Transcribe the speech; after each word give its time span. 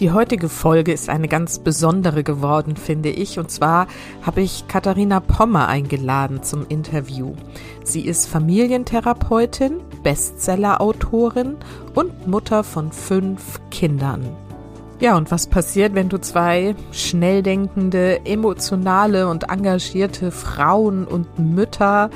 Die 0.00 0.10
heutige 0.10 0.48
Folge 0.48 0.92
ist 0.92 1.08
eine 1.08 1.28
ganz 1.28 1.60
besondere 1.60 2.24
geworden, 2.24 2.76
finde 2.76 3.10
ich. 3.10 3.38
Und 3.38 3.52
zwar 3.52 3.86
habe 4.22 4.40
ich 4.40 4.66
Katharina 4.66 5.20
Pommer 5.20 5.68
eingeladen 5.68 6.42
zum 6.42 6.66
Interview. 6.68 7.34
Sie 7.84 8.00
ist 8.00 8.26
Familientherapeutin, 8.26 9.80
Bestsellerautorin 10.02 11.56
und 11.94 12.26
Mutter 12.26 12.64
von 12.64 12.90
fünf 12.90 13.60
Kindern. 13.70 14.28
Ja, 15.00 15.16
und 15.16 15.30
was 15.30 15.46
passiert, 15.46 15.94
wenn 15.94 16.08
du 16.08 16.20
zwei 16.20 16.74
schnell 16.90 17.42
denkende, 17.42 18.24
emotionale 18.24 19.28
und 19.28 19.50
engagierte 19.50 20.32
Frauen 20.32 21.04
und 21.06 21.38
Mütter 21.38 22.10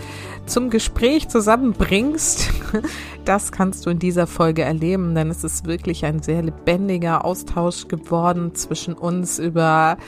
zum 0.48 0.70
Gespräch 0.70 1.28
zusammenbringst? 1.28 2.50
Das 3.24 3.52
kannst 3.52 3.84
du 3.84 3.90
in 3.90 3.98
dieser 3.98 4.26
Folge 4.26 4.62
erleben, 4.62 5.14
denn 5.14 5.28
es 5.28 5.44
ist 5.44 5.66
wirklich 5.66 6.06
ein 6.06 6.22
sehr 6.22 6.40
lebendiger 6.40 7.26
Austausch 7.26 7.86
geworden 7.86 8.54
zwischen 8.54 8.94
uns 8.94 9.38
über 9.38 9.98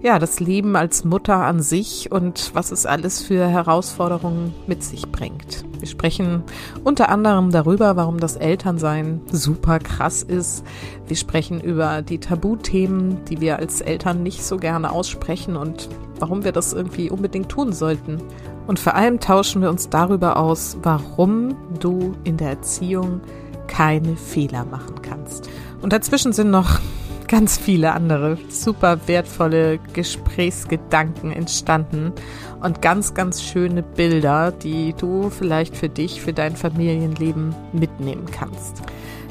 ja, 0.00 0.20
das 0.20 0.38
Leben 0.38 0.76
als 0.76 1.04
Mutter 1.04 1.38
an 1.38 1.60
sich 1.60 2.12
und 2.12 2.52
was 2.54 2.70
es 2.70 2.86
alles 2.86 3.20
für 3.20 3.48
Herausforderungen 3.48 4.54
mit 4.68 4.84
sich 4.84 5.10
bringt. 5.10 5.64
Wir 5.80 5.88
sprechen 5.88 6.44
unter 6.84 7.08
anderem 7.08 7.50
darüber, 7.50 7.96
warum 7.96 8.20
das 8.20 8.36
Elternsein 8.36 9.22
super 9.32 9.80
krass 9.80 10.22
ist. 10.22 10.64
Wir 11.08 11.16
sprechen 11.16 11.60
über 11.60 12.02
die 12.02 12.20
Tabuthemen, 12.20 13.24
die 13.24 13.40
wir 13.40 13.58
als 13.58 13.80
Eltern 13.80 14.22
nicht 14.22 14.44
so 14.44 14.56
gerne 14.56 14.92
aussprechen 14.92 15.56
und 15.56 15.88
warum 16.20 16.44
wir 16.44 16.52
das 16.52 16.74
irgendwie 16.74 17.10
unbedingt 17.10 17.48
tun 17.48 17.72
sollten. 17.72 18.22
Und 18.68 18.78
vor 18.78 18.94
allem 18.94 19.18
tauschen 19.18 19.62
wir 19.62 19.70
uns 19.70 19.88
darüber 19.88 20.36
aus, 20.36 20.76
warum 20.82 21.56
du 21.80 22.14
in 22.24 22.36
der 22.36 22.50
Erziehung 22.50 23.22
keine 23.66 24.14
Fehler 24.14 24.66
machen 24.66 25.00
kannst. 25.00 25.48
Und 25.80 25.94
dazwischen 25.94 26.34
sind 26.34 26.50
noch 26.50 26.78
ganz 27.28 27.56
viele 27.56 27.92
andere 27.92 28.36
super 28.50 29.00
wertvolle 29.06 29.78
Gesprächsgedanken 29.94 31.32
entstanden 31.32 32.12
und 32.60 32.82
ganz, 32.82 33.14
ganz 33.14 33.42
schöne 33.42 33.82
Bilder, 33.82 34.52
die 34.52 34.92
du 34.92 35.30
vielleicht 35.30 35.74
für 35.74 35.88
dich, 35.88 36.20
für 36.20 36.34
dein 36.34 36.54
Familienleben 36.54 37.54
mitnehmen 37.72 38.26
kannst. 38.30 38.82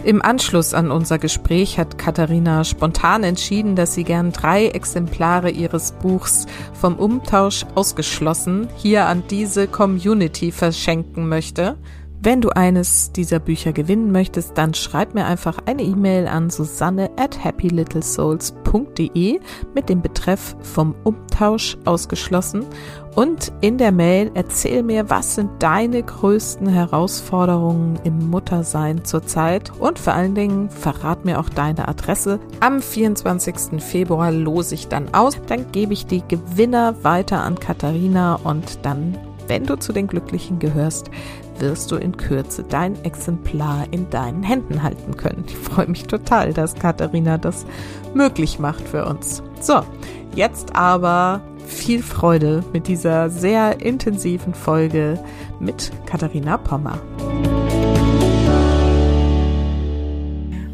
Im 0.04 0.22
Anschluss 0.22 0.74
an 0.74 0.92
unser 0.92 1.18
Gespräch 1.18 1.80
hat 1.80 1.98
Katharina 1.98 2.64
spontan 2.64 3.24
entschieden, 3.24 3.76
dass 3.76 3.94
sie 3.94 4.04
gern 4.04 4.32
drei 4.32 4.68
Exemplare 4.68 5.50
ihres 5.50 5.92
Buchs 5.92 6.46
vom 6.74 6.96
Umtausch 6.96 7.66
ausgeschlossen 7.76 8.70
hier 8.78 9.08
an 9.08 9.24
diese 9.30 9.68
Community 9.68 10.52
verschenken 10.52 11.28
möchte. 11.28 11.78
Wenn 12.20 12.42
du 12.42 12.50
eines 12.50 13.12
dieser 13.12 13.38
Bücher 13.40 13.74
gewinnen 13.74 14.12
möchtest, 14.12 14.58
dann 14.58 14.74
schreib 14.74 15.14
mir 15.14 15.26
einfach 15.26 15.60
eine 15.66 15.84
E-Mail 15.84 16.28
an 16.28 16.50
susanne 16.50 17.12
at 17.16 17.44
happylittlesouls.de 17.44 19.40
mit 19.76 19.88
dem 19.88 20.02
Betreff 20.02 20.56
vom 20.62 20.96
Umtausch 21.04 21.78
ausgeschlossen 21.86 22.66
und 23.16 23.54
in 23.62 23.78
der 23.78 23.92
Mail 23.92 24.32
erzähl 24.34 24.82
mir, 24.82 25.12
was 25.12 25.36
sind 25.36 25.52
deine 25.60 26.02
größten 26.02 26.68
Herausforderungen 26.68 28.00
im 28.04 28.30
Muttersein 28.30 29.06
zurzeit 29.06 29.72
und 29.80 30.00
vor 30.00 30.14
allen 30.14 30.34
Dingen 30.34 30.72
verrat 30.72 31.24
mir 31.24 31.40
auch 31.40 31.50
deine 31.50 31.88
Adresse. 31.88 32.40
Am 32.60 32.82
24. 32.82 33.82
Februar 33.82 34.32
lose 34.32 34.74
ich 34.74 34.88
dann 34.88 35.14
aus, 35.14 35.38
dann 35.48 35.72
gebe 35.72 35.94
ich 35.94 36.08
die 36.08 36.24
Gewinner 36.28 37.04
weiter 37.04 37.44
an 37.44 37.60
Katharina 37.60 38.36
und 38.44 38.86
dann 38.86 39.18
wenn 39.48 39.66
du 39.66 39.78
zu 39.78 39.94
den 39.94 40.08
Glücklichen 40.08 40.60
gehörst, 40.60 41.10
wirst 41.60 41.92
du 41.92 41.96
in 41.96 42.18
Kürze 42.18 42.64
dein 42.64 43.04
Exemplar 43.04 43.86
in 43.92 44.10
deinen 44.10 44.44
Händen 44.44 44.84
halten 44.84 45.18
können. 45.18 45.44
Ich 45.48 45.56
freue 45.56 45.88
mich 45.88 46.04
total, 46.04 46.54
dass 46.54 46.76
Katharina 46.76 47.38
das 47.38 47.66
möglich 48.14 48.60
macht 48.60 48.88
für 48.88 49.06
uns. 49.06 49.42
So, 49.60 49.84
jetzt 50.36 50.76
aber 50.76 51.42
viel 51.66 52.04
Freude 52.04 52.64
mit 52.74 52.88
dieser 52.88 53.30
sehr 53.30 53.82
intensiven 53.82 54.54
Folge 54.54 55.22
mit 55.60 55.92
Katharina 56.06 56.58
Pommer. 56.58 57.02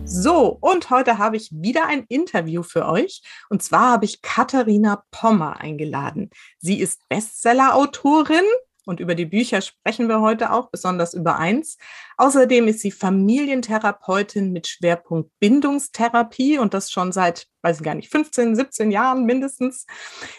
So, 0.05 0.57
und 0.61 0.89
heute 0.89 1.17
habe 1.17 1.37
ich 1.37 1.49
wieder 1.51 1.87
ein 1.87 2.05
Interview 2.07 2.61
für 2.63 2.87
euch. 2.87 3.23
Und 3.49 3.63
zwar 3.63 3.93
habe 3.93 4.05
ich 4.05 4.21
Katharina 4.21 5.03
Pommer 5.11 5.59
eingeladen. 5.59 6.29
Sie 6.59 6.79
ist 6.79 7.01
Bestseller-Autorin 7.09 8.45
und 8.85 8.99
über 8.99 9.15
die 9.15 9.25
Bücher 9.25 9.61
sprechen 9.61 10.07
wir 10.07 10.21
heute 10.21 10.51
auch, 10.51 10.69
besonders 10.69 11.13
über 11.13 11.37
eins. 11.37 11.77
Außerdem 12.17 12.67
ist 12.67 12.79
sie 12.79 12.91
Familientherapeutin 12.91 14.51
mit 14.51 14.67
Schwerpunkt 14.67 15.31
Bindungstherapie 15.39 16.57
und 16.57 16.73
das 16.73 16.91
schon 16.91 17.11
seit, 17.11 17.47
weiß 17.61 17.77
ich 17.77 17.83
gar 17.83 17.95
nicht, 17.95 18.09
15, 18.09 18.55
17 18.55 18.91
Jahren 18.91 19.25
mindestens. 19.25 19.85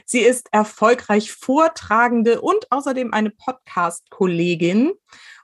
Sie 0.04 0.20
ist 0.20 0.48
erfolgreich 0.52 1.32
Vortragende 1.32 2.40
und 2.40 2.70
außerdem 2.70 3.12
eine 3.12 3.30
Podcast-Kollegin. 3.30 4.92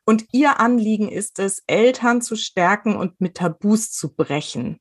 Und 0.04 0.26
ihr 0.32 0.60
Anliegen 0.60 1.08
ist 1.08 1.38
es, 1.38 1.62
Eltern 1.66 2.22
zu 2.22 2.36
stärken 2.36 2.96
und 2.96 3.20
mit 3.20 3.36
Tabus 3.36 3.92
zu 3.92 4.14
brechen. 4.14 4.80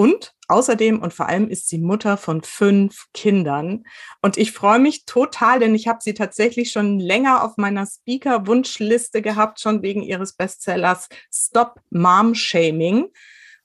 Und 0.00 0.32
außerdem 0.46 1.02
und 1.02 1.12
vor 1.12 1.26
allem 1.26 1.48
ist 1.48 1.68
sie 1.68 1.78
Mutter 1.78 2.16
von 2.16 2.42
fünf 2.42 3.06
Kindern. 3.12 3.82
Und 4.22 4.36
ich 4.38 4.52
freue 4.52 4.78
mich 4.78 5.06
total, 5.06 5.58
denn 5.58 5.74
ich 5.74 5.88
habe 5.88 5.98
sie 6.00 6.14
tatsächlich 6.14 6.70
schon 6.70 7.00
länger 7.00 7.42
auf 7.42 7.56
meiner 7.56 7.84
Speaker-Wunschliste 7.84 9.22
gehabt, 9.22 9.58
schon 9.58 9.82
wegen 9.82 10.04
ihres 10.04 10.34
Bestsellers 10.34 11.08
Stop 11.34 11.80
Mom 11.90 12.36
Shaming. 12.36 13.08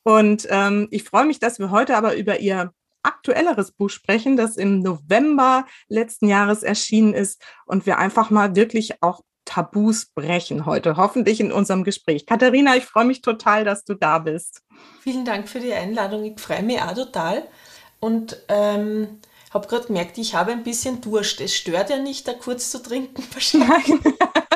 Und 0.02 0.48
ähm, 0.50 0.88
ich 0.90 1.04
freue 1.04 1.26
mich, 1.26 1.38
dass 1.38 1.60
wir 1.60 1.70
heute 1.70 1.96
aber 1.96 2.16
über 2.16 2.40
ihr 2.40 2.74
aktuelleres 3.04 3.72
Buch 3.72 3.92
sprechen, 3.92 4.36
das 4.36 4.58
im 4.58 4.80
November 4.80 5.68
letzten 5.88 6.28
Jahres 6.28 6.64
erschienen 6.64 7.14
ist 7.14 7.44
und 7.68 7.86
wir 7.86 8.00
einfach 8.00 8.32
mal 8.32 8.56
wirklich 8.56 9.04
auch 9.04 9.22
Tabus 9.46 10.06
brechen 10.06 10.66
heute, 10.66 10.98
hoffentlich 10.98 11.40
in 11.40 11.52
unserem 11.52 11.84
Gespräch. 11.84 12.26
Katharina, 12.26 12.76
ich 12.76 12.86
freue 12.86 13.06
mich 13.06 13.22
total, 13.22 13.64
dass 13.64 13.84
du 13.84 13.94
da 13.94 14.20
bist. 14.20 14.62
Vielen 15.02 15.26
Dank 15.26 15.48
für 15.48 15.59
die 15.59 15.74
Einladung. 15.74 16.24
Ich 16.24 16.40
freue 16.40 16.64
mich 16.64 16.81
auch 16.81 16.94
total 16.94 17.44
und 18.00 18.38
ähm, 18.50 19.20
habe 19.54 19.68
gerade 19.68 19.88
gemerkt, 19.88 20.18
ich 20.18 20.36
habe 20.36 20.52
ein 20.52 20.64
bisschen 20.64 21.02
Durst. 21.02 21.40
Es 21.42 21.56
stört 21.56 21.90
ja 21.90 21.98
nicht, 21.98 22.28
da 22.28 22.34
kurz 22.34 22.72
zu 22.72 22.81
trinken 22.81 23.24
wahrscheinlich. 23.34 24.02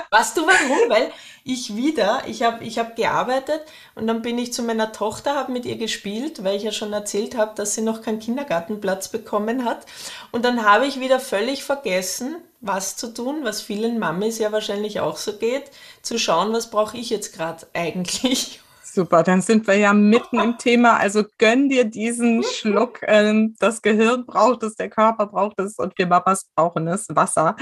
Weißt 0.09 0.37
du 0.37 0.41
warum? 0.41 0.89
Weil 0.89 1.11
ich 1.43 1.75
wieder, 1.75 2.23
ich 2.27 2.43
habe 2.43 2.63
ich 2.63 2.77
hab 2.77 2.95
gearbeitet 2.95 3.61
und 3.95 4.07
dann 4.07 4.21
bin 4.21 4.37
ich 4.37 4.53
zu 4.53 4.63
meiner 4.63 4.91
Tochter, 4.91 5.35
habe 5.35 5.51
mit 5.51 5.65
ihr 5.65 5.77
gespielt, 5.77 6.43
weil 6.43 6.57
ich 6.57 6.63
ja 6.63 6.71
schon 6.71 6.93
erzählt 6.93 7.37
habe, 7.37 7.53
dass 7.55 7.75
sie 7.75 7.81
noch 7.81 8.01
keinen 8.01 8.19
Kindergartenplatz 8.19 9.07
bekommen 9.09 9.65
hat. 9.65 9.85
Und 10.31 10.43
dann 10.43 10.65
habe 10.65 10.85
ich 10.85 10.99
wieder 10.99 11.19
völlig 11.19 11.63
vergessen, 11.63 12.37
was 12.59 12.97
zu 12.97 13.13
tun, 13.13 13.39
was 13.43 13.61
vielen 13.61 13.99
Mamis 13.99 14.39
ja 14.39 14.51
wahrscheinlich 14.51 14.99
auch 14.99 15.17
so 15.17 15.37
geht, 15.37 15.71
zu 16.01 16.17
schauen, 16.17 16.53
was 16.53 16.69
brauche 16.69 16.97
ich 16.97 17.09
jetzt 17.09 17.33
gerade 17.33 17.67
eigentlich. 17.73 18.59
Super, 18.97 19.21
dann 19.21 19.41
sind 19.41 19.67
wir 19.67 19.75
ja 19.75 19.93
mitten 19.93 20.39
im 20.39 20.57
Thema. 20.57 20.97
Also 20.97 21.23
gönn 21.37 21.69
dir 21.69 21.85
diesen 21.85 22.43
Schluck. 22.43 23.01
Ähm, 23.03 23.55
das 23.59 23.83
Gehirn 23.83 24.25
braucht 24.25 24.63
es, 24.63 24.75
der 24.75 24.89
Körper 24.89 25.27
braucht 25.27 25.59
es 25.59 25.77
und 25.77 25.95
wir 25.97 26.07
Mamas 26.07 26.47
brauchen 26.55 26.87
es, 26.87 27.05
Wasser. 27.09 27.55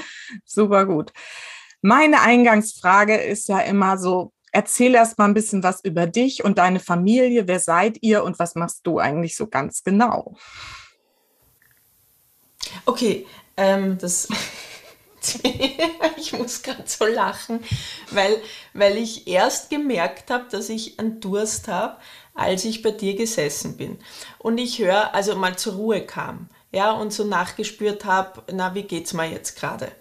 Super 0.45 0.85
gut. 0.85 1.11
Meine 1.85 2.21
Eingangsfrage 2.21 3.15
ist 3.15 3.47
ja 3.47 3.59
immer 3.59 3.99
so, 3.99 4.31
erzähl 4.51 4.95
erst 4.95 5.19
mal 5.19 5.25
ein 5.25 5.35
bisschen 5.35 5.61
was 5.61 5.83
über 5.83 6.07
dich 6.07 6.43
und 6.43 6.57
deine 6.57 6.79
Familie. 6.79 7.47
Wer 7.47 7.59
seid 7.59 7.99
ihr 8.01 8.23
und 8.23 8.39
was 8.39 8.55
machst 8.55 8.87
du 8.87 8.97
eigentlich 8.97 9.37
so 9.37 9.45
ganz 9.45 9.83
genau? 9.83 10.35
Okay, 12.87 13.27
ähm, 13.55 13.99
das 13.99 14.27
ich 16.17 16.33
muss 16.33 16.63
gerade 16.63 16.85
so 16.87 17.05
lachen, 17.05 17.63
weil, 18.09 18.41
weil 18.73 18.97
ich 18.97 19.27
erst 19.27 19.69
gemerkt 19.69 20.31
habe, 20.31 20.45
dass 20.49 20.69
ich 20.69 20.97
einen 20.97 21.19
Durst 21.19 21.67
habe, 21.67 21.97
als 22.33 22.65
ich 22.65 22.81
bei 22.81 22.89
dir 22.89 23.15
gesessen 23.15 23.77
bin. 23.77 23.99
Und 24.39 24.57
ich 24.57 24.79
höre, 24.79 25.13
also 25.13 25.35
mal 25.35 25.55
zur 25.55 25.75
Ruhe 25.75 26.03
kam, 26.03 26.49
ja, 26.71 26.93
und 26.93 27.13
so 27.13 27.25
nachgespürt 27.25 28.05
habe, 28.05 28.41
na, 28.51 28.73
wie 28.73 28.83
geht's 28.83 29.13
mir 29.13 29.29
jetzt 29.29 29.55
gerade? 29.59 29.91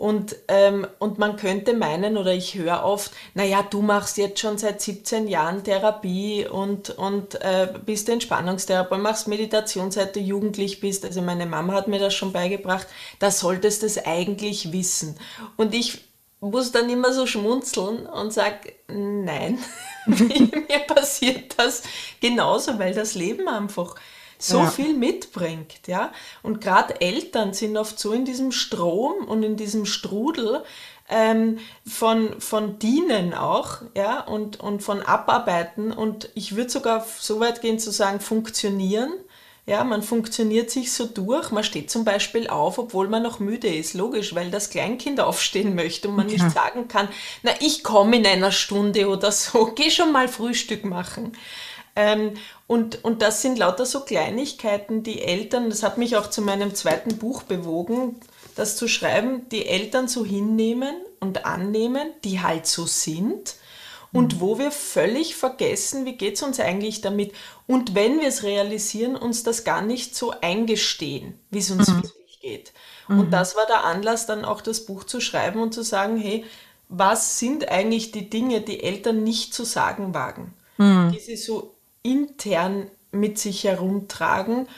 Und, 0.00 0.34
ähm, 0.48 0.86
und 0.98 1.18
man 1.18 1.36
könnte 1.36 1.74
meinen, 1.74 2.16
oder 2.16 2.32
ich 2.32 2.54
höre 2.54 2.84
oft, 2.84 3.12
naja, 3.34 3.62
du 3.62 3.82
machst 3.82 4.16
jetzt 4.16 4.40
schon 4.40 4.56
seit 4.56 4.80
17 4.80 5.28
Jahren 5.28 5.62
Therapie 5.62 6.46
und, 6.46 6.88
und 6.88 7.34
äh, 7.42 7.70
bist 7.84 8.08
Entspannungstherapeut, 8.08 8.98
machst 8.98 9.28
Meditation, 9.28 9.90
seit 9.90 10.16
du 10.16 10.20
jugendlich 10.20 10.80
bist. 10.80 11.04
Also 11.04 11.20
meine 11.20 11.44
Mama 11.44 11.74
hat 11.74 11.86
mir 11.86 11.98
das 11.98 12.14
schon 12.14 12.32
beigebracht. 12.32 12.86
Da 13.18 13.30
solltest 13.30 13.82
du 13.82 13.86
es 13.86 13.98
eigentlich 14.02 14.72
wissen. 14.72 15.18
Und 15.58 15.74
ich 15.74 15.98
muss 16.40 16.72
dann 16.72 16.88
immer 16.88 17.12
so 17.12 17.26
schmunzeln 17.26 18.06
und 18.06 18.32
sage, 18.32 18.72
nein, 18.88 19.58
mir 20.06 20.78
passiert 20.86 21.58
das 21.58 21.82
genauso, 22.22 22.78
weil 22.78 22.94
das 22.94 23.14
Leben 23.14 23.48
einfach 23.48 23.96
so 24.40 24.58
ja. 24.58 24.66
viel 24.66 24.94
mitbringt, 24.94 25.86
ja. 25.86 26.12
Und 26.42 26.60
gerade 26.60 27.00
Eltern 27.00 27.52
sind 27.52 27.76
oft 27.76 27.98
so 27.98 28.12
in 28.12 28.24
diesem 28.24 28.52
Strom 28.52 29.26
und 29.26 29.42
in 29.42 29.56
diesem 29.56 29.86
Strudel 29.86 30.62
ähm, 31.10 31.58
von, 31.86 32.40
von 32.40 32.78
Dienen 32.78 33.34
auch, 33.34 33.82
ja, 33.96 34.20
und, 34.20 34.60
und 34.60 34.82
von 34.82 35.02
Abarbeiten. 35.02 35.92
Und 35.92 36.30
ich 36.34 36.56
würde 36.56 36.70
sogar 36.70 37.06
so 37.18 37.40
weit 37.40 37.60
gehen 37.60 37.78
zu 37.78 37.90
sagen, 37.90 38.20
funktionieren. 38.20 39.12
Ja, 39.66 39.84
man 39.84 40.02
funktioniert 40.02 40.70
sich 40.70 40.92
so 40.92 41.06
durch. 41.06 41.50
Man 41.50 41.62
steht 41.62 41.90
zum 41.90 42.04
Beispiel 42.04 42.48
auf, 42.48 42.78
obwohl 42.78 43.08
man 43.08 43.22
noch 43.22 43.40
müde 43.40 43.68
ist. 43.68 43.94
Logisch, 43.94 44.34
weil 44.34 44.50
das 44.50 44.70
Kleinkind 44.70 45.20
aufstehen 45.20 45.74
möchte 45.74 46.08
und 46.08 46.16
man 46.16 46.28
ja. 46.28 46.42
nicht 46.42 46.54
sagen 46.54 46.88
kann, 46.88 47.08
na, 47.42 47.52
ich 47.60 47.84
komme 47.84 48.16
in 48.16 48.26
einer 48.26 48.52
Stunde 48.52 49.08
oder 49.08 49.30
so, 49.30 49.66
geh 49.76 49.90
schon 49.90 50.12
mal 50.12 50.28
Frühstück 50.28 50.84
machen. 50.84 51.36
Ähm, 52.00 52.32
und, 52.66 53.04
und 53.04 53.20
das 53.20 53.42
sind 53.42 53.58
lauter 53.58 53.84
so 53.84 54.00
Kleinigkeiten, 54.00 55.02
die 55.02 55.20
Eltern, 55.20 55.68
das 55.68 55.82
hat 55.82 55.98
mich 55.98 56.16
auch 56.16 56.30
zu 56.30 56.40
meinem 56.40 56.74
zweiten 56.74 57.18
Buch 57.18 57.42
bewogen, 57.42 58.18
das 58.54 58.76
zu 58.76 58.88
schreiben, 58.88 59.46
die 59.50 59.66
Eltern 59.66 60.08
so 60.08 60.24
hinnehmen 60.24 60.94
und 61.20 61.44
annehmen, 61.44 62.08
die 62.24 62.40
halt 62.40 62.66
so 62.66 62.86
sind 62.86 63.56
und 64.12 64.36
mhm. 64.36 64.40
wo 64.40 64.58
wir 64.58 64.70
völlig 64.70 65.36
vergessen, 65.36 66.06
wie 66.06 66.16
geht 66.16 66.36
es 66.36 66.42
uns 66.42 66.58
eigentlich 66.58 67.02
damit. 67.02 67.32
Und 67.66 67.94
wenn 67.94 68.18
wir 68.18 68.28
es 68.28 68.44
realisieren, 68.44 69.14
uns 69.14 69.42
das 69.42 69.64
gar 69.64 69.82
nicht 69.82 70.16
so 70.16 70.32
eingestehen, 70.40 71.38
wie 71.50 71.58
es 71.58 71.70
uns 71.70 71.88
mhm. 71.88 71.96
wirklich 71.96 72.40
geht. 72.40 72.72
Mhm. 73.08 73.20
Und 73.20 73.30
das 73.30 73.56
war 73.56 73.66
der 73.66 73.84
Anlass, 73.84 74.24
dann 74.24 74.46
auch 74.46 74.62
das 74.62 74.86
Buch 74.86 75.04
zu 75.04 75.20
schreiben 75.20 75.60
und 75.60 75.74
zu 75.74 75.82
sagen, 75.82 76.16
hey, 76.16 76.46
was 76.88 77.38
sind 77.38 77.68
eigentlich 77.68 78.10
die 78.10 78.30
Dinge, 78.30 78.62
die 78.62 78.82
Eltern 78.82 79.22
nicht 79.22 79.52
zu 79.52 79.64
sagen 79.64 80.14
wagen, 80.14 80.54
mhm. 80.78 81.12
die 81.12 81.20
sie 81.20 81.36
so 81.36 81.74
intern 82.02 82.90
mit 83.12 83.38
sich 83.38 83.64
herumtragen 83.64 84.68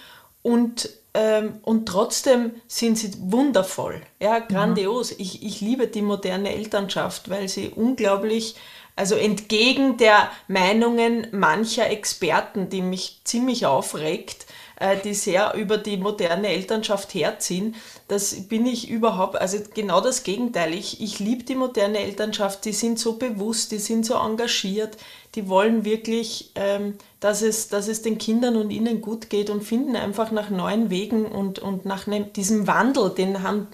und 0.42 0.90
ähm, 1.14 1.60
und 1.62 1.86
trotzdem 1.86 2.52
sind 2.68 2.96
sie 2.96 3.12
wundervoll, 3.18 4.00
ja, 4.18 4.38
grandios. 4.38 5.10
Mhm. 5.10 5.16
Ich, 5.18 5.42
ich 5.42 5.60
liebe 5.60 5.86
die 5.86 6.00
moderne 6.00 6.54
Elternschaft, 6.54 7.28
weil 7.28 7.48
sie 7.48 7.68
unglaublich 7.68 8.56
also 8.96 9.14
entgegen 9.14 9.96
der 9.96 10.30
Meinungen 10.48 11.26
mancher 11.32 11.90
Experten, 11.90 12.68
die 12.68 12.82
mich 12.82 13.20
ziemlich 13.24 13.66
aufregt, 13.66 14.46
äh, 14.76 14.96
die 15.02 15.14
sehr 15.14 15.54
über 15.54 15.78
die 15.78 15.96
moderne 15.96 16.48
Elternschaft 16.48 17.14
herziehen, 17.14 17.74
das 18.08 18.48
bin 18.48 18.66
ich 18.66 18.90
überhaupt, 18.90 19.36
also 19.36 19.58
genau 19.74 20.02
das 20.02 20.24
Gegenteil. 20.24 20.74
Ich, 20.74 21.00
ich 21.00 21.18
liebe 21.18 21.44
die 21.44 21.54
moderne 21.54 22.00
Elternschaft, 22.00 22.64
die 22.66 22.72
sind 22.72 22.98
so 22.98 23.14
bewusst, 23.14 23.72
die 23.72 23.78
sind 23.78 24.04
so 24.04 24.14
engagiert, 24.14 24.98
die 25.34 25.48
wollen 25.48 25.84
wirklich, 25.84 26.50
ähm, 26.54 26.98
dass, 27.20 27.42
es, 27.42 27.68
dass 27.68 27.88
es 27.88 28.02
den 28.02 28.18
Kindern 28.18 28.56
und 28.56 28.70
ihnen 28.70 29.00
gut 29.00 29.30
geht 29.30 29.48
und 29.48 29.62
finden 29.62 29.96
einfach 29.96 30.30
nach 30.30 30.50
neuen 30.50 30.90
Wegen 30.90 31.24
und, 31.24 31.58
und 31.58 31.86
nach 31.86 32.06
ne, 32.06 32.24
diesem 32.24 32.66
Wandel, 32.66 33.10
den 33.10 33.42
haben 33.42 33.68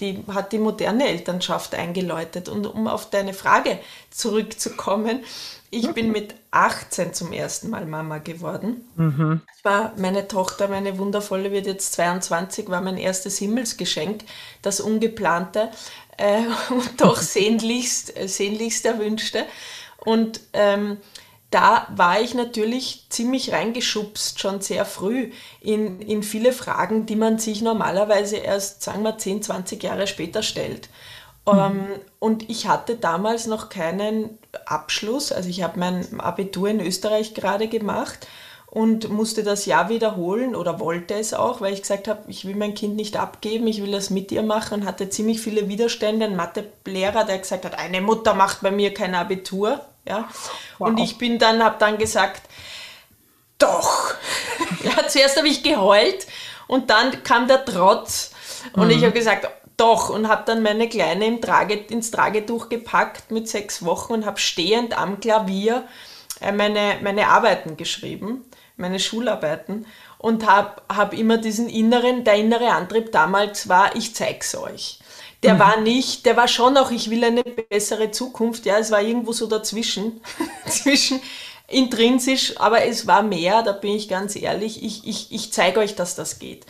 die 0.00 0.24
hat 0.32 0.52
die 0.52 0.58
moderne 0.58 1.06
Elternschaft 1.06 1.74
eingeläutet. 1.74 2.48
Und 2.48 2.66
um 2.66 2.88
auf 2.88 3.10
deine 3.10 3.32
Frage 3.32 3.78
zurückzukommen, 4.10 5.20
ich 5.70 5.92
bin 5.92 6.12
mit 6.12 6.34
18 6.52 7.14
zum 7.14 7.32
ersten 7.32 7.70
Mal 7.70 7.86
Mama 7.86 8.18
geworden. 8.18 8.88
Mhm. 8.96 9.40
war 9.64 9.92
meine 9.96 10.28
Tochter, 10.28 10.68
meine 10.68 10.98
wundervolle, 10.98 11.50
wird 11.50 11.66
jetzt 11.66 11.94
22, 11.94 12.68
war 12.68 12.80
mein 12.80 12.96
erstes 12.96 13.38
Himmelsgeschenk, 13.38 14.22
das 14.62 14.80
ungeplante 14.80 15.70
äh, 16.16 16.42
und 16.70 17.00
doch 17.00 17.16
sehnlichst, 17.16 18.12
sehnlichst 18.26 18.86
erwünschte. 18.86 19.46
Und 20.04 20.40
ähm, 20.52 20.98
da 21.50 21.86
war 21.94 22.20
ich 22.20 22.34
natürlich 22.34 23.06
ziemlich 23.10 23.52
reingeschubst, 23.52 24.40
schon 24.40 24.60
sehr 24.60 24.84
früh, 24.84 25.30
in, 25.60 26.00
in 26.00 26.22
viele 26.24 26.52
Fragen, 26.52 27.06
die 27.06 27.14
man 27.14 27.38
sich 27.38 27.62
normalerweise 27.62 28.36
erst, 28.36 28.82
sagen 28.82 29.04
wir, 29.04 29.18
10, 29.18 29.42
20 29.42 29.82
Jahre 29.82 30.06
später 30.06 30.42
stellt. 30.42 30.88
Mhm. 31.46 31.58
Ähm, 31.58 31.86
und 32.18 32.50
ich 32.50 32.66
hatte 32.66 32.96
damals 32.96 33.46
noch 33.46 33.68
keinen 33.68 34.38
Abschluss, 34.66 35.30
also 35.30 35.48
ich 35.48 35.62
habe 35.62 35.78
mein 35.78 36.18
Abitur 36.18 36.68
in 36.68 36.80
Österreich 36.80 37.34
gerade 37.34 37.68
gemacht 37.68 38.26
und 38.66 39.08
musste 39.08 39.44
das 39.44 39.66
Jahr 39.66 39.88
wiederholen 39.88 40.56
oder 40.56 40.80
wollte 40.80 41.14
es 41.14 41.34
auch, 41.34 41.60
weil 41.60 41.74
ich 41.74 41.82
gesagt 41.82 42.08
habe, 42.08 42.24
ich 42.26 42.44
will 42.44 42.56
mein 42.56 42.74
Kind 42.74 42.96
nicht 42.96 43.16
abgeben, 43.16 43.68
ich 43.68 43.80
will 43.80 43.92
das 43.92 44.10
mit 44.10 44.32
ihr 44.32 44.42
machen 44.42 44.80
und 44.80 44.86
hatte 44.86 45.08
ziemlich 45.08 45.40
viele 45.40 45.68
Widerstände. 45.68 46.26
Ein 46.26 46.34
Mathelehrer, 46.34 47.24
der 47.24 47.38
gesagt 47.38 47.64
hat, 47.64 47.78
eine 47.78 48.00
Mutter 48.00 48.34
macht 48.34 48.62
bei 48.62 48.72
mir 48.72 48.92
kein 48.92 49.14
Abitur. 49.14 49.80
Ja? 50.06 50.28
Wow. 50.78 50.88
Und 50.88 50.98
ich 50.98 51.18
bin 51.18 51.38
dann, 51.38 51.62
habe 51.62 51.76
dann 51.78 51.98
gesagt, 51.98 52.42
doch. 53.58 54.14
ja, 54.82 55.08
zuerst 55.08 55.36
habe 55.36 55.48
ich 55.48 55.62
geheult 55.62 56.26
und 56.66 56.90
dann 56.90 57.22
kam 57.22 57.48
der 57.48 57.64
Trotz 57.64 58.32
und 58.72 58.86
mhm. 58.86 58.90
ich 58.90 59.02
habe 59.02 59.12
gesagt, 59.12 59.48
doch 59.76 60.08
und 60.10 60.28
habe 60.28 60.44
dann 60.46 60.62
meine 60.62 60.88
Kleine 60.88 61.26
im 61.26 61.40
Trage, 61.40 61.74
ins 61.74 62.10
Tragetuch 62.10 62.68
gepackt 62.68 63.30
mit 63.30 63.48
sechs 63.48 63.84
Wochen 63.84 64.12
und 64.12 64.26
habe 64.26 64.38
stehend 64.38 64.96
am 64.96 65.20
Klavier 65.20 65.84
äh, 66.40 66.52
meine, 66.52 66.98
meine 67.02 67.28
Arbeiten 67.28 67.76
geschrieben, 67.76 68.44
meine 68.76 69.00
Schularbeiten 69.00 69.86
und 70.18 70.46
habe 70.48 70.82
hab 70.88 71.12
immer 71.12 71.38
diesen 71.38 71.68
inneren, 71.68 72.24
der 72.24 72.34
innere 72.34 72.70
Antrieb 72.70 73.12
damals 73.12 73.68
war, 73.68 73.96
ich 73.96 74.14
zeig's 74.14 74.54
euch 74.54 75.00
der 75.44 75.54
mhm. 75.54 75.58
war 75.58 75.80
nicht, 75.80 76.26
der 76.26 76.36
war 76.36 76.48
schon 76.48 76.76
auch, 76.76 76.90
ich 76.90 77.10
will 77.10 77.22
eine 77.22 77.44
bessere 77.44 78.10
Zukunft, 78.10 78.66
ja, 78.66 78.78
es 78.78 78.90
war 78.90 79.02
irgendwo 79.02 79.32
so 79.32 79.46
dazwischen, 79.46 80.20
zwischen 80.66 81.20
intrinsisch, 81.68 82.58
aber 82.58 82.84
es 82.84 83.06
war 83.06 83.22
mehr, 83.22 83.62
da 83.62 83.72
bin 83.72 83.94
ich 83.94 84.08
ganz 84.08 84.36
ehrlich, 84.36 84.82
ich, 84.82 85.06
ich, 85.06 85.32
ich 85.32 85.52
zeige 85.52 85.80
euch, 85.80 85.94
dass 85.94 86.14
das 86.14 86.38
geht. 86.38 86.66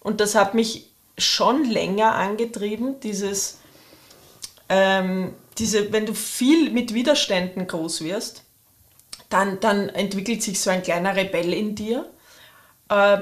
Und 0.00 0.20
das 0.20 0.34
hat 0.34 0.54
mich 0.54 0.88
schon 1.18 1.64
länger 1.64 2.14
angetrieben, 2.14 2.98
dieses, 3.00 3.58
ähm, 4.68 5.34
diese, 5.58 5.92
wenn 5.92 6.06
du 6.06 6.14
viel 6.14 6.70
mit 6.70 6.94
Widerständen 6.94 7.66
groß 7.66 8.02
wirst, 8.02 8.44
dann, 9.28 9.60
dann 9.60 9.88
entwickelt 9.88 10.42
sich 10.42 10.60
so 10.60 10.70
ein 10.70 10.82
kleiner 10.82 11.16
Rebell 11.16 11.52
in 11.52 11.74
dir. 11.74 12.06
Äh, 12.88 13.18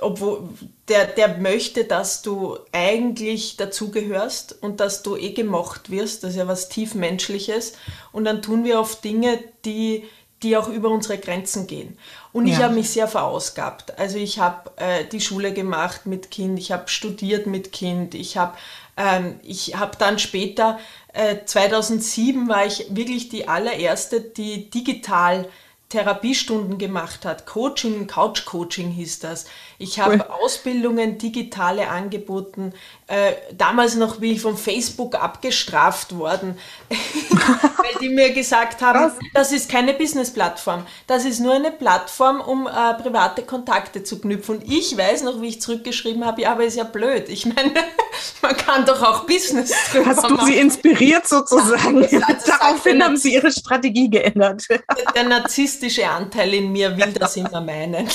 obwohl 0.00 0.48
der, 0.88 1.06
der 1.06 1.38
möchte, 1.38 1.84
dass 1.84 2.22
du 2.22 2.58
eigentlich 2.72 3.56
dazugehörst 3.56 4.62
und 4.62 4.80
dass 4.80 5.02
du 5.02 5.16
eh 5.16 5.32
gemocht 5.32 5.90
wirst. 5.90 6.24
Das 6.24 6.30
ist 6.30 6.36
ja 6.36 6.48
was 6.48 6.68
tiefmenschliches. 6.68 7.74
Und 8.12 8.24
dann 8.24 8.42
tun 8.42 8.64
wir 8.64 8.80
oft 8.80 9.04
Dinge, 9.04 9.38
die, 9.64 10.04
die 10.42 10.56
auch 10.56 10.68
über 10.68 10.88
unsere 10.88 11.18
Grenzen 11.18 11.66
gehen. 11.66 11.98
Und 12.32 12.46
ja. 12.46 12.54
ich 12.54 12.62
habe 12.62 12.74
mich 12.74 12.90
sehr 12.90 13.08
verausgabt. 13.08 13.98
Also 13.98 14.18
ich 14.18 14.38
habe 14.38 14.70
äh, 14.76 15.04
die 15.04 15.20
Schule 15.20 15.52
gemacht 15.52 16.06
mit 16.06 16.30
Kind, 16.30 16.58
ich 16.58 16.72
habe 16.72 16.88
studiert 16.88 17.46
mit 17.46 17.72
Kind, 17.72 18.14
ich 18.14 18.36
habe 18.36 18.56
ähm, 18.96 19.40
hab 19.74 19.98
dann 19.98 20.18
später, 20.18 20.78
äh, 21.12 21.36
2007 21.44 22.48
war 22.48 22.66
ich 22.66 22.86
wirklich 22.90 23.28
die 23.28 23.48
allererste, 23.48 24.20
die 24.20 24.70
digital 24.70 25.48
Therapiestunden 25.88 26.78
gemacht 26.78 27.24
hat. 27.24 27.46
Coaching, 27.46 28.06
Couch 28.06 28.44
Coaching 28.44 28.90
hieß 28.90 29.18
das. 29.18 29.46
Ich 29.80 29.98
habe 29.98 30.16
cool. 30.16 30.26
Ausbildungen, 30.42 31.16
digitale 31.16 31.88
angeboten. 31.88 32.74
Äh, 33.06 33.32
damals 33.56 33.94
noch 33.94 34.16
bin 34.16 34.32
ich 34.32 34.42
von 34.42 34.58
Facebook 34.58 35.14
abgestraft 35.14 36.18
worden, 36.18 36.58
weil 36.90 37.98
die 38.02 38.10
mir 38.10 38.30
gesagt 38.34 38.82
haben, 38.82 39.04
Was? 39.06 39.12
das 39.32 39.52
ist 39.52 39.70
keine 39.70 39.94
Business-Plattform. 39.94 40.84
Das 41.06 41.24
ist 41.24 41.40
nur 41.40 41.54
eine 41.54 41.72
Plattform, 41.72 42.42
um 42.42 42.66
äh, 42.66 42.92
private 43.02 43.42
Kontakte 43.42 44.04
zu 44.04 44.20
knüpfen. 44.20 44.56
Und 44.56 44.70
ich 44.70 44.98
weiß 44.98 45.22
noch, 45.22 45.40
wie 45.40 45.48
ich 45.48 45.62
zurückgeschrieben 45.62 46.26
habe, 46.26 46.42
ja, 46.42 46.52
aber 46.52 46.64
ist 46.64 46.76
ja 46.76 46.84
blöd. 46.84 47.30
Ich 47.30 47.46
meine, 47.46 47.72
man 48.42 48.56
kann 48.58 48.84
doch 48.84 49.02
auch 49.02 49.24
Business 49.24 49.72
drüber 49.90 50.10
Hast 50.10 50.28
du 50.28 50.34
machen. 50.34 50.46
sie 50.46 50.58
inspiriert 50.58 51.26
sozusagen? 51.26 52.06
Ja, 52.10 52.20
Daraufhin 52.46 53.02
haben 53.02 53.16
sie 53.16 53.32
ihre 53.32 53.50
Strategie 53.50 54.10
geändert. 54.10 54.62
Der, 54.68 54.82
der 55.14 55.24
narzisstische 55.24 56.06
Anteil 56.06 56.52
in 56.52 56.70
mir 56.70 56.94
will 56.98 57.14
das 57.14 57.34
immer 57.38 57.62
meinen. 57.62 58.06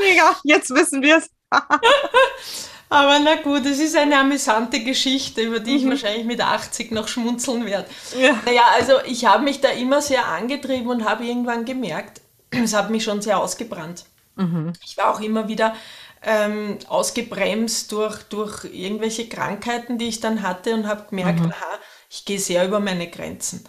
Mega, 0.00 0.36
jetzt 0.44 0.70
wissen 0.70 1.02
wir 1.02 1.18
es. 1.18 1.30
Aber 2.92 3.20
na 3.20 3.36
gut, 3.36 3.64
es 3.66 3.78
ist 3.78 3.96
eine 3.96 4.18
amüsante 4.18 4.80
Geschichte, 4.80 5.42
über 5.42 5.60
die 5.60 5.76
ich 5.76 5.84
mhm. 5.84 5.90
wahrscheinlich 5.90 6.26
mit 6.26 6.40
80 6.40 6.90
noch 6.90 7.06
schmunzeln 7.06 7.64
werde. 7.64 7.88
Ja. 8.18 8.36
Naja, 8.44 8.62
also 8.74 8.94
ich 9.06 9.24
habe 9.24 9.44
mich 9.44 9.60
da 9.60 9.68
immer 9.68 10.02
sehr 10.02 10.26
angetrieben 10.26 10.88
und 10.88 11.04
habe 11.04 11.24
irgendwann 11.24 11.64
gemerkt, 11.64 12.20
es 12.50 12.74
hat 12.74 12.90
mich 12.90 13.04
schon 13.04 13.22
sehr 13.22 13.38
ausgebrannt. 13.38 14.06
Mhm. 14.34 14.72
Ich 14.84 14.96
war 14.96 15.14
auch 15.14 15.20
immer 15.20 15.46
wieder 15.46 15.76
ähm, 16.22 16.78
ausgebremst 16.88 17.92
durch, 17.92 18.24
durch 18.24 18.64
irgendwelche 18.64 19.28
Krankheiten, 19.28 19.96
die 19.96 20.08
ich 20.08 20.18
dann 20.18 20.42
hatte 20.42 20.74
und 20.74 20.88
habe 20.88 21.06
gemerkt, 21.10 21.40
mhm. 21.40 21.52
aha, 21.52 21.78
ich 22.10 22.24
gehe 22.24 22.40
sehr 22.40 22.66
über 22.66 22.80
meine 22.80 23.08
Grenzen. 23.08 23.64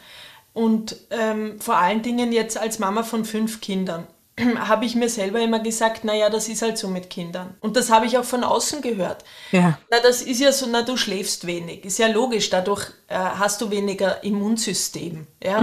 Und 0.53 0.95
ähm, 1.11 1.61
vor 1.61 1.77
allen 1.77 2.01
Dingen 2.01 2.33
jetzt 2.33 2.57
als 2.57 2.79
Mama 2.79 3.03
von 3.03 3.23
fünf 3.23 3.61
Kindern 3.61 4.07
habe 4.67 4.85
ich 4.85 4.95
mir 4.95 5.09
selber 5.09 5.39
immer 5.39 5.59
gesagt, 5.59 6.03
naja, 6.03 6.29
das 6.29 6.47
ist 6.47 6.61
halt 6.61 6.77
so 6.77 6.87
mit 6.87 7.09
Kindern. 7.09 7.55
Und 7.59 7.75
das 7.75 7.91
habe 7.91 8.05
ich 8.05 8.17
auch 8.17 8.23
von 8.23 8.43
außen 8.43 8.81
gehört. 8.81 9.23
Ja. 9.51 9.77
Na, 9.89 9.99
das 10.01 10.21
ist 10.21 10.39
ja 10.39 10.51
so, 10.51 10.67
na, 10.69 10.81
du 10.81 10.97
schläfst 10.97 11.47
wenig. 11.47 11.85
Ist 11.85 11.99
ja 11.99 12.07
logisch, 12.07 12.49
dadurch 12.49 12.89
äh, 13.07 13.15
hast 13.15 13.61
du 13.61 13.69
weniger 13.71 14.23
Immunsystem. 14.23 15.27
Ja? 15.43 15.59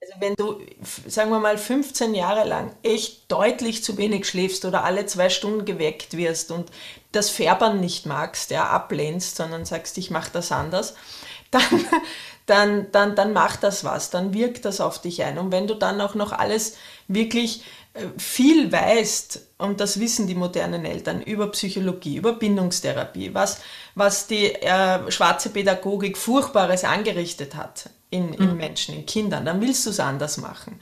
Also 0.00 0.20
wenn 0.20 0.34
du, 0.36 0.60
sagen 1.06 1.30
wir 1.30 1.40
mal, 1.40 1.58
15 1.58 2.14
Jahre 2.14 2.48
lang 2.48 2.74
echt 2.82 3.30
deutlich 3.30 3.84
zu 3.84 3.98
wenig 3.98 4.26
schläfst 4.26 4.64
oder 4.64 4.84
alle 4.84 5.06
zwei 5.06 5.28
Stunden 5.28 5.64
geweckt 5.64 6.16
wirst 6.16 6.50
und 6.50 6.70
das 7.12 7.30
Färbern 7.30 7.80
nicht 7.80 8.06
magst, 8.06 8.50
ja, 8.50 8.66
ablehnst, 8.68 9.36
sondern 9.36 9.64
sagst, 9.64 9.98
ich 9.98 10.10
mache 10.10 10.30
das 10.32 10.52
anders, 10.52 10.94
dann, 11.50 11.62
dann, 12.46 12.92
dann, 12.92 13.16
dann 13.16 13.32
macht 13.32 13.62
das 13.62 13.84
was, 13.84 14.10
dann 14.10 14.34
wirkt 14.34 14.64
das 14.64 14.80
auf 14.80 15.00
dich 15.00 15.22
ein. 15.24 15.38
Und 15.38 15.52
wenn 15.52 15.66
du 15.66 15.74
dann 15.74 16.00
auch 16.00 16.14
noch 16.14 16.32
alles 16.32 16.76
wirklich 17.06 17.64
viel 18.16 18.70
weißt, 18.70 19.40
und 19.58 19.80
das 19.80 19.98
wissen 19.98 20.26
die 20.26 20.34
modernen 20.34 20.84
Eltern 20.84 21.20
über 21.22 21.50
Psychologie, 21.50 22.16
über 22.16 22.34
Bindungstherapie, 22.34 23.34
was, 23.34 23.60
was 23.94 24.26
die 24.26 24.54
äh, 24.54 25.10
schwarze 25.10 25.50
Pädagogik 25.50 26.16
Furchtbares 26.16 26.84
angerichtet 26.84 27.56
hat 27.56 27.90
in, 28.10 28.32
in 28.32 28.56
Menschen, 28.56 28.94
in 28.94 29.04
Kindern, 29.04 29.44
dann 29.44 29.60
willst 29.60 29.84
du 29.84 29.90
es 29.90 30.00
anders 30.00 30.38
machen. 30.38 30.80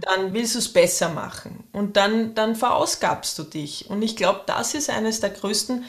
Dann 0.00 0.32
willst 0.34 0.54
du 0.54 0.58
es 0.58 0.72
besser 0.72 1.08
machen. 1.08 1.64
Und 1.72 1.96
dann, 1.96 2.34
dann 2.34 2.56
verausgabst 2.56 3.38
du 3.38 3.44
dich. 3.44 3.88
Und 3.88 4.02
ich 4.02 4.16
glaube, 4.16 4.42
das 4.46 4.74
ist 4.74 4.90
eines 4.90 5.20
der 5.20 5.30
größten 5.30 5.84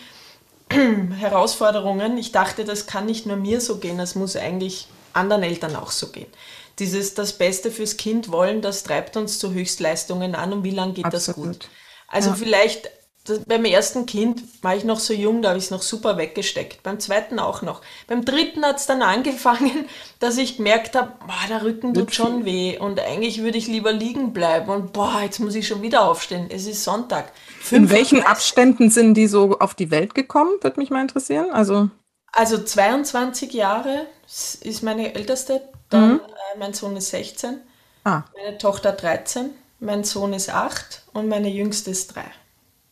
Herausforderungen. 1.19 2.17
Ich 2.17 2.31
dachte, 2.31 2.63
das 2.63 2.85
kann 2.85 3.05
nicht 3.07 3.25
nur 3.25 3.35
mir 3.35 3.59
so 3.59 3.77
gehen, 3.77 3.97
das 3.97 4.15
muss 4.15 4.38
eigentlich 4.38 4.88
anderen 5.12 5.43
Eltern 5.43 5.75
auch 5.75 5.91
so 5.91 6.07
gehen. 6.07 6.31
Dieses 6.79 7.13
das 7.13 7.37
Beste 7.37 7.71
fürs 7.71 7.97
Kind 7.97 8.31
wollen, 8.31 8.61
das 8.61 8.83
treibt 8.83 9.15
uns 9.17 9.39
zu 9.39 9.53
Höchstleistungen 9.53 10.35
an 10.35 10.53
und 10.53 10.63
wie 10.63 10.71
lange 10.71 10.93
geht 10.93 11.05
das 11.05 11.29
Absolut. 11.29 11.59
gut? 11.59 11.69
Also 12.07 12.33
vielleicht 12.33 12.89
das, 13.25 13.39
beim 13.45 13.63
ersten 13.63 14.05
Kind 14.05 14.43
war 14.61 14.75
ich 14.75 14.83
noch 14.83 14.99
so 14.99 15.13
jung, 15.13 15.41
da 15.41 15.49
habe 15.49 15.57
ich 15.57 15.65
es 15.65 15.71
noch 15.71 15.81
super 15.81 16.17
weggesteckt. 16.17 16.83
Beim 16.83 16.99
zweiten 16.99 17.39
auch 17.39 17.61
noch. 17.61 17.81
Beim 18.07 18.25
dritten 18.25 18.65
hat 18.65 18.77
es 18.77 18.85
dann 18.85 19.01
angefangen, 19.01 19.85
dass 20.19 20.37
ich 20.37 20.57
gemerkt 20.57 20.95
habe, 20.95 21.13
boah, 21.25 21.47
der 21.47 21.63
Rücken 21.63 21.93
tut 21.93 22.13
schon 22.13 22.43
weh 22.43 22.77
und 22.77 22.99
eigentlich 22.99 23.41
würde 23.41 23.57
ich 23.57 23.67
lieber 23.67 23.93
liegen 23.93 24.33
bleiben 24.33 24.69
und 24.69 24.91
boah, 24.91 25.21
jetzt 25.23 25.39
muss 25.39 25.55
ich 25.55 25.67
schon 25.67 25.81
wieder 25.81 26.03
aufstehen. 26.03 26.47
Es 26.49 26.67
ist 26.67 26.83
Sonntag. 26.83 27.31
In 27.71 27.89
welchen 27.89 28.19
5.30 28.19 28.25
Abständen 28.25 28.89
sind 28.89 29.13
die 29.13 29.27
so 29.27 29.57
auf 29.59 29.73
die 29.73 29.89
Welt 29.89 30.15
gekommen? 30.15 30.51
Würde 30.61 30.79
mich 30.79 30.89
mal 30.89 31.01
interessieren. 31.01 31.49
Also, 31.51 31.89
Also 32.33 32.61
22 32.61 33.53
Jahre 33.53 34.07
ist 34.25 34.83
meine 34.83 35.15
älteste, 35.15 35.61
dann 35.93 36.19
äh, 36.19 36.57
mein 36.59 36.73
Sohn 36.73 36.97
ist 36.97 37.09
16, 37.12 37.62
ah, 38.05 38.23
meine 38.35 38.57
Tochter 38.57 38.91
13, 38.93 39.51
mein 39.79 40.03
Sohn 40.03 40.33
ist 40.33 40.50
8 40.50 41.03
und 41.13 41.27
meine 41.29 41.50
jüngste 41.50 41.91
ist 41.91 42.15
3. 42.15 42.23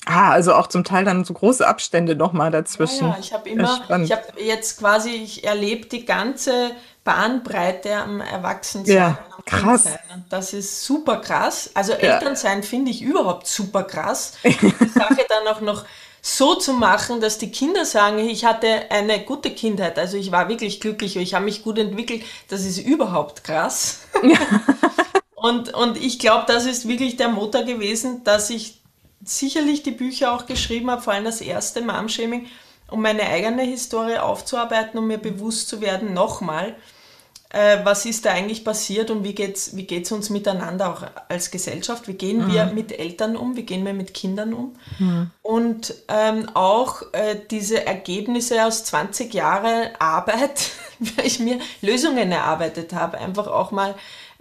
ah, 0.06 0.32
also 0.32 0.54
auch 0.56 0.68
zum 0.68 0.84
Teil 0.84 1.06
dann 1.06 1.24
so 1.26 1.34
große 1.34 1.68
Abstände 1.68 2.16
nochmal 2.16 2.52
dazwischen. 2.52 3.10
Ja, 3.10 3.18
ich 3.20 3.34
habe 3.34 3.50
Ja, 3.56 3.56
immer, 3.56 3.88
ich 4.04 4.12
habe 4.12 4.42
jetzt 4.42 4.80
quasi, 4.80 5.10
ich 5.12 5.44
erlebe 5.44 5.88
die 5.88 6.06
ganze 6.06 6.72
Bandbreite 7.04 7.96
am 7.98 8.22
Erwachsensein. 8.22 8.96
Ja, 8.96 9.20
krass. 9.46 10.00
Und 10.14 10.32
das 10.32 10.54
ist 10.54 10.84
super 10.86 11.18
krass. 11.22 11.72
Also 11.76 11.94
Elternsein 11.94 12.64
finde 12.64 12.92
ich 12.92 13.02
überhaupt 13.02 13.48
super 13.48 13.84
krass. 13.84 14.34
Die 14.44 14.88
Sache 14.88 15.26
dann 15.30 15.48
auch 15.48 15.62
noch 15.62 15.86
so 16.22 16.56
zu 16.56 16.74
machen, 16.74 17.20
dass 17.20 17.40
die 17.40 17.52
Kinder 17.52 17.84
sagen, 17.84 18.20
ich 18.20 18.46
hatte 18.46 18.92
eine 18.92 19.22
gute 19.22 19.52
Kindheit, 19.52 19.98
also 19.98 20.18
ich 20.18 20.32
war 20.32 20.50
wirklich 20.50 20.80
glücklich, 20.80 21.16
ich 21.18 21.34
habe 21.34 21.46
mich 21.46 21.64
gut 21.64 21.80
entwickelt, 21.80 22.24
das 22.48 22.64
ist 22.64 22.78
überhaupt 22.78 23.44
krass. 23.44 24.02
Und, 25.42 25.74
und 25.74 25.98
ich 25.98 26.20
glaube, 26.20 26.44
das 26.46 26.66
ist 26.66 26.88
wirklich 26.88 27.18
der 27.18 27.30
Motor 27.30 27.64
gewesen, 27.64 28.24
dass 28.24 28.52
ich 28.52 28.80
sicherlich 29.24 29.82
die 29.82 29.90
Bücher 29.90 30.34
auch 30.34 30.46
geschrieben 30.46 30.92
habe, 30.92 31.02
vor 31.02 31.14
allem 31.14 31.24
das 31.24 31.42
erste 31.42 31.82
Mom-Shaming, 31.82 32.46
um 32.92 33.02
meine 33.02 33.24
eigene 33.24 33.64
Historie 33.64 34.18
aufzuarbeiten, 34.18 35.00
um 35.00 35.08
mir 35.08 35.18
bewusst 35.18 35.68
zu 35.68 35.82
werden, 35.82 36.14
nochmal, 36.14 36.76
äh, 37.54 37.80
was 37.84 38.06
ist 38.06 38.26
da 38.26 38.32
eigentlich 38.32 38.64
passiert 38.64 39.12
und 39.12 39.24
wie 39.24 39.36
geht's, 39.36 39.76
wie 39.76 39.84
geht's 39.84 40.12
uns 40.12 40.30
miteinander 40.30 40.90
auch 40.90 41.04
als 41.28 41.52
Gesellschaft? 41.52 42.08
Wie 42.08 42.14
gehen 42.14 42.52
wir 42.52 42.66
mit 42.68 42.98
Eltern 42.98 43.36
um? 43.36 43.58
Wie 43.58 43.64
gehen 43.64 43.86
wir 43.86 43.94
mit 43.94 44.14
Kindern 44.14 44.54
um? 44.54 44.76
Und 45.42 45.94
ähm, 46.08 46.50
auch 46.54 47.02
äh, 47.12 47.38
diese 47.50 47.86
Ergebnisse 47.86 48.66
aus 48.66 48.86
20 48.86 49.34
Jahren 49.34 49.90
Arbeit, 50.00 50.72
weil 51.00 51.26
ich 51.26 51.40
mir 51.40 51.60
Lösungen 51.82 52.32
erarbeitet 52.32 52.94
habe, 52.94 53.18
einfach 53.18 53.48
auch 53.48 53.72
mal 53.72 53.96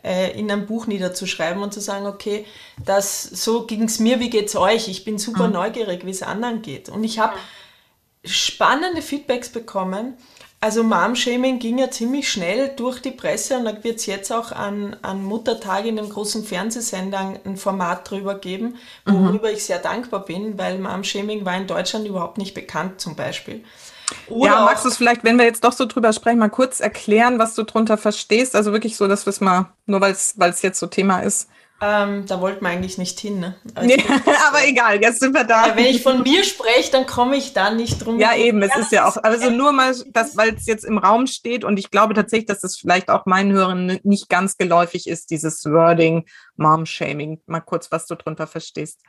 äh, 0.05 0.39
in 0.39 0.51
einem 0.51 0.67
Buch 0.67 0.87
niederzuschreiben 0.87 1.63
und 1.63 1.75
zu 1.75 1.81
sagen, 1.81 2.07
okay, 2.07 2.47
das, 2.85 3.23
so 3.23 3.67
ging 3.67 3.85
es 3.85 3.99
mir, 3.99 4.21
wie 4.21 4.31
geht's 4.31 4.55
euch? 4.55 4.89
Ich 4.89 5.05
bin 5.05 5.19
super 5.19 5.49
neugierig, 5.49 6.07
wie 6.07 6.11
es 6.11 6.23
anderen 6.23 6.63
geht. 6.63 6.89
Und 6.89 7.03
ich 7.03 7.19
habe 7.19 7.35
spannende 8.25 9.03
Feedbacks 9.03 9.49
bekommen. 9.49 10.15
Also 10.63 10.83
Mom-Shaming 10.83 11.59
ging 11.59 11.79
ja 11.79 11.91
ziemlich 11.91 12.31
schnell 12.31 12.69
durch 12.77 13.01
die 13.01 13.13
Presse 13.13 13.57
und 13.57 13.65
da 13.65 13.83
wird 13.83 13.97
es 13.97 14.05
jetzt 14.05 14.31
auch 14.31 14.53
an, 14.53 14.95
an 15.01 15.25
Muttertag 15.25 15.87
in 15.87 15.97
dem 15.97 16.11
großen 16.11 16.45
Fernsehsender 16.45 17.41
ein 17.47 17.57
Format 17.57 18.11
drüber 18.11 18.35
geben, 18.35 18.77
worüber 19.07 19.51
ich 19.51 19.65
sehr 19.65 19.79
dankbar 19.79 20.23
bin, 20.27 20.59
weil 20.59 20.79
Mom-Shaming 20.79 21.47
war 21.47 21.57
in 21.57 21.67
Deutschland 21.67 22.07
überhaupt 22.07 22.37
nicht 22.37 22.53
bekannt 22.53 23.01
zum 23.01 23.17
Beispiel. 23.17 23.65
Oder 24.29 24.51
ja, 24.51 24.65
magst 24.65 24.85
du 24.85 24.91
es 24.91 24.99
vielleicht, 24.99 25.25
wenn 25.25 25.39
wir 25.39 25.47
jetzt 25.47 25.65
doch 25.65 25.73
so 25.73 25.87
drüber 25.87 26.13
sprechen, 26.13 26.39
mal 26.39 26.51
kurz 26.51 26.81
erklären, 26.81 27.39
was 27.39 27.55
du 27.55 27.63
drunter 27.63 27.97
verstehst? 27.97 28.55
Also 28.55 28.73
wirklich 28.73 28.99
so, 28.99 29.09
dass 29.09 29.25
wir 29.25 29.31
es 29.31 29.41
mal, 29.41 29.73
nur 29.87 30.03
weil 30.03 30.13
es 30.13 30.63
jetzt 30.63 30.79
so 30.79 30.89
Thema 30.89 31.21
ist. 31.21 31.49
Ähm, 31.83 32.27
da 32.27 32.41
wollten 32.41 32.63
wir 32.63 32.69
eigentlich 32.69 32.99
nicht 32.99 33.19
hin. 33.19 33.41
Ne? 33.41 33.55
Aber 33.75 33.87
Nee, 33.87 34.05
aber 34.49 34.67
egal, 34.67 35.01
jetzt 35.01 35.21
sind 35.21 35.35
wir 35.35 35.45
da. 35.45 35.75
wenn 35.75 35.87
ich 35.87 36.03
von 36.03 36.23
mir 36.23 36.45
spreche, 36.45 36.93
dann 36.93 37.07
komme 37.07 37.37
ich 37.37 37.55
da 37.55 37.71
nicht 37.71 38.05
drum. 38.05 38.21
Ja, 38.21 38.35
eben, 38.37 38.63
es 38.63 38.77
ist 38.77 38.93
ja 38.93 39.09
auch, 39.09 39.17
also 39.23 39.51
nur 39.51 39.73
mal, 39.73 39.95
das, 40.09 40.37
weil 40.37 40.55
es 40.55 40.67
jetzt 40.67 40.85
im 40.85 40.99
Raum 40.99 41.27
steht 41.27 41.65
und 41.65 41.79
ich 41.79 41.91
glaube 41.91 42.13
tatsächlich, 42.13 42.47
dass 42.47 42.61
das 42.61 42.77
vielleicht 42.77 43.09
auch 43.09 43.25
meinen 43.25 43.53
Hörern 43.53 43.99
nicht 44.03 44.29
ganz 44.29 44.59
geläufig 44.59 45.07
ist, 45.07 45.31
dieses 45.31 45.65
Wording 45.65 46.27
Mom-Shaming. 46.57 47.41
Mal 47.47 47.61
kurz, 47.61 47.91
was 47.91 48.07
du 48.07 48.15
drunter 48.15 48.47
verstehst. 48.47 49.01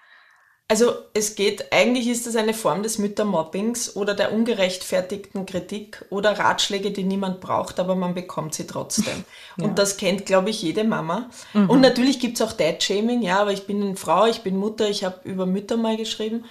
Also 0.72 0.94
es 1.14 1.36
geht, 1.36 1.74
eigentlich 1.74 2.08
ist 2.08 2.28
es 2.28 2.38
eine 2.38 2.54
Form 2.54 2.82
des 2.82 2.98
Müttermobbings 2.98 3.98
oder 3.98 4.14
der 4.14 4.32
ungerechtfertigten 4.32 5.46
Kritik 5.46 6.06
oder 6.10 6.40
Ratschläge, 6.40 6.92
die 6.92 7.04
niemand 7.04 7.42
braucht, 7.42 7.78
aber 7.78 7.94
man 7.94 8.14
bekommt 8.14 8.54
sie 8.54 8.66
trotzdem. 8.66 9.26
Und 9.60 9.78
das 9.78 9.98
kennt, 9.98 10.26
glaube 10.26 10.50
ich, 10.50 10.62
jede 10.62 10.86
Mama. 10.86 11.30
Und 11.54 11.82
natürlich 11.82 12.22
gibt 12.22 12.40
es 12.40 12.42
auch 12.42 12.54
Dad-Shaming, 12.54 13.22
ja, 13.22 13.42
aber 13.42 13.52
ich 13.52 13.68
bin 13.68 13.84
eine 13.84 13.98
Frau, 13.98 14.28
ich 14.28 14.44
bin 14.44 14.56
Mutter, 14.56 14.90
ich 14.90 15.04
habe 15.04 15.20
über 15.26 15.46
Mütter 15.46 15.76
mal 15.76 15.98
geschrieben. 15.98 16.46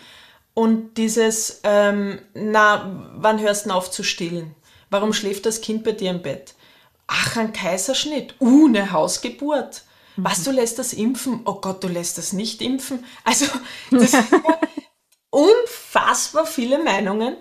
Und 0.52 0.98
dieses, 0.98 1.62
ähm, 1.64 2.18
na, 2.34 3.10
wann 3.14 3.40
hörst 3.40 3.64
du 3.64 3.70
auf 3.70 3.90
zu 3.90 4.02
stillen? 4.02 4.54
Warum 4.90 5.14
schläft 5.14 5.46
das 5.46 5.62
Kind 5.62 5.82
bei 5.82 5.92
dir 5.92 6.10
im 6.10 6.20
Bett? 6.20 6.52
Ach, 7.06 7.38
ein 7.38 7.54
Kaiserschnitt. 7.54 8.34
Uh, 8.38 8.66
eine 8.66 8.92
Hausgeburt. 8.92 9.84
Was, 10.24 10.44
du 10.44 10.50
lässt 10.50 10.78
das 10.78 10.92
impfen? 10.92 11.40
Oh 11.44 11.54
Gott, 11.54 11.82
du 11.82 11.88
lässt 11.88 12.18
das 12.18 12.32
nicht 12.32 12.62
impfen. 12.62 13.04
Also, 13.24 13.46
das 13.90 14.12
sind 14.12 14.30
ja 14.30 14.58
unfassbar 15.30 16.44
viele 16.44 16.82
Meinungen. 16.82 17.36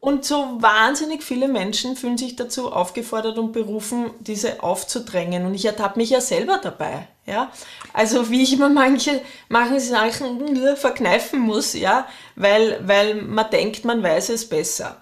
Und 0.00 0.24
so 0.24 0.58
wahnsinnig 0.60 1.22
viele 1.22 1.48
Menschen 1.48 1.96
fühlen 1.96 2.18
sich 2.18 2.36
dazu 2.36 2.70
aufgefordert 2.70 3.38
und 3.38 3.52
berufen, 3.52 4.10
diese 4.20 4.62
aufzudrängen. 4.62 5.46
Und 5.46 5.54
ich 5.54 5.64
ertappe 5.64 5.98
mich 5.98 6.10
ja 6.10 6.20
selber 6.20 6.60
dabei. 6.62 7.08
Ja? 7.26 7.50
Also 7.94 8.30
wie 8.30 8.42
ich 8.42 8.52
immer 8.52 8.68
manche, 8.68 9.22
manche 9.48 9.80
Sachen 9.80 10.52
nur 10.52 10.76
verkneifen 10.76 11.40
muss, 11.40 11.72
ja, 11.72 12.06
weil, 12.36 12.80
weil 12.86 13.14
man 13.22 13.50
denkt, 13.50 13.84
man 13.84 14.02
weiß 14.02 14.28
es 14.28 14.48
besser. 14.48 15.00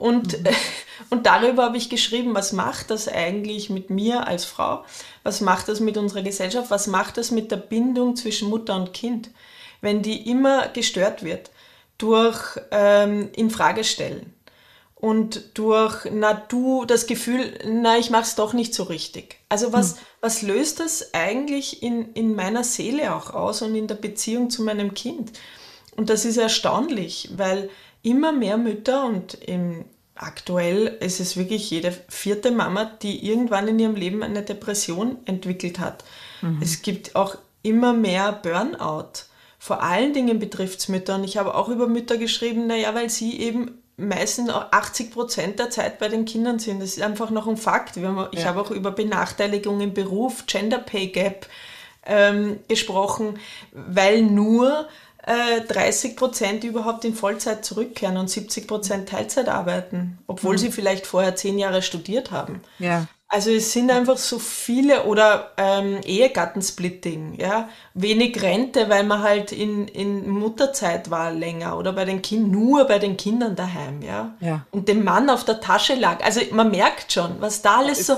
Und, 0.00 0.38
und 1.10 1.26
darüber 1.26 1.64
habe 1.64 1.76
ich 1.76 1.90
geschrieben, 1.90 2.34
was 2.34 2.52
macht 2.52 2.90
das 2.90 3.06
eigentlich 3.06 3.70
mit 3.70 3.90
mir 3.90 4.26
als 4.26 4.44
Frau? 4.44 4.84
Was 5.22 5.40
macht 5.40 5.68
das 5.68 5.78
mit 5.78 5.96
unserer 5.96 6.22
Gesellschaft? 6.22 6.70
Was 6.70 6.88
macht 6.88 7.18
das 7.18 7.30
mit 7.30 7.52
der 7.52 7.58
Bindung 7.58 8.16
zwischen 8.16 8.48
Mutter 8.48 8.74
und 8.74 8.92
Kind, 8.94 9.30
wenn 9.82 10.02
die 10.02 10.28
immer 10.28 10.68
gestört 10.68 11.22
wird 11.22 11.50
durch 11.98 12.58
ähm, 12.70 13.28
Infragestellen 13.36 14.32
und 14.94 15.58
durch, 15.58 16.06
na 16.10 16.32
du, 16.32 16.86
das 16.86 17.06
Gefühl, 17.06 17.58
na 17.66 17.98
ich 17.98 18.08
mach's 18.10 18.34
doch 18.34 18.54
nicht 18.54 18.74
so 18.74 18.84
richtig. 18.84 19.36
Also 19.50 19.74
was, 19.74 19.96
was 20.22 20.40
löst 20.40 20.80
das 20.80 21.12
eigentlich 21.12 21.82
in, 21.82 22.12
in 22.14 22.34
meiner 22.34 22.64
Seele 22.64 23.14
auch 23.14 23.34
aus 23.34 23.60
und 23.60 23.74
in 23.74 23.86
der 23.86 23.96
Beziehung 23.96 24.48
zu 24.48 24.62
meinem 24.62 24.94
Kind? 24.94 25.32
Und 25.96 26.08
das 26.08 26.24
ist 26.24 26.38
erstaunlich, 26.38 27.30
weil 27.36 27.68
immer 28.02 28.32
mehr 28.32 28.56
Mütter 28.56 29.04
und 29.04 29.34
im, 29.34 29.84
aktuell 30.14 30.86
ist 31.00 31.20
es 31.20 31.36
wirklich 31.36 31.70
jede 31.70 31.92
vierte 32.08 32.50
Mama, 32.50 32.84
die 33.02 33.26
irgendwann 33.26 33.68
in 33.68 33.78
ihrem 33.78 33.94
Leben 33.94 34.22
eine 34.22 34.42
Depression 34.42 35.18
entwickelt 35.24 35.78
hat. 35.78 36.04
Es 36.62 36.80
gibt 36.82 37.16
auch 37.16 37.36
immer 37.62 37.92
mehr 37.92 38.32
Burnout. 38.32 39.24
Vor 39.58 39.82
allen 39.82 40.14
Dingen 40.14 40.38
betrifft 40.38 40.78
es 40.78 40.88
Mütter. 40.88 41.16
Und 41.16 41.24
ich 41.24 41.36
habe 41.36 41.54
auch 41.54 41.68
über 41.68 41.86
Mütter 41.86 42.16
geschrieben, 42.16 42.66
naja, 42.66 42.94
weil 42.94 43.10
sie 43.10 43.38
eben 43.40 43.72
meistens 43.98 44.48
auch 44.48 44.72
80 44.72 45.10
Prozent 45.12 45.58
der 45.58 45.68
Zeit 45.68 45.98
bei 45.98 46.08
den 46.08 46.24
Kindern 46.24 46.58
sind. 46.58 46.80
Das 46.80 46.96
ist 46.96 47.02
einfach 47.02 47.28
noch 47.28 47.46
ein 47.46 47.58
Fakt. 47.58 47.96
Haben, 47.98 48.26
ich 48.32 48.40
Ja. 48.40 48.46
habe 48.46 48.62
auch 48.62 48.70
über 48.70 48.90
Benachteiligung 48.90 49.82
im 49.82 49.92
Beruf, 49.92 50.46
Gender 50.46 50.78
Pay 50.78 51.08
Gap, 51.08 51.46
ähm, 52.06 52.60
gesprochen, 52.68 53.38
weil 53.72 54.22
nur 54.22 54.88
äh, 55.26 55.60
30 55.62 56.16
Prozent 56.16 56.64
überhaupt 56.64 57.04
in 57.04 57.14
Vollzeit 57.14 57.64
zurückkehren 57.64 58.16
und 58.16 58.30
70 58.30 58.66
Prozent 58.66 59.08
Teilzeit 59.08 59.48
arbeiten, 59.48 60.18
obwohl 60.26 60.54
mhm. 60.54 60.58
sie 60.58 60.72
vielleicht 60.72 61.06
vorher 61.06 61.36
zehn 61.36 61.58
Jahre 61.58 61.82
studiert 61.82 62.30
haben. 62.30 62.62
Ja. 62.78 63.06
Also 63.32 63.52
es 63.52 63.72
sind 63.72 63.92
einfach 63.92 64.16
so 64.16 64.40
viele 64.40 65.04
oder 65.04 65.52
ähm, 65.56 66.00
Ehegattensplitting, 66.04 67.34
ja, 67.38 67.68
wenig 67.94 68.42
Rente, 68.42 68.88
weil 68.88 69.04
man 69.04 69.22
halt 69.22 69.52
in, 69.52 69.86
in 69.86 70.28
Mutterzeit 70.28 71.12
war 71.12 71.30
länger 71.30 71.78
oder 71.78 71.92
bei 71.92 72.04
den 72.04 72.22
Kindern, 72.22 72.50
nur 72.50 72.84
bei 72.86 72.98
den 72.98 73.16
Kindern 73.16 73.54
daheim, 73.54 74.02
ja. 74.02 74.34
ja. 74.40 74.66
Und 74.72 74.88
dem 74.88 75.04
Mann 75.04 75.30
auf 75.30 75.44
der 75.44 75.60
Tasche 75.60 75.94
lag. 75.94 76.24
Also 76.24 76.40
man 76.50 76.72
merkt 76.72 77.12
schon, 77.12 77.36
was 77.38 77.62
da 77.62 77.78
alles 77.78 78.04
so. 78.04 78.16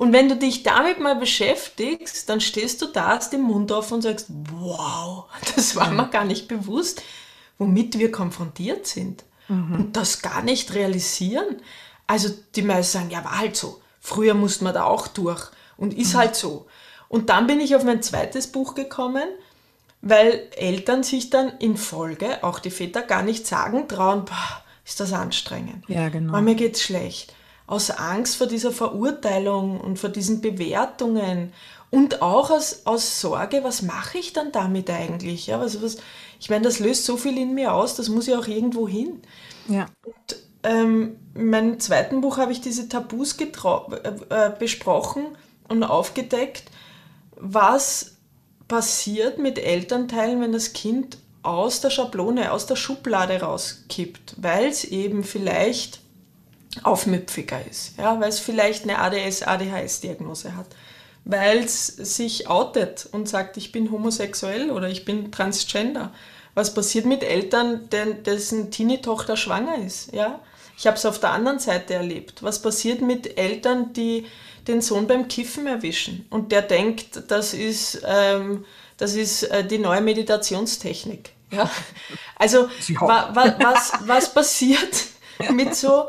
Und 0.00 0.14
wenn 0.14 0.30
du 0.30 0.36
dich 0.36 0.62
damit 0.62 0.98
mal 0.98 1.16
beschäftigst, 1.16 2.26
dann 2.30 2.40
stehst 2.40 2.80
du 2.80 2.86
da, 2.86 3.08
hast 3.08 3.34
den 3.34 3.42
Mund 3.42 3.70
auf 3.70 3.92
und 3.92 4.00
sagst, 4.00 4.28
wow, 4.50 5.26
das 5.54 5.76
war 5.76 5.90
mir 5.90 6.08
gar 6.08 6.24
nicht 6.24 6.48
bewusst, 6.48 7.02
womit 7.58 7.98
wir 7.98 8.10
konfrontiert 8.10 8.86
sind. 8.86 9.24
Mhm. 9.48 9.74
Und 9.74 9.96
das 9.98 10.22
gar 10.22 10.40
nicht 10.40 10.72
realisieren. 10.72 11.60
Also 12.06 12.30
die 12.54 12.62
meisten 12.62 12.96
sagen, 12.96 13.10
ja, 13.10 13.22
war 13.24 13.40
halt 13.40 13.56
so. 13.56 13.82
Früher 14.00 14.32
musste 14.32 14.64
man 14.64 14.72
da 14.72 14.84
auch 14.84 15.06
durch 15.06 15.50
und 15.76 15.92
ist 15.92 16.14
mhm. 16.14 16.18
halt 16.18 16.34
so. 16.34 16.66
Und 17.08 17.28
dann 17.28 17.46
bin 17.46 17.60
ich 17.60 17.76
auf 17.76 17.84
mein 17.84 18.02
zweites 18.02 18.46
Buch 18.46 18.74
gekommen, 18.74 19.28
weil 20.00 20.48
Eltern 20.56 21.02
sich 21.02 21.28
dann 21.28 21.58
in 21.58 21.76
Folge, 21.76 22.42
auch 22.42 22.58
die 22.58 22.70
Väter, 22.70 23.02
gar 23.02 23.22
nicht 23.22 23.46
sagen 23.46 23.86
trauen, 23.86 24.24
boah, 24.24 24.64
ist 24.82 24.98
das 24.98 25.12
anstrengend. 25.12 25.84
Ja, 25.88 26.08
genau. 26.08 26.32
Weil 26.32 26.40
mir 26.40 26.54
geht's 26.54 26.80
schlecht 26.80 27.34
aus 27.70 27.90
Angst 27.92 28.36
vor 28.36 28.48
dieser 28.48 28.72
Verurteilung 28.72 29.80
und 29.80 29.96
vor 29.96 30.10
diesen 30.10 30.40
Bewertungen 30.40 31.52
und 31.90 32.20
auch 32.20 32.50
aus, 32.50 32.82
aus 32.84 33.20
Sorge, 33.20 33.62
was 33.62 33.82
mache 33.82 34.18
ich 34.18 34.32
dann 34.32 34.50
damit 34.50 34.90
eigentlich? 34.90 35.46
Ja, 35.46 35.60
was, 35.60 35.80
was, 35.80 35.98
ich 36.40 36.50
meine, 36.50 36.64
das 36.64 36.80
löst 36.80 37.04
so 37.04 37.16
viel 37.16 37.38
in 37.38 37.54
mir 37.54 37.72
aus, 37.72 37.94
das 37.94 38.08
muss 38.08 38.26
ja 38.26 38.40
auch 38.40 38.48
irgendwo 38.48 38.88
hin. 38.88 39.22
Ja. 39.68 39.86
Und, 40.04 40.36
ähm, 40.64 41.16
in 41.36 41.50
meinem 41.50 41.78
zweiten 41.78 42.20
Buch 42.20 42.38
habe 42.38 42.50
ich 42.50 42.60
diese 42.60 42.88
Tabus 42.88 43.36
äh, 43.38 43.44
äh, 43.44 44.50
besprochen 44.58 45.26
und 45.68 45.84
aufgedeckt, 45.84 46.64
was 47.36 48.16
passiert 48.66 49.38
mit 49.38 49.60
Elternteilen, 49.60 50.40
wenn 50.40 50.52
das 50.52 50.72
Kind 50.72 51.18
aus 51.42 51.80
der 51.80 51.90
Schablone, 51.90 52.50
aus 52.50 52.66
der 52.66 52.76
Schublade 52.76 53.40
rauskippt, 53.40 54.34
weil 54.38 54.66
es 54.66 54.82
eben 54.82 55.22
vielleicht 55.22 56.00
aufmüpfiger 56.82 57.60
ist, 57.68 57.98
ja, 57.98 58.20
weil 58.20 58.28
es 58.28 58.38
vielleicht 58.38 58.84
eine 58.84 58.98
ADS, 58.98 59.42
ADHS-Diagnose 59.42 60.56
hat, 60.56 60.66
weil 61.24 61.58
es 61.58 61.86
sich 61.86 62.48
outet 62.48 63.08
und 63.12 63.28
sagt, 63.28 63.56
ich 63.56 63.72
bin 63.72 63.90
homosexuell 63.90 64.70
oder 64.70 64.88
ich 64.88 65.04
bin 65.04 65.32
transgender. 65.32 66.12
Was 66.54 66.74
passiert 66.74 67.06
mit 67.06 67.22
Eltern, 67.22 67.88
dessen 67.90 68.70
Teenie-Tochter 68.70 69.36
schwanger 69.36 69.78
ist? 69.78 70.12
Ja? 70.12 70.40
Ich 70.76 70.86
habe 70.86 70.96
es 70.96 71.06
auf 71.06 71.20
der 71.20 71.30
anderen 71.30 71.58
Seite 71.58 71.94
erlebt. 71.94 72.42
Was 72.42 72.62
passiert 72.62 73.02
mit 73.02 73.38
Eltern, 73.38 73.92
die 73.92 74.26
den 74.66 74.80
Sohn 74.80 75.06
beim 75.06 75.28
Kiffen 75.28 75.66
erwischen 75.66 76.26
und 76.30 76.52
der 76.52 76.62
denkt, 76.62 77.24
das 77.28 77.54
ist, 77.54 78.02
ähm, 78.06 78.64
das 78.96 79.14
ist 79.14 79.44
äh, 79.44 79.64
die 79.64 79.78
neue 79.78 80.00
Meditationstechnik? 80.00 81.30
Ja? 81.50 81.70
Also 82.36 82.68
wa, 83.00 83.30
wa, 83.34 83.56
was, 83.58 83.92
was 84.06 84.32
passiert 84.32 85.04
mit 85.52 85.74
so 85.74 86.08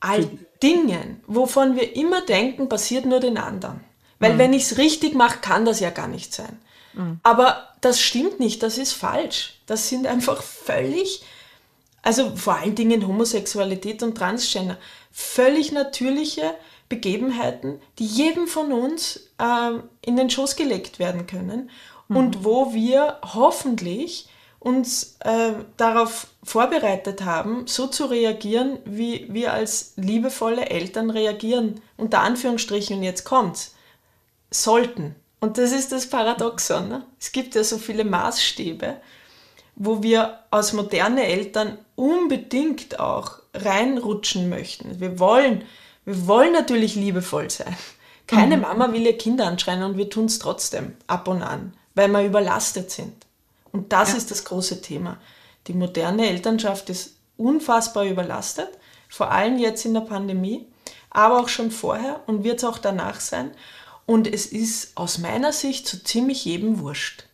all 0.00 0.28
Dingen, 0.62 1.22
wovon 1.26 1.76
wir 1.76 1.96
immer 1.96 2.22
denken, 2.22 2.68
passiert 2.68 3.06
nur 3.06 3.20
den 3.20 3.38
anderen. 3.38 3.80
Weil 4.18 4.34
mhm. 4.34 4.38
wenn 4.38 4.52
ich 4.52 4.64
es 4.64 4.78
richtig 4.78 5.14
mache, 5.14 5.38
kann 5.38 5.64
das 5.64 5.80
ja 5.80 5.90
gar 5.90 6.08
nicht 6.08 6.34
sein. 6.34 6.58
Mhm. 6.94 7.20
Aber 7.22 7.68
das 7.80 8.00
stimmt 8.00 8.40
nicht, 8.40 8.62
das 8.62 8.78
ist 8.78 8.92
falsch. 8.92 9.60
Das 9.66 9.88
sind 9.88 10.06
einfach 10.06 10.42
völlig, 10.42 11.22
also 12.02 12.34
vor 12.36 12.56
allen 12.56 12.74
Dingen 12.74 13.06
Homosexualität 13.06 14.02
und 14.02 14.16
Transgender, 14.16 14.78
völlig 15.12 15.72
natürliche 15.72 16.54
Begebenheiten, 16.88 17.80
die 17.98 18.06
jedem 18.06 18.48
von 18.48 18.72
uns 18.72 19.28
äh, 19.38 19.70
in 20.02 20.16
den 20.16 20.30
Schoß 20.30 20.56
gelegt 20.56 20.98
werden 20.98 21.26
können 21.26 21.70
mhm. 22.08 22.16
und 22.16 22.44
wo 22.44 22.72
wir 22.72 23.18
hoffentlich 23.22 24.28
uns 24.60 25.16
äh, 25.20 25.52
darauf 25.76 26.28
vorbereitet 26.42 27.24
haben, 27.24 27.66
so 27.66 27.86
zu 27.86 28.06
reagieren, 28.06 28.78
wie 28.84 29.26
wir 29.32 29.52
als 29.52 29.92
liebevolle 29.96 30.68
Eltern 30.68 31.10
reagieren, 31.10 31.80
unter 31.96 32.20
Anführungsstrichen, 32.20 32.98
und 32.98 33.02
jetzt 33.02 33.24
kommt's, 33.24 33.74
sollten. 34.50 35.14
Und 35.40 35.58
das 35.58 35.72
ist 35.72 35.92
das 35.92 36.08
Paradoxon. 36.08 36.88
Ne? 36.88 37.04
Es 37.20 37.30
gibt 37.30 37.54
ja 37.54 37.62
so 37.62 37.78
viele 37.78 38.04
Maßstäbe, 38.04 38.96
wo 39.76 40.02
wir 40.02 40.40
als 40.50 40.72
moderne 40.72 41.24
Eltern 41.24 41.78
unbedingt 41.94 42.98
auch 42.98 43.38
reinrutschen 43.54 44.48
möchten. 44.48 44.98
Wir 44.98 45.20
wollen, 45.20 45.64
wir 46.04 46.26
wollen 46.26 46.52
natürlich 46.52 46.96
liebevoll 46.96 47.50
sein. 47.50 47.76
Keine 48.26 48.56
mhm. 48.56 48.62
Mama 48.62 48.92
will 48.92 49.06
ihr 49.06 49.16
Kind 49.16 49.40
anschreien 49.40 49.84
und 49.84 49.96
wir 49.96 50.10
tun 50.10 50.26
es 50.26 50.40
trotzdem 50.40 50.96
ab 51.06 51.28
und 51.28 51.42
an, 51.42 51.74
weil 51.94 52.08
wir 52.08 52.24
überlastet 52.24 52.90
sind. 52.90 53.17
Und 53.78 53.92
das 53.92 54.10
ja. 54.10 54.16
ist 54.16 54.32
das 54.32 54.44
große 54.44 54.80
Thema. 54.80 55.18
Die 55.68 55.72
moderne 55.72 56.28
Elternschaft 56.28 56.90
ist 56.90 57.12
unfassbar 57.36 58.04
überlastet, 58.06 58.68
vor 59.08 59.30
allem 59.30 59.56
jetzt 59.56 59.84
in 59.84 59.94
der 59.94 60.00
Pandemie, 60.00 60.66
aber 61.10 61.38
auch 61.38 61.48
schon 61.48 61.70
vorher 61.70 62.24
und 62.26 62.42
wird 62.42 62.58
es 62.58 62.64
auch 62.64 62.78
danach 62.78 63.20
sein. 63.20 63.52
Und 64.04 64.26
es 64.26 64.46
ist 64.46 64.96
aus 64.96 65.18
meiner 65.18 65.52
Sicht 65.52 65.86
so 65.86 65.96
ziemlich 65.96 66.44
jedem 66.44 66.80
wurscht, 66.80 67.26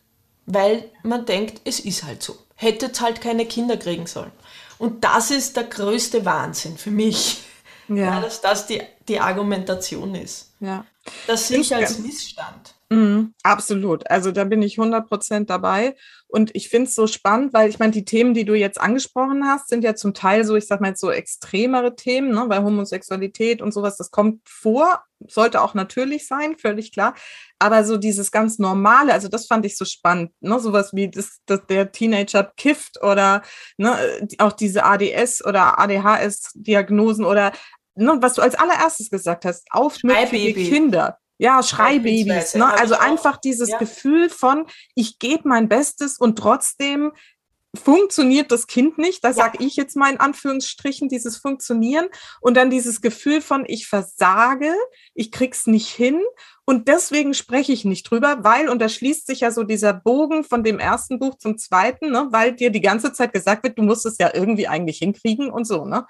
weil 0.45 0.91
man 1.03 1.25
denkt, 1.25 1.63
es 1.65 1.81
ist 1.81 2.05
halt 2.05 2.23
so. 2.23 2.37
Hätte 2.57 2.87
jetzt 2.87 3.01
halt 3.01 3.23
keine 3.23 3.47
Kinder 3.47 3.79
kriegen 3.79 4.07
sollen. 4.07 4.33
Und 4.77 5.03
das 5.03 5.31
ist 5.31 5.57
der 5.57 5.65
größte 5.65 6.27
Wahnsinn 6.27 6.77
für 6.77 6.91
mich, 6.91 7.43
ja. 7.89 7.97
ja 7.97 8.21
dass 8.21 8.43
das 8.43 8.67
die, 8.67 8.83
die 9.09 9.19
Argumentation 9.19 10.15
ist. 10.15 10.51
Ja. 10.61 10.85
Das 11.27 11.49
sehe 11.49 11.61
ich 11.61 11.75
als 11.75 12.01
Missstand. 12.01 12.74
Mhm, 12.91 13.35
absolut. 13.43 14.09
Also 14.11 14.31
da 14.31 14.45
bin 14.45 14.63
ich 14.63 14.79
100 14.79 15.09
Prozent 15.09 15.51
dabei. 15.51 15.97
Und 16.27 16.55
ich 16.55 16.69
finde 16.69 16.89
es 16.89 16.95
so 16.95 17.07
spannend, 17.07 17.55
weil 17.55 17.69
ich 17.69 17.79
meine, 17.79 17.93
die 17.93 18.05
Themen, 18.05 18.35
die 18.35 18.45
du 18.45 18.55
jetzt 18.55 18.81
angesprochen 18.81 19.47
hast, 19.47 19.69
sind 19.69 19.85
ja 19.85 19.95
zum 19.95 20.15
Teil 20.15 20.45
so, 20.45 20.57
ich 20.57 20.67
sag 20.67 20.81
mal 20.81 20.89
jetzt 20.89 21.01
so 21.01 21.11
extremere 21.11 21.95
Themen, 21.95 22.31
ne? 22.31 22.45
weil 22.49 22.63
Homosexualität 22.63 23.63
und 23.63 23.73
sowas, 23.73 23.97
das 23.97 24.11
kommt 24.11 24.41
vor, 24.45 25.03
sollte 25.27 25.63
auch 25.63 25.75
natürlich 25.75 26.27
sein, 26.27 26.57
völlig 26.59 26.93
klar. 26.93 27.15
Aber 27.59 27.85
so 27.85 27.97
dieses 27.97 28.31
ganz 28.31 28.59
Normale, 28.59 29.13
also 29.13 29.29
das 29.29 29.47
fand 29.47 29.65
ich 29.65 29.77
so 29.77 29.85
spannend, 29.85 30.33
ne? 30.41 30.59
sowas 30.61 30.93
wie 30.93 31.11
das, 31.11 31.39
das 31.47 31.61
der 31.69 31.93
Teenager 31.93 32.53
kifft 32.57 33.03
oder 33.03 33.43
ne? 33.79 33.97
auch 34.39 34.53
diese 34.53 34.85
ADS 34.85 35.45
oder 35.45 35.79
ADHS-Diagnosen 35.79 37.25
oder 37.25 37.53
ne? 37.95 38.17
was 38.21 38.35
du 38.35 38.43
als 38.43 38.57
allererstes 38.57 39.09
gesagt 39.09 39.45
hast, 39.45 39.67
aufmüpfige 39.71 40.53
Kinder. 40.69 41.19
Ja, 41.39 41.63
Schreibabys. 41.63 42.55
Ne? 42.55 42.67
Also 42.67 42.95
einfach 42.95 43.39
dieses 43.39 43.71
ja. 43.71 43.79
Gefühl 43.79 44.31
von, 44.31 44.67
ich 44.95 45.19
gebe 45.19 45.49
mein 45.49 45.69
Bestes 45.69 46.19
und 46.19 46.39
trotzdem 46.39 47.13
funktioniert 47.75 48.53
das 48.53 48.67
Kind 48.67 48.99
nicht. 48.99 49.25
Da 49.25 49.29
ja. 49.29 49.35
sage 49.35 49.59
ich 49.61 49.77
jetzt 49.77 49.97
mal 49.97 50.13
in 50.13 50.21
Anführungsstrichen 50.21 51.09
dieses 51.09 51.37
Funktionieren 51.37 52.07
und 52.41 52.57
dann 52.57 52.71
dieses 52.71 53.01
Gefühl 53.01 53.41
von, 53.41 53.65
ich 53.67 53.87
versage, 53.87 54.73
ich 55.15 55.33
krieg's 55.33 55.67
nicht 55.67 55.89
hin 55.89 56.21
und 56.65 56.89
deswegen 56.89 57.35
spreche 57.35 57.73
ich 57.73 57.85
nicht 57.85 58.09
drüber, 58.11 58.39
weil, 58.43 58.69
und 58.69 58.79
da 58.81 58.89
schließt 58.89 59.27
sich 59.27 59.41
ja 59.41 59.51
so 59.51 59.65
dieser 59.65 59.93
Bogen 59.93 60.45
von 60.45 60.63
dem 60.63 60.79
ersten 60.79 61.19
Buch 61.19 61.37
zum 61.39 61.59
zweiten, 61.59 62.11
ne, 62.11 62.29
weil 62.31 62.53
dir 62.53 62.71
die 62.71 62.81
ganze 62.81 63.13
Zeit 63.13 63.33
gesagt 63.33 63.65
wird, 63.65 63.79
du 63.79 63.83
musst 63.83 64.07
es 64.07 64.19
ja 64.19 64.31
irgendwie 64.33 64.69
eigentlich 64.69 64.99
hinkriegen 64.99 65.51
und 65.51 65.67
so, 65.67 65.85
ne? 65.85 66.07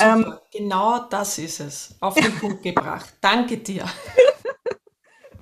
Ähm, 0.00 0.34
genau 0.50 1.06
das 1.10 1.38
ist 1.38 1.60
es. 1.60 1.94
Auf 2.00 2.14
den 2.14 2.32
Punkt 2.40 2.62
gebracht. 2.62 3.14
Danke 3.20 3.58
dir. 3.58 3.84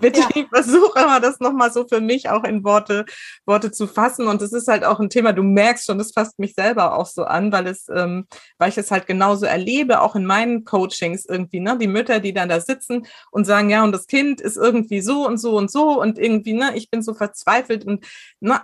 Bitte, 0.02 0.20
ja. 0.20 0.28
ich 0.34 0.48
versuche 0.48 0.98
immer, 0.98 1.20
das 1.20 1.38
nochmal 1.38 1.72
so 1.72 1.86
für 1.86 2.00
mich 2.00 2.28
auch 2.28 2.42
in 2.42 2.64
Worte, 2.64 3.04
Worte 3.46 3.70
zu 3.70 3.86
fassen. 3.86 4.26
Und 4.26 4.42
es 4.42 4.52
ist 4.52 4.66
halt 4.66 4.84
auch 4.84 4.98
ein 4.98 5.10
Thema, 5.10 5.32
du 5.32 5.44
merkst 5.44 5.86
schon, 5.86 5.96
das 5.96 6.10
fasst 6.12 6.40
mich 6.40 6.54
selber 6.54 6.98
auch 6.98 7.06
so 7.06 7.22
an, 7.22 7.52
weil 7.52 7.68
es, 7.68 7.86
ähm, 7.88 8.26
weil 8.58 8.70
ich 8.70 8.76
es 8.76 8.90
halt 8.90 9.06
genauso 9.06 9.46
erlebe, 9.46 10.00
auch 10.00 10.16
in 10.16 10.26
meinen 10.26 10.64
Coachings 10.64 11.24
irgendwie, 11.24 11.60
ne, 11.60 11.78
die 11.78 11.86
Mütter, 11.86 12.18
die 12.18 12.34
dann 12.34 12.48
da 12.48 12.58
sitzen 12.58 13.06
und 13.30 13.44
sagen, 13.44 13.70
ja, 13.70 13.84
und 13.84 13.92
das 13.92 14.08
Kind 14.08 14.40
ist 14.40 14.56
irgendwie 14.56 15.00
so 15.00 15.24
und 15.24 15.38
so 15.38 15.56
und 15.56 15.70
so 15.70 16.00
und 16.00 16.18
irgendwie, 16.18 16.54
ne, 16.54 16.72
ich 16.74 16.90
bin 16.90 17.00
so 17.02 17.14
verzweifelt 17.14 17.84
und, 17.84 18.04
ne, 18.40 18.60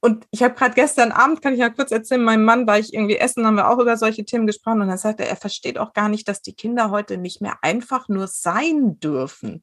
und 0.00 0.26
ich 0.32 0.42
habe 0.42 0.54
gerade 0.54 0.74
gestern 0.74 1.12
Abend, 1.12 1.40
kann 1.40 1.54
ich 1.54 1.60
ja 1.60 1.70
kurz 1.70 1.92
erzählen, 1.92 2.22
meinem 2.22 2.44
Mann 2.44 2.66
war 2.66 2.78
ich 2.78 2.92
irgendwie 2.92 3.16
essen, 3.16 3.46
haben 3.46 3.54
wir 3.54 3.70
auch 3.70 3.78
über 3.78 3.96
solche 3.96 4.26
Themen 4.26 4.46
gesprochen 4.46 4.82
und 4.82 4.88
dann 4.88 4.98
sagte 4.98 5.22
er, 5.22 5.30
er 5.30 5.36
versteht 5.36 5.78
auch 5.78 5.94
gar 5.94 6.10
nicht, 6.10 6.28
dass 6.28 6.42
die 6.42 6.52
Kinder 6.52 6.90
heute 6.90 7.16
nicht 7.16 7.40
mehr 7.40 7.56
einfach 7.62 8.10
nur 8.10 8.26
sein 8.26 9.00
dürfen 9.00 9.62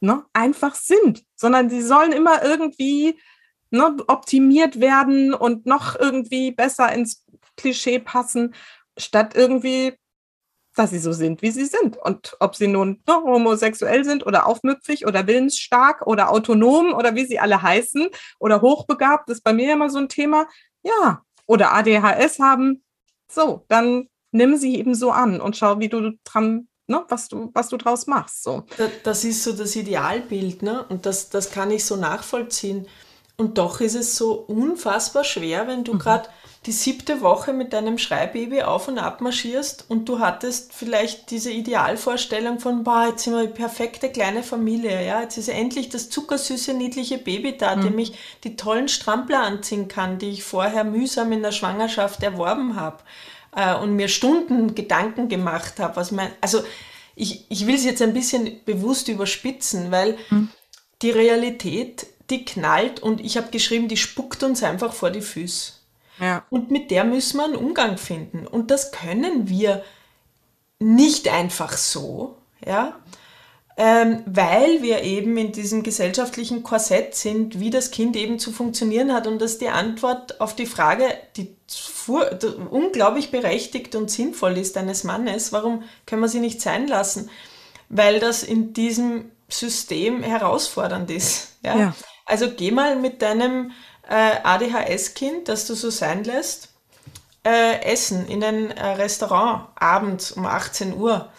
ne, 0.00 0.24
einfach 0.32 0.74
sind, 0.74 1.24
sondern 1.36 1.70
sie 1.70 1.82
sollen 1.82 2.12
immer 2.12 2.44
irgendwie 2.44 3.18
ne, 3.70 3.96
optimiert 4.06 4.80
werden 4.80 5.34
und 5.34 5.66
noch 5.66 5.98
irgendwie 5.98 6.52
besser 6.52 6.92
ins 6.92 7.24
Klischee 7.56 7.98
passen, 7.98 8.54
statt 8.96 9.34
irgendwie 9.34 9.94
dass 10.78 10.90
sie 10.90 10.98
so 10.98 11.12
sind, 11.12 11.42
wie 11.42 11.50
sie 11.50 11.64
sind. 11.64 11.96
Und 11.96 12.36
ob 12.40 12.54
sie 12.54 12.68
nun 12.68 13.02
ne, 13.06 13.14
homosexuell 13.14 14.04
sind 14.04 14.24
oder 14.24 14.46
aufmüpfig 14.46 15.06
oder 15.06 15.26
willensstark 15.26 16.06
oder 16.06 16.30
autonom 16.30 16.94
oder 16.94 17.14
wie 17.14 17.26
sie 17.26 17.38
alle 17.38 17.60
heißen 17.60 18.08
oder 18.38 18.62
hochbegabt, 18.62 19.28
ist 19.30 19.42
bei 19.42 19.52
mir 19.52 19.72
immer 19.72 19.90
so 19.90 19.98
ein 19.98 20.08
Thema. 20.08 20.46
Ja, 20.82 21.22
oder 21.46 21.72
ADHS 21.72 22.38
haben. 22.38 22.84
So, 23.30 23.64
dann 23.68 24.08
nimm 24.30 24.56
sie 24.56 24.76
eben 24.76 24.94
so 24.94 25.10
an 25.10 25.40
und 25.40 25.56
schau, 25.56 25.80
wie 25.80 25.88
du 25.88 26.12
dran, 26.24 26.68
ne, 26.88 27.04
was 27.08 27.28
du, 27.28 27.50
was 27.54 27.68
du 27.68 27.76
draus 27.76 28.06
machst. 28.06 28.42
So. 28.42 28.64
Das 29.04 29.24
ist 29.24 29.44
so 29.44 29.52
das 29.52 29.76
Idealbild, 29.76 30.62
ne? 30.62 30.84
Und 30.88 31.06
das, 31.06 31.28
das 31.28 31.50
kann 31.50 31.70
ich 31.70 31.84
so 31.84 31.96
nachvollziehen. 31.96 32.86
Und 33.36 33.56
doch 33.56 33.80
ist 33.80 33.94
es 33.94 34.16
so 34.16 34.32
unfassbar 34.32 35.22
schwer, 35.22 35.68
wenn 35.68 35.84
du 35.84 35.94
mhm. 35.94 35.98
gerade 36.00 36.28
die 36.66 36.72
siebte 36.72 37.20
Woche 37.20 37.52
mit 37.52 37.72
deinem 37.72 37.96
Schreibaby 37.96 38.62
auf 38.62 38.88
und 38.88 38.98
ab 38.98 39.20
marschierst 39.20 39.84
und 39.88 40.08
du 40.08 40.18
hattest 40.18 40.72
vielleicht 40.72 41.30
diese 41.30 41.52
Idealvorstellung 41.52 42.58
von, 42.58 42.82
boah, 42.82 43.06
jetzt 43.10 43.22
sind 43.22 43.34
wir 43.34 43.40
eine 43.40 43.48
perfekte 43.48 44.10
kleine 44.10 44.42
Familie, 44.42 45.06
ja, 45.06 45.22
jetzt 45.22 45.38
ist 45.38 45.48
endlich 45.48 45.88
das 45.88 46.10
zuckersüße, 46.10 46.74
niedliche 46.74 47.18
Baby 47.18 47.56
da, 47.56 47.76
mhm. 47.76 47.82
dem 47.82 47.98
ich 48.00 48.18
die 48.42 48.56
tollen 48.56 48.88
Strampler 48.88 49.42
anziehen 49.42 49.86
kann, 49.86 50.18
die 50.18 50.30
ich 50.30 50.42
vorher 50.42 50.82
mühsam 50.82 51.30
in 51.30 51.42
der 51.42 51.52
Schwangerschaft 51.52 52.24
erworben 52.24 52.74
habe 52.74 52.98
äh, 53.54 53.74
und 53.74 53.94
mir 53.94 54.08
Stunden 54.08 54.74
Gedanken 54.74 55.28
gemacht 55.28 55.78
habe, 55.78 55.96
was 55.96 56.10
mein, 56.12 56.30
also 56.40 56.62
ich, 57.14 57.46
ich 57.48 57.66
will 57.66 57.74
es 57.74 57.84
jetzt 57.84 58.02
ein 58.02 58.14
bisschen 58.14 58.64
bewusst 58.64 59.08
überspitzen, 59.08 59.90
weil 59.90 60.16
mhm. 60.30 60.50
die 61.02 61.10
Realität 61.10 62.06
die 62.30 62.44
knallt 62.44 63.00
und 63.00 63.20
ich 63.20 63.36
habe 63.36 63.50
geschrieben, 63.50 63.88
die 63.88 63.96
spuckt 63.96 64.42
uns 64.42 64.62
einfach 64.62 64.92
vor 64.92 65.10
die 65.10 65.22
Füße. 65.22 65.72
Ja. 66.20 66.44
Und 66.50 66.70
mit 66.70 66.90
der 66.90 67.04
müssen 67.04 67.38
wir 67.38 67.44
einen 67.44 67.56
Umgang 67.56 67.96
finden. 67.96 68.46
Und 68.46 68.70
das 68.70 68.92
können 68.92 69.48
wir 69.48 69.84
nicht 70.78 71.28
einfach 71.28 71.76
so, 71.76 72.36
ja, 72.64 72.98
ähm, 73.80 74.24
weil 74.26 74.82
wir 74.82 75.04
eben 75.04 75.36
in 75.38 75.52
diesem 75.52 75.84
gesellschaftlichen 75.84 76.64
Korsett 76.64 77.14
sind, 77.14 77.60
wie 77.60 77.70
das 77.70 77.92
Kind 77.92 78.16
eben 78.16 78.40
zu 78.40 78.50
funktionieren 78.50 79.14
hat. 79.14 79.28
Und 79.28 79.40
das 79.40 79.52
ist 79.52 79.60
die 79.60 79.68
Antwort 79.68 80.40
auf 80.40 80.56
die 80.56 80.66
Frage, 80.66 81.04
die 81.36 81.54
unglaublich 82.70 83.30
berechtigt 83.30 83.94
und 83.94 84.10
sinnvoll 84.10 84.58
ist 84.58 84.76
eines 84.76 85.04
Mannes, 85.04 85.52
warum 85.52 85.84
können 86.06 86.22
wir 86.22 86.28
sie 86.28 86.40
nicht 86.40 86.60
sein 86.60 86.88
lassen? 86.88 87.30
Weil 87.88 88.18
das 88.18 88.42
in 88.42 88.72
diesem 88.72 89.30
System 89.48 90.24
herausfordernd 90.24 91.08
ist. 91.10 91.52
Ja? 91.62 91.78
ja. 91.78 91.94
Also 92.26 92.50
geh 92.50 92.72
mal 92.72 92.96
mit 92.96 93.22
deinem 93.22 93.70
äh, 94.08 94.40
ADHS-Kind, 94.42 95.48
das 95.48 95.68
du 95.68 95.74
so 95.74 95.90
sein 95.90 96.24
lässt, 96.24 96.70
äh, 97.46 97.80
essen 97.82 98.26
in 98.26 98.42
ein 98.42 98.72
äh, 98.72 98.86
Restaurant 98.86 99.68
abends 99.76 100.32
um 100.32 100.46
18 100.46 100.96
Uhr. 100.96 101.30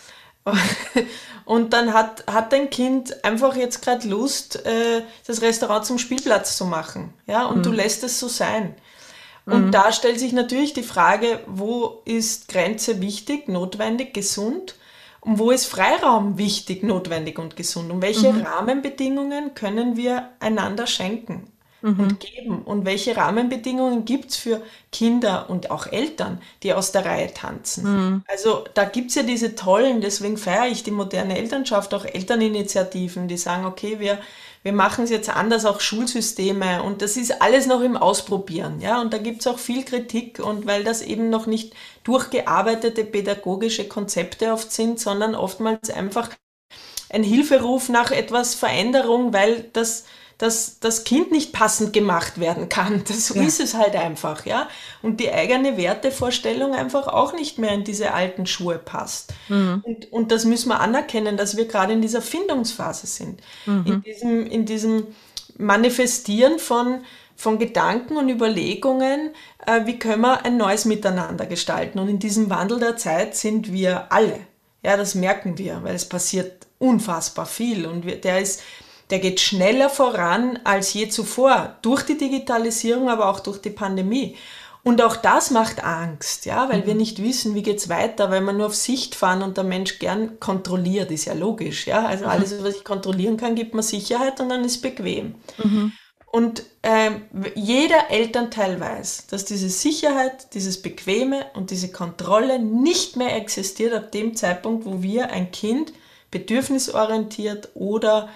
Und 1.49 1.73
dann 1.73 1.95
hat, 1.95 2.25
hat 2.31 2.53
dein 2.53 2.69
Kind 2.69 3.25
einfach 3.25 3.55
jetzt 3.55 3.81
gerade 3.81 4.07
Lust, 4.07 4.63
äh, 4.67 5.01
das 5.25 5.41
Restaurant 5.41 5.83
zum 5.83 5.97
Spielplatz 5.97 6.55
zu 6.55 6.63
machen. 6.63 7.11
Ja, 7.25 7.47
und 7.47 7.57
mhm. 7.57 7.63
du 7.63 7.71
lässt 7.71 8.03
es 8.03 8.19
so 8.19 8.27
sein. 8.27 8.75
Und 9.47 9.65
mhm. 9.65 9.71
da 9.71 9.91
stellt 9.91 10.19
sich 10.19 10.31
natürlich 10.31 10.73
die 10.73 10.83
Frage, 10.83 11.39
wo 11.47 12.03
ist 12.05 12.49
Grenze 12.49 13.01
wichtig, 13.01 13.47
notwendig, 13.47 14.13
gesund? 14.13 14.75
Und 15.21 15.39
wo 15.39 15.49
ist 15.49 15.65
Freiraum 15.65 16.37
wichtig, 16.37 16.83
notwendig 16.83 17.39
und 17.39 17.55
gesund? 17.55 17.91
Und 17.91 18.03
welche 18.03 18.31
mhm. 18.31 18.41
Rahmenbedingungen 18.43 19.55
können 19.55 19.97
wir 19.97 20.29
einander 20.39 20.85
schenken 20.85 21.47
mhm. 21.81 21.99
und 21.99 22.19
geben? 22.19 22.61
Und 22.63 22.85
welche 22.85 23.15
Rahmenbedingungen 23.15 24.05
gibt 24.05 24.31
es 24.31 24.37
für 24.37 24.61
Kinder 24.91 25.49
und 25.49 25.71
auch 25.71 25.87
Eltern, 25.87 26.41
die 26.63 26.73
aus 26.73 26.91
der 26.91 27.05
Reihe 27.05 27.33
tanzen? 27.33 27.83
Mhm. 27.83 28.23
Also 28.27 28.63
da 28.73 28.85
gibt 28.85 29.09
es 29.09 29.15
ja 29.15 29.23
diese 29.23 29.55
tollen, 29.55 30.01
deswegen 30.01 30.37
feiere 30.37 30.67
ich 30.67 30.83
die 30.83 30.91
moderne 30.91 31.37
Elternschaft, 31.37 31.93
auch 31.93 32.05
Elterninitiativen, 32.05 33.27
die 33.27 33.37
sagen, 33.37 33.65
okay, 33.65 33.99
wir 33.99 34.19
wir 34.61 34.73
machen 34.73 35.05
es 35.05 35.09
jetzt 35.09 35.29
anders, 35.29 35.65
auch 35.65 35.79
Schulsysteme 35.79 36.83
und 36.83 37.01
das 37.01 37.15
ist 37.15 37.41
alles 37.41 37.65
noch 37.65 37.81
im 37.81 37.95
Ausprobieren, 37.95 38.81
ja, 38.81 38.99
und 38.99 39.13
da 39.13 39.17
gibt 39.17 39.39
es 39.39 39.47
auch 39.47 39.57
viel 39.57 39.85
Kritik 39.85 40.39
und 40.39 40.67
weil 40.67 40.83
das 40.83 41.01
eben 41.01 41.29
noch 41.29 41.45
nicht 41.45 41.73
durchgearbeitete 42.03 43.05
pädagogische 43.05 43.87
Konzepte 43.87 44.51
oft 44.51 44.71
sind, 44.71 44.99
sondern 44.99 45.33
oftmals 45.33 45.89
einfach 45.89 46.31
ein 47.09 47.23
Hilferuf 47.23 47.89
nach 47.89 48.11
etwas 48.11 48.53
Veränderung, 48.53 49.33
weil 49.33 49.69
das 49.73 50.05
dass 50.39 50.79
das 50.79 51.03
Kind 51.03 51.31
nicht 51.31 51.51
passend 51.51 51.91
gemacht 51.93 52.39
werden 52.39 52.69
kann. 52.69 53.03
Das 53.07 53.27
so 53.27 53.35
ja. 53.35 53.43
ist 53.43 53.59
es 53.59 53.75
halt 53.75 53.95
einfach, 53.95 54.45
ja. 54.45 54.67
Und 55.01 55.19
die 55.19 55.31
eigene 55.31 55.77
Wertevorstellung 55.77 56.73
einfach 56.73 57.07
auch 57.07 57.33
nicht 57.33 57.59
mehr 57.59 57.71
in 57.71 57.83
diese 57.83 58.13
alten 58.13 58.45
Schuhe 58.47 58.77
passt. 58.77 59.33
Mhm. 59.49 59.83
Und, 59.83 60.11
und 60.11 60.31
das 60.31 60.45
müssen 60.45 60.69
wir 60.69 60.79
anerkennen, 60.79 61.37
dass 61.37 61.57
wir 61.57 61.65
gerade 61.65 61.93
in 61.93 62.01
dieser 62.01 62.21
Findungsphase 62.21 63.05
sind. 63.05 63.41
Mhm. 63.65 63.85
In, 63.85 64.01
diesem, 64.01 64.47
in 64.47 64.65
diesem 64.65 65.07
Manifestieren 65.57 66.57
von, 66.57 67.03
von 67.35 67.59
Gedanken 67.59 68.15
und 68.15 68.29
Überlegungen, 68.29 69.31
äh, 69.65 69.85
wie 69.85 69.99
können 69.99 70.21
wir 70.21 70.45
ein 70.45 70.55
neues 70.55 70.85
Miteinander 70.85 71.47
gestalten. 71.47 71.99
Und 71.99 72.07
in 72.07 72.19
diesem 72.19 72.49
Wandel 72.49 72.79
der 72.79 72.95
Zeit 72.95 73.35
sind 73.35 73.73
wir 73.73 74.11
alle. 74.11 74.39
Ja, 74.83 74.95
das 74.95 75.15
merken 75.15 75.57
wir, 75.57 75.83
weil 75.83 75.95
es 75.95 76.07
passiert 76.07 76.67
unfassbar 76.79 77.45
viel 77.45 77.85
und 77.85 78.05
wir, 78.05 78.19
der 78.21 78.39
ist 78.39 78.61
der 79.09 79.19
geht 79.19 79.39
schneller 79.39 79.89
voran 79.89 80.59
als 80.63 80.93
je 80.93 81.09
zuvor, 81.09 81.77
durch 81.81 82.03
die 82.03 82.17
Digitalisierung, 82.17 83.09
aber 83.09 83.29
auch 83.29 83.39
durch 83.39 83.59
die 83.59 83.71
Pandemie. 83.71 84.35
Und 84.83 85.01
auch 85.01 85.17
das 85.17 85.51
macht 85.51 85.83
Angst, 85.83 86.45
ja, 86.45 86.69
weil 86.69 86.81
mhm. 86.81 86.85
wir 86.85 86.95
nicht 86.95 87.21
wissen, 87.21 87.53
wie 87.53 87.63
geht's 87.63 87.89
weiter, 87.89 88.31
weil 88.31 88.41
wir 88.41 88.53
nur 88.53 88.67
auf 88.67 88.75
Sicht 88.75 89.13
fahren 89.13 89.41
und 89.41 89.57
der 89.57 89.65
Mensch 89.65 89.99
gern 89.99 90.39
kontrolliert, 90.39 91.11
ist 91.11 91.25
ja 91.25 91.33
logisch, 91.33 91.85
ja. 91.85 92.05
Also 92.05 92.25
mhm. 92.25 92.31
alles, 92.31 92.63
was 92.63 92.77
ich 92.77 92.83
kontrollieren 92.83 93.37
kann, 93.37 93.55
gibt 93.55 93.73
mir 93.73 93.83
Sicherheit 93.83 94.39
und 94.39 94.49
dann 94.49 94.63
ist 94.63 94.81
bequem. 94.81 95.35
Mhm. 95.57 95.91
Und 96.31 96.63
ähm, 96.83 97.23
jeder 97.55 98.11
Elternteil 98.11 98.79
weiß, 98.79 99.27
dass 99.27 99.45
diese 99.45 99.69
Sicherheit, 99.69 100.53
dieses 100.53 100.81
Bequeme 100.81 101.45
und 101.55 101.71
diese 101.71 101.91
Kontrolle 101.91 102.59
nicht 102.59 103.15
mehr 103.15 103.35
existiert 103.35 103.93
ab 103.93 104.11
dem 104.11 104.35
Zeitpunkt, 104.35 104.85
wo 104.85 105.01
wir 105.01 105.31
ein 105.31 105.51
Kind 105.51 105.91
bedürfnisorientiert 106.29 107.69
oder 107.73 108.29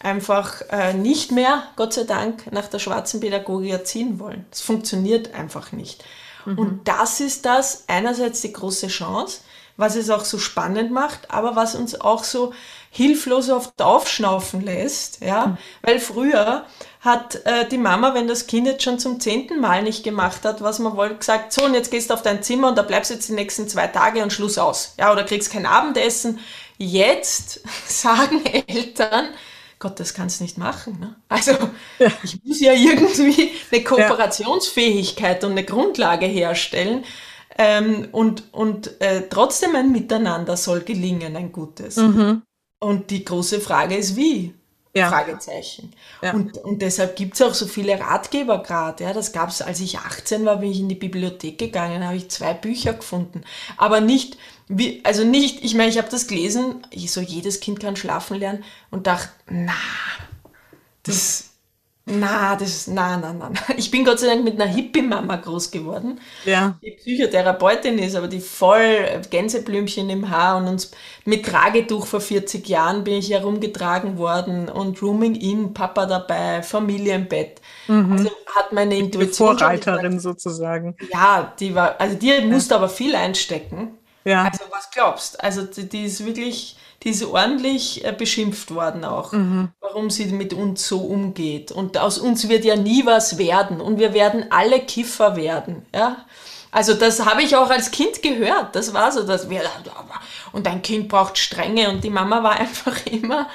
einfach 0.00 0.62
äh, 0.70 0.94
nicht 0.94 1.32
mehr, 1.32 1.62
Gott 1.76 1.92
sei 1.92 2.04
Dank, 2.04 2.50
nach 2.52 2.68
der 2.68 2.78
schwarzen 2.78 3.20
Pädagogik 3.20 3.70
erziehen 3.70 4.18
wollen. 4.18 4.46
Es 4.50 4.60
funktioniert 4.60 5.34
einfach 5.34 5.72
nicht. 5.72 6.04
Mhm. 6.44 6.58
Und 6.58 6.88
das 6.88 7.20
ist 7.20 7.44
das 7.44 7.84
einerseits 7.88 8.40
die 8.40 8.52
große 8.52 8.88
Chance, 8.88 9.40
was 9.76 9.96
es 9.96 10.10
auch 10.10 10.24
so 10.24 10.38
spannend 10.38 10.90
macht, 10.90 11.30
aber 11.30 11.56
was 11.56 11.74
uns 11.74 12.00
auch 12.00 12.24
so 12.24 12.52
hilflos 12.90 13.48
oft 13.50 13.80
aufschnaufen 13.80 14.60
lässt, 14.60 15.20
ja, 15.20 15.46
mhm. 15.46 15.58
weil 15.82 16.00
früher 16.00 16.64
hat 17.00 17.46
äh, 17.46 17.68
die 17.68 17.78
Mama, 17.78 18.14
wenn 18.14 18.26
das 18.26 18.46
Kind 18.46 18.66
jetzt 18.66 18.82
schon 18.82 18.98
zum 18.98 19.20
zehnten 19.20 19.60
Mal 19.60 19.82
nicht 19.82 20.02
gemacht 20.02 20.44
hat, 20.44 20.62
was 20.62 20.78
man 20.80 20.96
wollte, 20.96 21.16
gesagt, 21.16 21.52
so 21.52 21.64
und 21.64 21.74
jetzt 21.74 21.90
gehst 21.90 22.10
du 22.10 22.14
auf 22.14 22.22
dein 22.22 22.42
Zimmer 22.42 22.68
und 22.68 22.78
da 22.78 22.82
bleibst 22.82 23.10
du 23.10 23.14
jetzt 23.14 23.28
die 23.28 23.34
nächsten 23.34 23.68
zwei 23.68 23.86
Tage 23.86 24.22
und 24.22 24.32
Schluss 24.32 24.58
aus, 24.58 24.94
ja, 24.98 25.12
oder 25.12 25.24
kriegst 25.24 25.52
kein 25.52 25.66
Abendessen. 25.66 26.40
Jetzt 26.76 27.60
sagen 27.86 28.44
Eltern, 28.44 29.28
Gott, 29.78 30.00
das 30.00 30.12
kannst 30.12 30.40
du 30.40 30.44
nicht 30.44 30.58
machen. 30.58 30.98
Ne? 31.00 31.16
Also 31.28 31.52
ja. 31.98 32.10
ich 32.22 32.42
muss 32.44 32.60
ja 32.60 32.72
irgendwie 32.72 33.52
eine 33.70 33.84
Kooperationsfähigkeit 33.84 35.44
und 35.44 35.52
eine 35.52 35.64
Grundlage 35.64 36.26
herstellen. 36.26 37.04
Ähm, 37.56 38.08
und 38.12 38.44
und 38.52 39.00
äh, 39.00 39.28
trotzdem 39.28 39.74
ein 39.74 39.90
Miteinander 39.90 40.56
soll 40.56 40.80
gelingen, 40.80 41.36
ein 41.36 41.50
gutes. 41.52 41.96
Mhm. 41.96 42.42
Und 42.80 43.10
die 43.10 43.24
große 43.24 43.60
Frage 43.60 43.96
ist, 43.96 44.16
wie? 44.16 44.54
Ja. 44.94 45.08
Fragezeichen. 45.10 45.92
Ja. 46.22 46.32
Und, 46.32 46.58
und 46.58 46.82
deshalb 46.82 47.16
gibt 47.16 47.34
es 47.34 47.42
auch 47.42 47.54
so 47.54 47.66
viele 47.66 47.98
Ratgeber 48.00 48.62
gerade. 48.62 49.04
Ja, 49.04 49.12
das 49.12 49.32
gab 49.32 49.50
es, 49.50 49.62
als 49.62 49.80
ich 49.80 49.98
18 49.98 50.44
war, 50.44 50.56
bin 50.56 50.70
ich 50.70 50.80
in 50.80 50.88
die 50.88 50.94
Bibliothek 50.94 51.58
gegangen, 51.58 52.04
habe 52.04 52.16
ich 52.16 52.30
zwei 52.30 52.54
Bücher 52.54 52.94
gefunden. 52.94 53.42
Aber 53.76 54.00
nicht, 54.00 54.38
wie, 54.68 55.00
also 55.04 55.24
nicht, 55.24 55.64
ich 55.64 55.74
meine, 55.74 55.90
ich 55.90 55.98
habe 55.98 56.08
das 56.10 56.26
gelesen, 56.26 56.86
ich 56.90 57.10
so, 57.10 57.20
jedes 57.20 57.60
Kind 57.60 57.80
kann 57.80 57.96
schlafen 57.96 58.38
lernen 58.38 58.64
und 58.90 59.06
dachte, 59.06 59.30
na, 59.48 59.72
das, 61.02 61.48
na, 62.04 62.56
das, 62.56 62.86
na, 62.86 63.16
na, 63.16 63.32
na. 63.32 63.50
Ich 63.76 63.90
bin 63.90 64.04
Gott 64.04 64.18
sei 64.18 64.26
Dank 64.26 64.44
mit 64.44 64.60
einer 64.60 64.70
Hippie-Mama 64.70 65.36
groß 65.36 65.70
geworden, 65.70 66.20
ja. 66.44 66.78
die 66.82 66.92
Psychotherapeutin 66.92 67.98
ist, 67.98 68.14
aber 68.14 68.28
die 68.28 68.40
voll 68.40 69.22
Gänseblümchen 69.30 70.10
im 70.10 70.28
Haar 70.28 70.58
und 70.58 70.68
uns 70.68 70.90
mit 71.24 71.46
Tragetuch 71.46 72.06
vor 72.06 72.20
40 72.20 72.68
Jahren 72.68 73.04
bin 73.04 73.14
ich 73.14 73.30
herumgetragen 73.30 74.18
worden 74.18 74.68
und 74.68 75.00
Rooming 75.02 75.34
in, 75.34 75.72
Papa 75.72 76.06
dabei, 76.06 76.62
Familie 76.62 77.14
im 77.14 77.28
Bett. 77.28 77.60
Mhm. 77.86 78.12
Also 78.12 78.30
hat 78.54 78.72
meine 78.72 78.96
Intuition. 78.96 79.56
Die 79.56 79.60
Vorreiterin 79.60 80.20
sozusagen. 80.20 80.96
Ja, 81.12 81.54
die 81.58 81.74
war, 81.74 82.00
also 82.00 82.16
die 82.16 82.28
ja. 82.28 82.44
musste 82.44 82.74
aber 82.74 82.88
viel 82.88 83.14
einstecken. 83.14 83.97
Ja. 84.28 84.44
Also 84.44 84.64
was 84.70 84.90
glaubst? 84.90 85.42
Also 85.42 85.62
die, 85.62 85.88
die 85.88 86.04
ist 86.04 86.24
wirklich, 86.24 86.76
die 87.02 87.10
ist 87.10 87.24
ordentlich 87.24 88.04
äh, 88.04 88.12
beschimpft 88.12 88.74
worden 88.74 89.04
auch, 89.04 89.32
mhm. 89.32 89.70
warum 89.80 90.10
sie 90.10 90.26
mit 90.26 90.52
uns 90.52 90.86
so 90.86 90.98
umgeht. 90.98 91.72
Und 91.72 91.96
aus 91.96 92.18
uns 92.18 92.48
wird 92.50 92.66
ja 92.66 92.76
nie 92.76 93.06
was 93.06 93.38
werden 93.38 93.80
und 93.80 93.98
wir 93.98 94.12
werden 94.12 94.44
alle 94.50 94.80
Kiffer 94.80 95.36
werden. 95.36 95.86
Ja? 95.94 96.26
Also 96.70 96.92
das 96.92 97.24
habe 97.24 97.42
ich 97.42 97.56
auch 97.56 97.70
als 97.70 97.90
Kind 97.90 98.22
gehört. 98.22 98.76
Das 98.76 98.92
war 98.92 99.10
so, 99.12 99.22
dass 99.22 99.48
wir 99.48 99.62
und 100.52 100.68
ein 100.68 100.82
Kind 100.82 101.08
braucht 101.08 101.38
Strenge 101.38 101.88
und 101.88 102.04
die 102.04 102.10
Mama 102.10 102.42
war 102.42 102.52
einfach 102.60 103.06
immer 103.06 103.48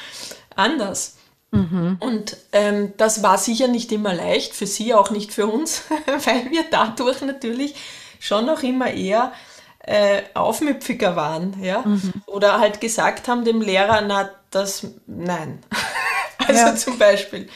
anders. 0.55 1.17
Mhm. 1.51 1.97
Und 1.99 2.35
ähm, 2.51 2.93
das 2.97 3.21
war 3.21 3.37
sicher 3.37 3.67
nicht 3.67 3.91
immer 3.91 4.15
leicht, 4.15 4.55
für 4.55 4.65
sie 4.65 4.95
auch 4.95 5.11
nicht 5.11 5.31
für 5.31 5.45
uns, 5.45 5.83
weil 6.25 6.49
wir 6.49 6.65
dadurch 6.71 7.21
natürlich 7.21 7.75
schon 8.19 8.47
noch 8.47 8.63
immer 8.63 8.91
eher 8.91 9.33
äh, 9.83 10.23
aufmüpfiger 10.33 11.15
waren, 11.15 11.61
ja, 11.61 11.81
mhm. 11.81 12.13
oder 12.25 12.59
halt 12.59 12.81
gesagt 12.81 13.27
haben 13.27 13.43
dem 13.43 13.61
Lehrer, 13.61 14.01
na, 14.01 14.29
das, 14.49 14.87
nein. 15.05 15.59
also 16.47 16.59
ja. 16.59 16.75
zum 16.75 16.97
Beispiel. 16.97 17.49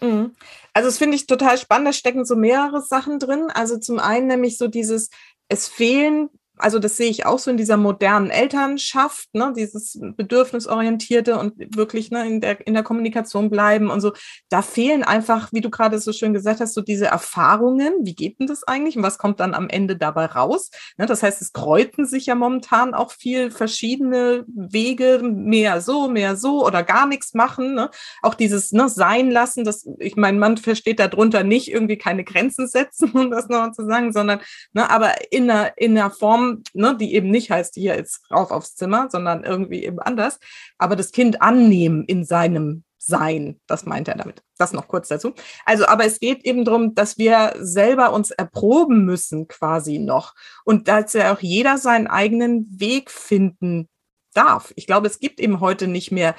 Mhm. 0.00 0.34
Also 0.72 0.88
das 0.88 0.98
finde 0.98 1.16
ich 1.16 1.26
total 1.26 1.58
spannend, 1.58 1.88
da 1.88 1.92
stecken 1.92 2.24
so 2.24 2.36
mehrere 2.36 2.82
Sachen 2.82 3.18
drin. 3.18 3.50
Also 3.52 3.78
zum 3.78 3.98
einen 3.98 4.28
nämlich 4.28 4.56
so 4.56 4.68
dieses, 4.68 5.10
es 5.48 5.66
fehlen 5.66 6.30
also 6.58 6.78
das 6.78 6.96
sehe 6.96 7.10
ich 7.10 7.26
auch 7.26 7.38
so 7.38 7.50
in 7.50 7.56
dieser 7.56 7.76
modernen 7.76 8.30
Elternschaft, 8.30 9.28
ne, 9.32 9.52
dieses 9.56 9.98
bedürfnisorientierte 10.16 11.38
und 11.38 11.54
wirklich 11.76 12.10
ne, 12.10 12.26
in, 12.26 12.40
der, 12.40 12.66
in 12.66 12.74
der 12.74 12.82
Kommunikation 12.82 13.50
bleiben 13.50 13.90
und 13.90 14.00
so. 14.00 14.12
Da 14.48 14.62
fehlen 14.62 15.02
einfach, 15.02 15.52
wie 15.52 15.60
du 15.60 15.70
gerade 15.70 15.98
so 15.98 16.12
schön 16.12 16.32
gesagt 16.32 16.60
hast, 16.60 16.74
so 16.74 16.80
diese 16.80 17.06
Erfahrungen. 17.06 17.92
Wie 18.02 18.14
geht 18.14 18.40
denn 18.40 18.46
das 18.46 18.64
eigentlich 18.64 18.96
und 18.96 19.02
was 19.02 19.18
kommt 19.18 19.40
dann 19.40 19.54
am 19.54 19.68
Ende 19.68 19.96
dabei 19.96 20.26
raus? 20.26 20.70
Ne, 20.96 21.06
das 21.06 21.22
heißt, 21.22 21.40
es 21.42 21.52
kreuzen 21.52 22.06
sich 22.06 22.26
ja 22.26 22.34
momentan 22.34 22.94
auch 22.94 23.12
viel 23.12 23.50
verschiedene 23.50 24.44
Wege, 24.48 25.20
mehr 25.22 25.80
so, 25.80 26.08
mehr 26.08 26.36
so 26.36 26.64
oder 26.64 26.82
gar 26.82 27.06
nichts 27.06 27.34
machen. 27.34 27.74
Ne? 27.74 27.90
Auch 28.22 28.34
dieses 28.34 28.72
ne, 28.72 28.88
Sein 28.88 29.30
lassen, 29.30 29.64
das, 29.64 29.86
ich 29.98 30.16
mein 30.16 30.38
Mann 30.38 30.56
versteht 30.56 30.98
darunter 30.98 31.44
nicht 31.44 31.70
irgendwie 31.70 31.98
keine 31.98 32.24
Grenzen 32.24 32.66
setzen, 32.66 33.10
um 33.14 33.30
das 33.30 33.48
nochmal 33.48 33.72
zu 33.72 33.86
sagen, 33.86 34.12
sondern 34.12 34.40
ne, 34.72 34.90
aber 34.90 35.32
in 35.32 35.50
einer, 35.50 35.76
in 35.76 35.96
einer 35.96 36.10
Form, 36.10 36.47
ne, 36.72 36.96
die 36.96 37.14
eben 37.14 37.30
nicht 37.30 37.50
heißt, 37.50 37.74
hier 37.74 37.96
jetzt 37.96 38.30
rauf 38.30 38.50
aufs 38.50 38.74
Zimmer, 38.74 39.08
sondern 39.10 39.44
irgendwie 39.44 39.84
eben 39.84 39.98
anders, 39.98 40.38
aber 40.78 40.96
das 40.96 41.12
Kind 41.12 41.42
annehmen 41.42 42.04
in 42.04 42.24
seinem 42.24 42.84
sein. 42.98 43.60
Das 43.66 43.86
meint 43.86 44.08
er 44.08 44.16
damit. 44.16 44.42
Das 44.58 44.72
noch 44.72 44.86
kurz 44.86 45.08
dazu. 45.08 45.32
Also, 45.64 45.86
aber 45.86 46.04
es 46.04 46.20
geht 46.20 46.44
eben 46.44 46.64
darum, 46.64 46.94
dass 46.94 47.16
wir 47.16 47.54
selber 47.58 48.12
uns 48.12 48.30
erproben 48.30 49.04
müssen, 49.04 49.48
quasi 49.48 49.98
noch. 49.98 50.34
Und 50.64 50.88
dass 50.88 51.14
ja 51.14 51.32
auch 51.32 51.40
jeder 51.40 51.78
seinen 51.78 52.06
eigenen 52.06 52.66
Weg 52.78 53.10
finden 53.10 53.88
darf. 54.34 54.72
Ich 54.76 54.86
glaube, 54.86 55.06
es 55.06 55.20
gibt 55.20 55.40
eben 55.40 55.60
heute 55.60 55.88
nicht 55.88 56.12
mehr 56.12 56.34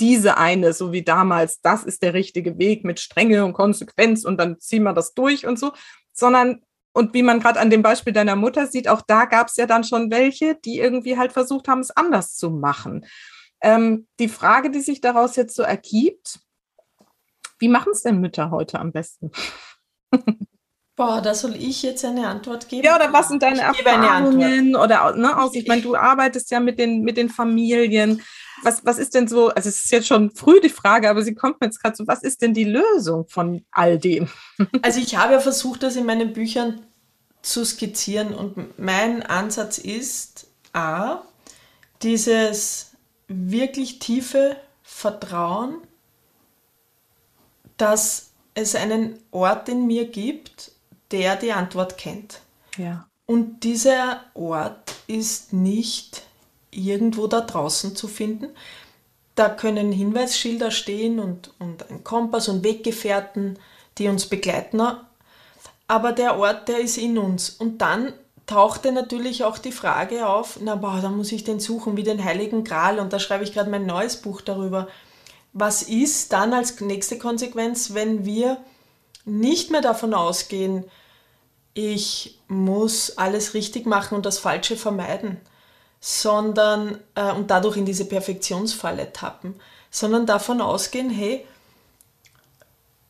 diese 0.00 0.36
eine, 0.36 0.72
so 0.72 0.92
wie 0.92 1.02
damals, 1.02 1.60
das 1.60 1.84
ist 1.84 2.02
der 2.02 2.14
richtige 2.14 2.58
Weg 2.58 2.84
mit 2.84 3.00
Strenge 3.00 3.44
und 3.44 3.54
Konsequenz 3.54 4.24
und 4.24 4.38
dann 4.38 4.60
ziehen 4.60 4.82
wir 4.82 4.92
das 4.92 5.14
durch 5.14 5.46
und 5.46 5.58
so, 5.58 5.72
sondern 6.12 6.62
und 6.96 7.12
wie 7.12 7.22
man 7.22 7.40
gerade 7.40 7.60
an 7.60 7.68
dem 7.68 7.82
Beispiel 7.82 8.14
deiner 8.14 8.36
Mutter 8.36 8.66
sieht, 8.66 8.88
auch 8.88 9.02
da 9.02 9.26
gab 9.26 9.48
es 9.48 9.56
ja 9.56 9.66
dann 9.66 9.84
schon 9.84 10.10
welche, 10.10 10.54
die 10.54 10.78
irgendwie 10.78 11.18
halt 11.18 11.30
versucht 11.30 11.68
haben, 11.68 11.80
es 11.80 11.90
anders 11.90 12.36
zu 12.36 12.50
machen. 12.50 13.04
Ähm, 13.60 14.08
die 14.18 14.28
Frage, 14.28 14.70
die 14.70 14.80
sich 14.80 15.02
daraus 15.02 15.36
jetzt 15.36 15.54
so 15.54 15.62
ergibt, 15.62 16.40
wie 17.58 17.68
machen 17.68 17.92
es 17.92 18.00
denn 18.00 18.18
Mütter 18.18 18.50
heute 18.50 18.80
am 18.80 18.92
besten? 18.92 19.30
Boah, 20.96 21.20
da 21.20 21.34
soll 21.34 21.56
ich 21.56 21.82
jetzt 21.82 22.06
eine 22.06 22.26
Antwort 22.26 22.70
geben. 22.70 22.86
Ja, 22.86 22.96
oder 22.96 23.12
was 23.12 23.28
sind 23.28 23.42
deine 23.42 23.56
ich 23.56 23.86
Erfahrungen? 23.86 24.74
Oder 24.74 25.14
ne, 25.14 25.38
aus, 25.38 25.54
ich 25.54 25.68
meine, 25.68 25.82
du 25.82 25.94
arbeitest 25.94 26.50
ja 26.50 26.58
mit 26.58 26.78
den, 26.78 27.02
mit 27.02 27.18
den 27.18 27.28
Familien. 27.28 28.22
Was, 28.62 28.82
was 28.86 28.96
ist 28.96 29.14
denn 29.14 29.28
so, 29.28 29.48
also 29.48 29.68
es 29.68 29.84
ist 29.84 29.92
jetzt 29.92 30.06
schon 30.06 30.30
früh 30.30 30.58
die 30.60 30.70
Frage, 30.70 31.10
aber 31.10 31.20
sie 31.20 31.34
kommt 31.34 31.60
mir 31.60 31.66
jetzt 31.66 31.82
gerade 31.82 31.94
so, 31.94 32.06
was 32.06 32.22
ist 32.22 32.40
denn 32.40 32.54
die 32.54 32.64
Lösung 32.64 33.26
von 33.28 33.64
all 33.70 33.98
dem? 33.98 34.28
Also 34.80 34.98
ich 34.98 35.16
habe 35.16 35.34
ja 35.34 35.40
versucht, 35.40 35.82
das 35.82 35.96
in 35.96 36.06
meinen 36.06 36.32
Büchern 36.32 36.80
zu 37.42 37.64
skizzieren 37.66 38.34
und 38.34 38.78
mein 38.78 39.22
Ansatz 39.22 39.76
ist 39.76 40.46
A, 40.72 41.18
dieses 42.02 42.92
wirklich 43.28 43.98
tiefe 43.98 44.56
Vertrauen, 44.82 45.76
dass 47.76 48.30
es 48.54 48.74
einen 48.74 49.18
Ort 49.30 49.68
in 49.68 49.86
mir 49.86 50.06
gibt, 50.06 50.72
der 51.10 51.36
die 51.36 51.52
Antwort 51.52 51.98
kennt. 51.98 52.40
Ja. 52.76 53.06
Und 53.26 53.64
dieser 53.64 54.20
Ort 54.34 54.94
ist 55.06 55.52
nicht 55.52 56.22
irgendwo 56.70 57.26
da 57.26 57.40
draußen 57.40 57.96
zu 57.96 58.08
finden. 58.08 58.48
Da 59.34 59.48
können 59.48 59.92
Hinweisschilder 59.92 60.70
stehen 60.70 61.18
und, 61.18 61.52
und 61.58 61.90
ein 61.90 62.04
Kompass 62.04 62.48
und 62.48 62.64
Weggefährten, 62.64 63.58
die 63.98 64.08
uns 64.08 64.26
begleiten. 64.26 64.80
Aber 65.88 66.12
der 66.12 66.38
Ort, 66.38 66.68
der 66.68 66.80
ist 66.80 66.98
in 66.98 67.18
uns. 67.18 67.50
Und 67.50 67.78
dann 67.82 68.12
tauchte 68.46 68.92
natürlich 68.92 69.44
auch 69.44 69.58
die 69.58 69.72
Frage 69.72 70.28
auf, 70.28 70.58
na 70.62 70.76
boah, 70.76 71.00
da 71.02 71.10
muss 71.10 71.32
ich 71.32 71.44
den 71.44 71.60
suchen 71.60 71.96
wie 71.96 72.02
den 72.04 72.24
Heiligen 72.24 72.64
Gral. 72.64 72.98
Und 72.98 73.12
da 73.12 73.18
schreibe 73.18 73.44
ich 73.44 73.52
gerade 73.52 73.70
mein 73.70 73.86
neues 73.86 74.16
Buch 74.16 74.40
darüber. 74.40 74.88
Was 75.52 75.82
ist 75.82 76.32
dann 76.32 76.52
als 76.52 76.80
nächste 76.80 77.18
Konsequenz, 77.18 77.94
wenn 77.94 78.24
wir 78.24 78.58
nicht 79.26 79.70
mehr 79.70 79.82
davon 79.82 80.14
ausgehen, 80.14 80.84
ich 81.74 82.40
muss 82.48 83.18
alles 83.18 83.52
richtig 83.52 83.84
machen 83.84 84.14
und 84.14 84.24
das 84.24 84.38
Falsche 84.38 84.76
vermeiden, 84.78 85.38
sondern 86.00 86.98
äh, 87.14 87.32
und 87.32 87.50
dadurch 87.50 87.76
in 87.76 87.84
diese 87.84 88.06
Perfektionsfalle 88.06 89.12
tappen, 89.12 89.60
sondern 89.90 90.24
davon 90.24 90.62
ausgehen, 90.62 91.10
hey, 91.10 91.44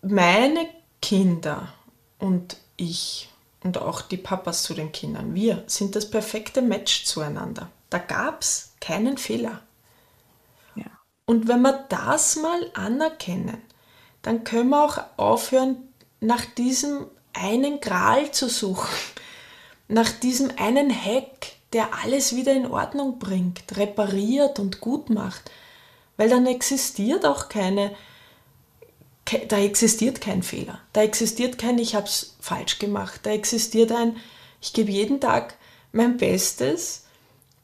meine 0.03 0.69
Kinder 1.01 1.73
und 2.19 2.57
ich 2.77 3.31
und 3.63 3.79
auch 3.79 4.03
die 4.03 4.17
Papas 4.17 4.63
zu 4.63 4.75
den 4.75 4.93
Kindern, 4.93 5.35
wir 5.35 5.65
sind 5.67 5.95
das 5.95 6.11
perfekte 6.11 6.63
Match 6.63 7.05
zueinander. 7.05 7.69
Da 7.91 7.99
gab 7.99 8.43
es 8.43 8.75
keinen 8.81 9.19
Fehler. 9.19 9.61
Ja. 10.75 10.87
Und 11.27 11.49
wenn 11.49 11.63
wir 11.63 11.85
das 11.89 12.37
mal 12.37 12.71
anerkennen, 12.75 13.61
dann 14.23 14.45
können 14.45 14.71
wir 14.71 14.85
auch 14.85 14.99
aufhören, 15.17 15.86
nach 16.21 16.45
diesem 16.45 17.07
einen 17.33 17.81
Gral 17.81 18.31
zu 18.33 18.49
suchen, 18.49 18.89
nach 19.89 20.11
diesem 20.11 20.51
einen 20.57 20.91
Hack, 20.91 21.53
der 21.73 21.89
alles 22.03 22.35
wieder 22.35 22.53
in 22.53 22.67
Ordnung 22.67 23.19
bringt, 23.19 23.77
repariert 23.77 24.59
und 24.59 24.81
gut 24.81 25.11
macht. 25.11 25.51
Weil 26.17 26.31
dann 26.31 26.47
existiert 26.47 27.27
auch 27.27 27.49
keine, 27.49 27.95
da 29.49 29.59
existiert 29.59 30.21
kein 30.21 30.43
Fehler, 30.43 30.81
da 30.93 31.03
existiert 31.03 31.59
kein 31.59 31.79
Ich 31.79 31.95
habe 31.95 32.07
es 32.07 32.37
falsch 32.41 32.79
gemacht, 32.79 33.21
da 33.25 33.31
existiert 33.31 33.93
ein 33.93 34.17
Ich 34.63 34.73
gebe 34.73 34.91
jeden 34.91 35.21
Tag 35.21 35.57
mein 35.93 36.17
Bestes 36.17 37.05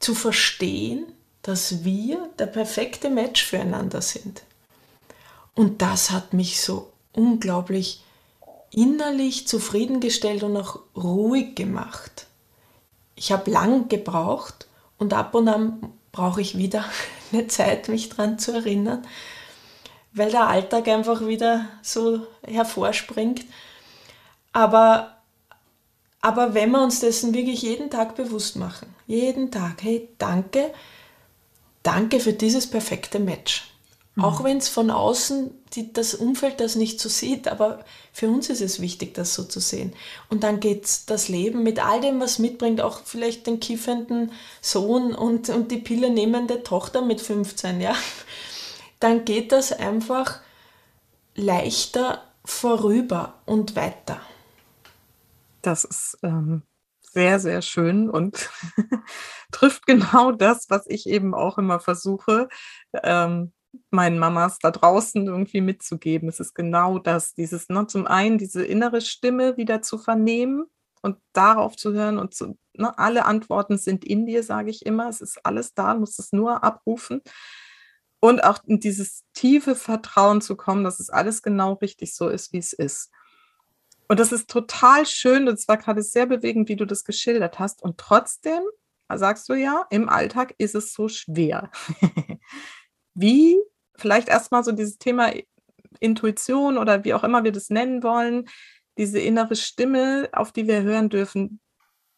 zu 0.01 0.15
verstehen, 0.15 1.07
dass 1.43 1.85
wir 1.85 2.29
der 2.38 2.47
perfekte 2.47 3.09
Match 3.09 3.45
füreinander 3.45 4.03
sind. 4.03 4.43
Und 5.55 5.83
das 5.83 6.11
hat 6.11 6.33
mich 6.33 6.61
so 6.61 6.93
unglaublich 7.12 8.03
innerlich 8.73 9.47
zufriedengestellt 9.47 10.43
und 10.43 10.57
auch 10.57 10.81
ruhig 10.97 11.55
gemacht. 11.55 12.27
Ich 13.15 13.31
habe 13.31 13.51
lang 13.51 13.89
gebraucht 13.89 14.67
und 14.99 15.13
ab 15.13 15.35
und 15.35 15.49
an 15.49 15.93
brauche 16.11 16.41
ich 16.41 16.57
wieder 16.57 16.85
eine 17.33 17.47
Zeit, 17.47 17.89
mich 17.89 18.09
daran 18.09 18.39
zu 18.39 18.53
erinnern, 18.53 19.07
weil 20.13 20.31
der 20.31 20.49
Alltag 20.49 20.89
einfach 20.89 21.27
wieder 21.27 21.69
so 21.83 22.27
hervorspringt. 22.43 23.45
Aber, 24.53 25.17
aber 26.21 26.55
wenn 26.55 26.71
wir 26.71 26.83
uns 26.83 27.01
dessen 27.01 27.35
wirklich 27.35 27.63
jeden 27.63 27.91
Tag 27.91 28.17
bewusst 28.17 28.57
machen, 28.57 28.95
jeden 29.07 29.51
Tag, 29.51 29.83
hey, 29.83 30.09
danke, 30.19 30.73
danke 31.83 32.21
für 32.21 32.33
dieses 32.33 32.69
perfekte 32.69 33.19
Match. 33.19 33.71
Mhm. 34.15 34.25
Auch 34.25 34.45
wenn 34.45 34.59
es 34.59 34.69
von 34.69 34.91
außen 34.91 35.62
die, 35.75 35.93
das 35.93 36.15
Umfeld 36.15 36.61
das 36.61 36.77
nicht 36.77 37.01
so 37.01 37.09
sieht, 37.09 37.49
aber 37.49 37.85
für 38.13 38.29
uns 38.29 38.49
ist 38.51 38.61
es 38.61 38.81
wichtig, 38.81 39.15
das 39.15 39.35
so 39.35 39.45
zu 39.45 39.61
sehen. 39.61 39.93
Und 40.29 40.43
dann 40.43 40.61
geht 40.61 40.87
das 41.07 41.29
Leben 41.29 41.63
mit 41.63 41.85
all 41.85 42.01
dem, 42.01 42.21
was 42.21 42.39
mitbringt, 42.39 42.81
auch 42.81 43.01
vielleicht 43.05 43.47
den 43.47 43.61
kiffenden 43.61 44.33
Sohn 44.61 45.15
und, 45.15 45.49
und 45.49 45.71
die 45.71 45.79
Pille 45.79 46.11
nehmende 46.11 46.63
Tochter 46.63 47.03
mit 47.03 47.21
15, 47.21 47.81
ja, 47.81 47.95
dann 49.01 49.25
geht 49.25 49.53
das 49.53 49.73
einfach 49.73 50.41
leichter 51.35 52.23
vorüber 52.45 53.35
und 53.47 53.77
weiter. 53.77 54.21
Das 55.63 55.85
ist 55.85 56.19
ähm, 56.23 56.63
sehr, 57.01 57.39
sehr 57.41 57.63
schön 57.63 58.11
und 58.11 58.51
trifft 59.53 59.87
genau 59.87 60.33
das, 60.33 60.67
was 60.71 60.87
ich 60.87 61.07
eben 61.07 61.35
auch 61.35 61.59
immer 61.59 61.81
versuche. 61.81 62.49
Ähm, 63.03 63.53
meinen 63.91 64.19
Mamas 64.19 64.59
da 64.59 64.71
draußen 64.71 65.27
irgendwie 65.27 65.61
mitzugeben. 65.61 66.29
Es 66.29 66.41
ist 66.41 66.55
genau 66.55 66.99
das, 66.99 67.35
dieses, 67.35 67.69
ne, 67.69 67.87
zum 67.87 68.07
einen 68.07 68.39
diese 68.39 68.65
innere 68.65 69.01
Stimme 69.01 69.57
wieder 69.57 69.83
zu 69.83 69.99
vernehmen 69.99 70.65
und 71.03 71.19
darauf 71.33 71.77
zu 71.77 71.93
hören 71.93 72.19
und 72.19 72.35
zu, 72.35 72.59
ne, 72.75 72.97
alle 72.99 73.25
Antworten 73.25 73.79
sind 73.79 74.05
in 74.05 74.27
dir, 74.27 74.43
sage 74.43 74.71
ich 74.71 74.87
immer. 74.87 75.09
Es 75.09 75.21
ist 75.21 75.45
alles 75.45 75.75
da, 75.75 75.95
musst 75.95 76.19
es 76.19 76.33
nur 76.33 76.63
abrufen. 76.65 77.23
Und 78.21 78.45
auch 78.45 78.59
in 78.67 78.79
dieses 78.79 79.25
tiefe 79.33 79.75
Vertrauen 79.75 80.41
zu 80.41 80.57
kommen, 80.57 80.85
dass 80.85 81.01
es 81.01 81.11
alles 81.11 81.43
genau 81.43 81.75
richtig 81.75 82.15
so 82.15 82.29
ist, 82.29 82.53
wie 82.53 82.59
es 82.59 82.73
ist. 82.73 83.11
Und 84.09 84.21
das 84.21 84.31
ist 84.31 84.49
total 84.49 85.07
schön. 85.07 85.47
Das 85.47 85.67
war 85.67 85.77
gerade 85.77 86.03
sehr 86.03 86.27
bewegend, 86.27 86.69
wie 86.69 86.77
du 86.77 86.85
das 86.85 87.03
geschildert 87.03 87.59
hast. 87.59 87.83
Und 87.83 87.99
trotzdem 87.99 88.63
sagst 89.13 89.49
du 89.49 89.55
ja, 89.55 89.87
im 89.91 90.09
Alltag 90.09 90.55
ist 90.59 90.75
es 90.75 90.93
so 90.93 91.09
schwer. 91.09 91.71
wie 93.14 93.59
vielleicht 93.94 94.29
erstmal 94.29 94.64
so 94.64 94.72
dieses 94.72 94.98
Thema 94.98 95.33
Intuition 96.01 96.79
oder 96.79 97.05
wie 97.05 97.14
auch 97.14 97.25
immer 97.25 97.44
wir 97.44 97.53
das 97.53 97.70
nennen 97.70 98.03
wollen, 98.03 98.48
diese 98.98 99.18
innere 99.18 99.57
Stimme, 99.57 100.29
auf 100.33 100.53
die 100.53 100.66
wir 100.66 100.83
hören 100.83 101.09
dürfen. 101.09 101.61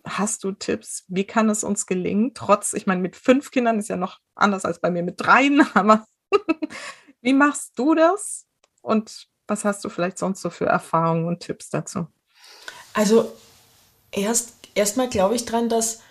Hast 0.04 0.44
du 0.44 0.52
Tipps? 0.52 1.04
Wie 1.08 1.24
kann 1.24 1.48
es 1.48 1.64
uns 1.64 1.86
gelingen? 1.86 2.32
Trotz, 2.34 2.72
ich 2.72 2.86
meine, 2.86 3.00
mit 3.00 3.16
fünf 3.16 3.50
Kindern 3.50 3.78
ist 3.78 3.88
ja 3.88 3.96
noch 3.96 4.20
anders 4.34 4.64
als 4.64 4.80
bei 4.80 4.90
mir 4.90 5.02
mit 5.02 5.20
dreien, 5.20 5.66
aber 5.74 6.06
wie 7.20 7.32
machst 7.32 7.78
du 7.78 7.94
das? 7.94 8.46
Und 8.82 9.28
was 9.46 9.64
hast 9.64 9.84
du 9.84 9.88
vielleicht 9.88 10.18
sonst 10.18 10.40
so 10.40 10.50
für 10.50 10.66
Erfahrungen 10.66 11.26
und 11.26 11.40
Tipps 11.40 11.70
dazu? 11.70 12.06
Also 12.92 13.32
erst 14.10 14.54
erstmal 14.74 15.08
glaube 15.08 15.34
ich 15.34 15.44
dran, 15.44 15.68
dass, 15.68 16.02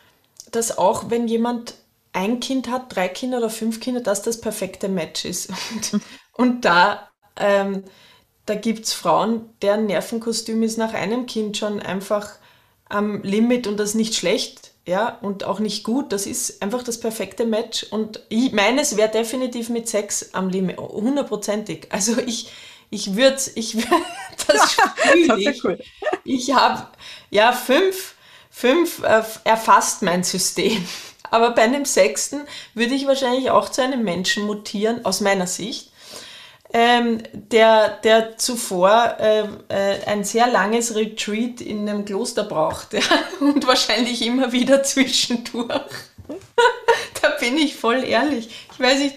dass 0.51 0.77
auch 0.77 1.09
wenn 1.09 1.27
jemand 1.27 1.75
ein 2.13 2.39
Kind 2.39 2.69
hat, 2.69 2.95
drei 2.95 3.07
Kinder 3.07 3.39
oder 3.39 3.49
fünf 3.49 3.79
Kinder, 3.79 4.01
dass 4.01 4.21
das 4.21 4.39
perfekte 4.39 4.87
Match 4.87 5.25
ist. 5.25 5.49
Und, 5.49 6.01
und 6.33 6.65
da, 6.65 7.09
ähm, 7.37 7.83
da 8.45 8.55
gibt 8.55 8.85
es 8.85 8.93
Frauen, 8.93 9.49
deren 9.61 9.87
Nervenkostüm 9.87 10.63
ist 10.63 10.77
nach 10.77 10.93
einem 10.93 11.25
Kind 11.25 11.57
schon 11.57 11.79
einfach 11.79 12.29
am 12.87 13.23
Limit 13.23 13.67
und 13.67 13.77
das 13.77 13.95
nicht 13.95 14.15
schlecht, 14.15 14.73
ja, 14.85 15.17
und 15.21 15.45
auch 15.45 15.59
nicht 15.59 15.83
gut. 15.83 16.11
Das 16.11 16.25
ist 16.25 16.61
einfach 16.61 16.83
das 16.83 16.99
perfekte 16.99 17.45
Match. 17.45 17.83
Und 17.83 18.21
ich, 18.29 18.51
meines 18.51 18.97
wäre 18.97 19.09
definitiv 19.09 19.69
mit 19.69 19.87
Sex 19.87 20.33
am 20.33 20.49
Limit, 20.49 20.77
hundertprozentig. 20.77 21.87
Also 21.89 22.17
ich, 22.19 22.51
ich 22.89 23.15
würde, 23.15 23.41
ich 23.55 23.75
würd, 23.75 23.87
das 24.47 24.75
fühle 24.95 25.51
ich. 25.51 25.63
Cool. 25.63 25.79
Ich 26.23 26.53
habe, 26.53 26.87
ja, 27.31 27.53
fünf, 27.53 28.15
fünf 28.51 29.01
äh, 29.03 29.23
erfasst 29.45 30.01
mein 30.03 30.23
System. 30.23 30.85
Aber 31.33 31.49
bei 31.49 31.63
einem 31.63 31.83
sechsten 31.83 32.41
würde 32.75 32.93
ich 32.93 33.07
wahrscheinlich 33.07 33.49
auch 33.49 33.69
zu 33.69 33.81
einem 33.81 34.03
Menschen 34.03 34.45
mutieren, 34.45 35.03
aus 35.03 35.19
meiner 35.19 35.47
Sicht, 35.47 35.91
ähm, 36.71 37.23
der, 37.33 37.89
der 38.03 38.37
zuvor 38.37 39.17
äh, 39.19 39.47
äh, 39.69 40.05
ein 40.05 40.23
sehr 40.23 40.45
langes 40.45 40.93
Retreat 40.93 41.59
in 41.59 41.89
einem 41.89 42.05
Kloster 42.05 42.43
braucht 42.43 42.93
ja? 42.93 43.01
und 43.39 43.65
wahrscheinlich 43.65 44.23
immer 44.23 44.51
wieder 44.51 44.83
zwischendurch. 44.83 45.71
da 47.21 47.29
bin 47.39 47.57
ich 47.57 47.75
voll 47.77 48.03
ehrlich. 48.03 48.67
Ich 48.71 48.79
weiß 48.79 48.99
nicht. 48.99 49.15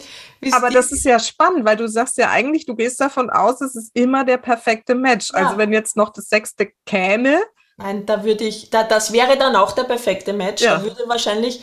Aber 0.53 0.71
das 0.71 0.93
ist 0.93 1.05
ja 1.05 1.19
spannend, 1.19 1.67
weil 1.67 1.77
du 1.77 1.87
sagst 1.87 2.17
ja 2.17 2.31
eigentlich, 2.31 2.65
du 2.65 2.77
gehst 2.77 2.99
davon 2.99 3.29
aus, 3.29 3.61
es 3.61 3.75
ist 3.75 3.91
immer 3.93 4.25
der 4.25 4.39
perfekte 4.39 4.95
Match. 4.95 5.33
Ja. 5.35 5.41
Also 5.41 5.59
wenn 5.59 5.71
jetzt 5.71 5.99
noch 5.99 6.15
das 6.15 6.31
sechste 6.31 6.73
käme. 6.87 7.43
Nein, 7.77 8.07
da 8.07 8.25
würde 8.25 8.45
ich, 8.45 8.71
da, 8.71 8.85
das 8.85 9.13
wäre 9.13 9.37
dann 9.37 9.55
auch 9.55 9.73
der 9.73 9.85
perfekte 9.85 10.33
Match. 10.33 10.63
Ja. 10.63 10.79
Da 10.79 10.83
würde 10.83 11.03
wahrscheinlich 11.09 11.63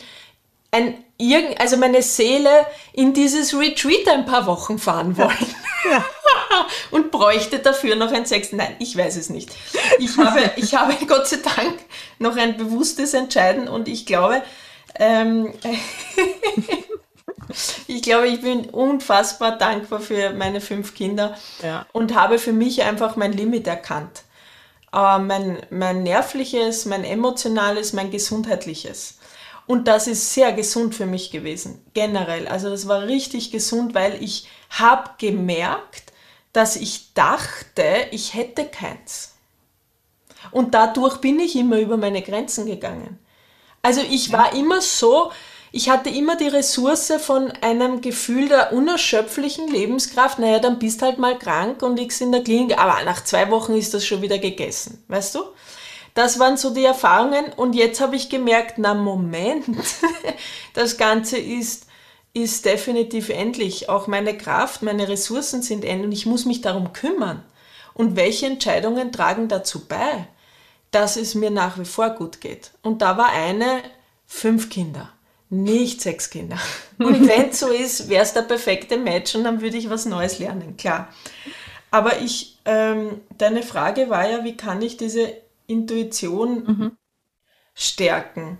ein 0.74 1.04
irgend, 1.18 1.60
also 1.60 1.76
meine 1.76 2.02
Seele 2.02 2.66
in 2.92 3.12
dieses 3.12 3.56
Retreat 3.56 4.08
ein 4.08 4.26
paar 4.26 4.46
Wochen 4.46 4.78
fahren 4.78 5.16
wollen. 5.16 5.54
Ja. 5.88 6.04
und 6.90 7.10
bräuchte 7.10 7.58
dafür 7.58 7.96
noch 7.96 8.12
ein 8.12 8.26
Sex. 8.26 8.52
Nein, 8.52 8.74
ich 8.78 8.96
weiß 8.96 9.16
es 9.16 9.30
nicht. 9.30 9.50
Ich 9.98 10.16
habe, 10.18 10.50
ich 10.56 10.74
habe 10.74 10.94
Gott 11.06 11.28
sei 11.28 11.38
Dank 11.38 11.78
noch 12.18 12.36
ein 12.36 12.56
bewusstes 12.56 13.14
Entscheiden 13.14 13.68
und 13.68 13.88
ich 13.88 14.06
glaube, 14.06 14.42
ähm, 14.96 15.52
ich 17.86 18.02
glaube, 18.02 18.28
ich 18.28 18.40
bin 18.40 18.70
unfassbar 18.70 19.58
dankbar 19.58 20.00
für 20.00 20.30
meine 20.30 20.60
fünf 20.60 20.94
Kinder 20.94 21.36
ja. 21.62 21.86
und 21.92 22.14
habe 22.14 22.38
für 22.38 22.52
mich 22.52 22.82
einfach 22.82 23.16
mein 23.16 23.32
Limit 23.32 23.66
erkannt. 23.66 24.22
Äh, 24.92 25.18
mein, 25.18 25.58
mein 25.70 26.02
nervliches, 26.02 26.86
mein 26.86 27.04
emotionales, 27.04 27.92
mein 27.92 28.10
gesundheitliches. 28.10 29.18
Und 29.66 29.88
das 29.88 30.06
ist 30.06 30.34
sehr 30.34 30.52
gesund 30.52 30.94
für 30.94 31.06
mich 31.06 31.30
gewesen, 31.30 31.82
generell. 31.94 32.46
Also 32.48 32.68
das 32.68 32.86
war 32.86 33.02
richtig 33.02 33.50
gesund, 33.50 33.94
weil 33.94 34.22
ich 34.22 34.48
habe 34.70 35.10
gemerkt, 35.18 36.12
dass 36.52 36.76
ich 36.76 37.14
dachte, 37.14 37.84
ich 38.10 38.34
hätte 38.34 38.66
keins. 38.66 39.34
Und 40.50 40.74
dadurch 40.74 41.18
bin 41.18 41.40
ich 41.40 41.56
immer 41.56 41.78
über 41.78 41.96
meine 41.96 42.22
Grenzen 42.22 42.66
gegangen. 42.66 43.18
Also 43.82 44.02
ich 44.02 44.32
war 44.32 44.54
immer 44.54 44.80
so, 44.80 45.32
ich 45.72 45.88
hatte 45.88 46.08
immer 46.08 46.36
die 46.36 46.48
Ressource 46.48 47.12
von 47.18 47.50
einem 47.60 48.00
Gefühl 48.00 48.48
der 48.48 48.72
unerschöpflichen 48.72 49.68
Lebenskraft. 49.68 50.38
Naja, 50.38 50.58
dann 50.58 50.78
bist 50.78 51.02
halt 51.02 51.18
mal 51.18 51.38
krank 51.38 51.82
und 51.82 51.98
liegst 51.98 52.20
in 52.20 52.32
der 52.32 52.44
Klinik, 52.44 52.78
aber 52.78 53.02
nach 53.04 53.24
zwei 53.24 53.50
Wochen 53.50 53.74
ist 53.74 53.92
das 53.92 54.06
schon 54.06 54.22
wieder 54.22 54.38
gegessen, 54.38 55.02
weißt 55.08 55.34
du? 55.34 55.40
Das 56.14 56.38
waren 56.38 56.56
so 56.56 56.70
die 56.70 56.84
Erfahrungen 56.84 57.52
und 57.56 57.74
jetzt 57.74 58.00
habe 58.00 58.14
ich 58.14 58.30
gemerkt, 58.30 58.78
na 58.78 58.94
Moment, 58.94 59.66
das 60.72 60.96
Ganze 60.96 61.38
ist, 61.38 61.86
ist 62.32 62.64
definitiv 62.64 63.30
endlich. 63.30 63.88
Auch 63.88 64.06
meine 64.06 64.38
Kraft, 64.38 64.82
meine 64.82 65.08
Ressourcen 65.08 65.62
sind 65.62 65.84
endlich 65.84 66.06
und 66.06 66.12
ich 66.12 66.26
muss 66.26 66.46
mich 66.46 66.60
darum 66.60 66.92
kümmern. 66.92 67.42
Und 67.94 68.16
welche 68.16 68.46
Entscheidungen 68.46 69.12
tragen 69.12 69.48
dazu 69.48 69.86
bei, 69.86 70.26
dass 70.92 71.16
es 71.16 71.34
mir 71.34 71.50
nach 71.50 71.78
wie 71.78 71.84
vor 71.84 72.10
gut 72.10 72.40
geht? 72.40 72.70
Und 72.82 73.02
da 73.02 73.16
war 73.16 73.30
eine, 73.30 73.82
fünf 74.26 74.70
Kinder, 74.70 75.10
nicht 75.50 76.00
sechs 76.00 76.30
Kinder. 76.30 76.58
Und 76.98 77.28
wenn 77.28 77.50
es 77.50 77.60
so 77.60 77.68
ist, 77.68 78.08
wäre 78.08 78.22
es 78.22 78.32
der 78.32 78.42
perfekte 78.42 78.96
Match 78.96 79.34
und 79.34 79.44
dann 79.44 79.60
würde 79.60 79.76
ich 79.76 79.90
was 79.90 80.06
Neues 80.06 80.38
lernen, 80.38 80.76
klar. 80.76 81.08
Aber 81.90 82.20
ich, 82.20 82.58
ähm, 82.64 83.20
deine 83.38 83.62
Frage 83.62 84.10
war 84.10 84.28
ja, 84.28 84.42
wie 84.42 84.56
kann 84.56 84.82
ich 84.82 84.96
diese 84.96 85.32
Intuition 85.66 86.64
mhm. 86.64 86.96
stärken. 87.74 88.58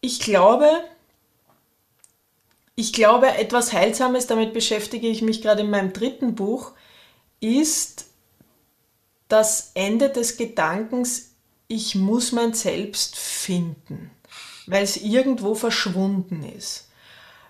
Ich 0.00 0.20
glaube, 0.20 0.68
ich 2.74 2.92
glaube, 2.92 3.28
etwas 3.28 3.72
Heilsames, 3.72 4.26
damit 4.26 4.52
beschäftige 4.52 5.08
ich 5.08 5.22
mich 5.22 5.42
gerade 5.42 5.62
in 5.62 5.70
meinem 5.70 5.92
dritten 5.92 6.34
Buch, 6.34 6.72
ist 7.40 8.06
das 9.28 9.72
Ende 9.74 10.10
des 10.10 10.36
Gedankens, 10.36 11.32
ich 11.68 11.94
muss 11.94 12.32
mein 12.32 12.54
Selbst 12.54 13.16
finden, 13.16 14.10
weil 14.66 14.84
es 14.84 14.96
irgendwo 14.96 15.54
verschwunden 15.54 16.44
ist. 16.44 16.88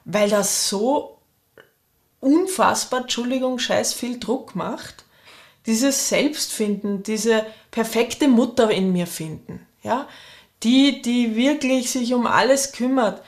Weil 0.05 0.31
das 0.31 0.69
so 0.69 1.19
unfassbar, 2.21 3.03
Entschuldigung, 3.03 3.59
scheiß 3.59 3.93
viel 3.93 4.19
Druck 4.19 4.55
macht 4.55 5.06
dieses 5.67 6.09
Selbstfinden, 6.09 7.03
diese 7.03 7.45
perfekte 7.71 8.29
Mutter 8.29 8.71
in 8.71 8.93
mir 8.93 9.07
finden, 9.07 9.67
ja, 9.83 10.09
die, 10.63 11.03
die 11.03 11.37
wirklich 11.37 11.91
sich 11.91 12.15
um 12.15 12.27
alles 12.27 12.73
kümmert. 12.73 13.23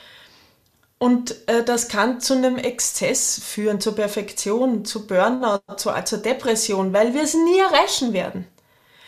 Und 0.97 1.47
äh, 1.47 1.63
das 1.63 1.87
kann 1.87 2.19
zu 2.19 2.33
einem 2.33 2.57
Exzess 2.57 3.39
führen, 3.41 3.79
zur 3.79 3.95
Perfektion, 3.95 4.83
zu 4.83 5.07
Burnout, 5.07 5.61
zu, 5.77 5.91
zur 6.03 6.17
Depression, 6.17 6.91
weil 6.91 7.13
wir 7.13 7.23
es 7.23 7.33
nie 7.33 7.59
erreichen 7.59 8.11
werden. 8.11 8.45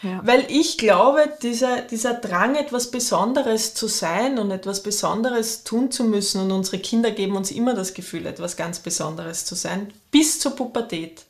Ja. 0.01 0.21
Weil 0.23 0.45
ich 0.47 0.77
glaube, 0.77 1.31
dieser, 1.43 1.81
dieser 1.81 2.13
Drang, 2.13 2.55
etwas 2.55 2.89
Besonderes 2.89 3.75
zu 3.75 3.87
sein 3.87 4.39
und 4.39 4.49
etwas 4.49 4.81
Besonderes 4.81 5.63
tun 5.63 5.91
zu 5.91 6.05
müssen, 6.05 6.41
und 6.41 6.51
unsere 6.51 6.79
Kinder 6.79 7.11
geben 7.11 7.35
uns 7.35 7.51
immer 7.51 7.73
das 7.75 7.93
Gefühl, 7.93 8.25
etwas 8.25 8.55
ganz 8.55 8.79
Besonderes 8.79 9.45
zu 9.45 9.53
sein, 9.53 9.93
bis 10.09 10.39
zur 10.39 10.55
Pubertät. 10.55 11.25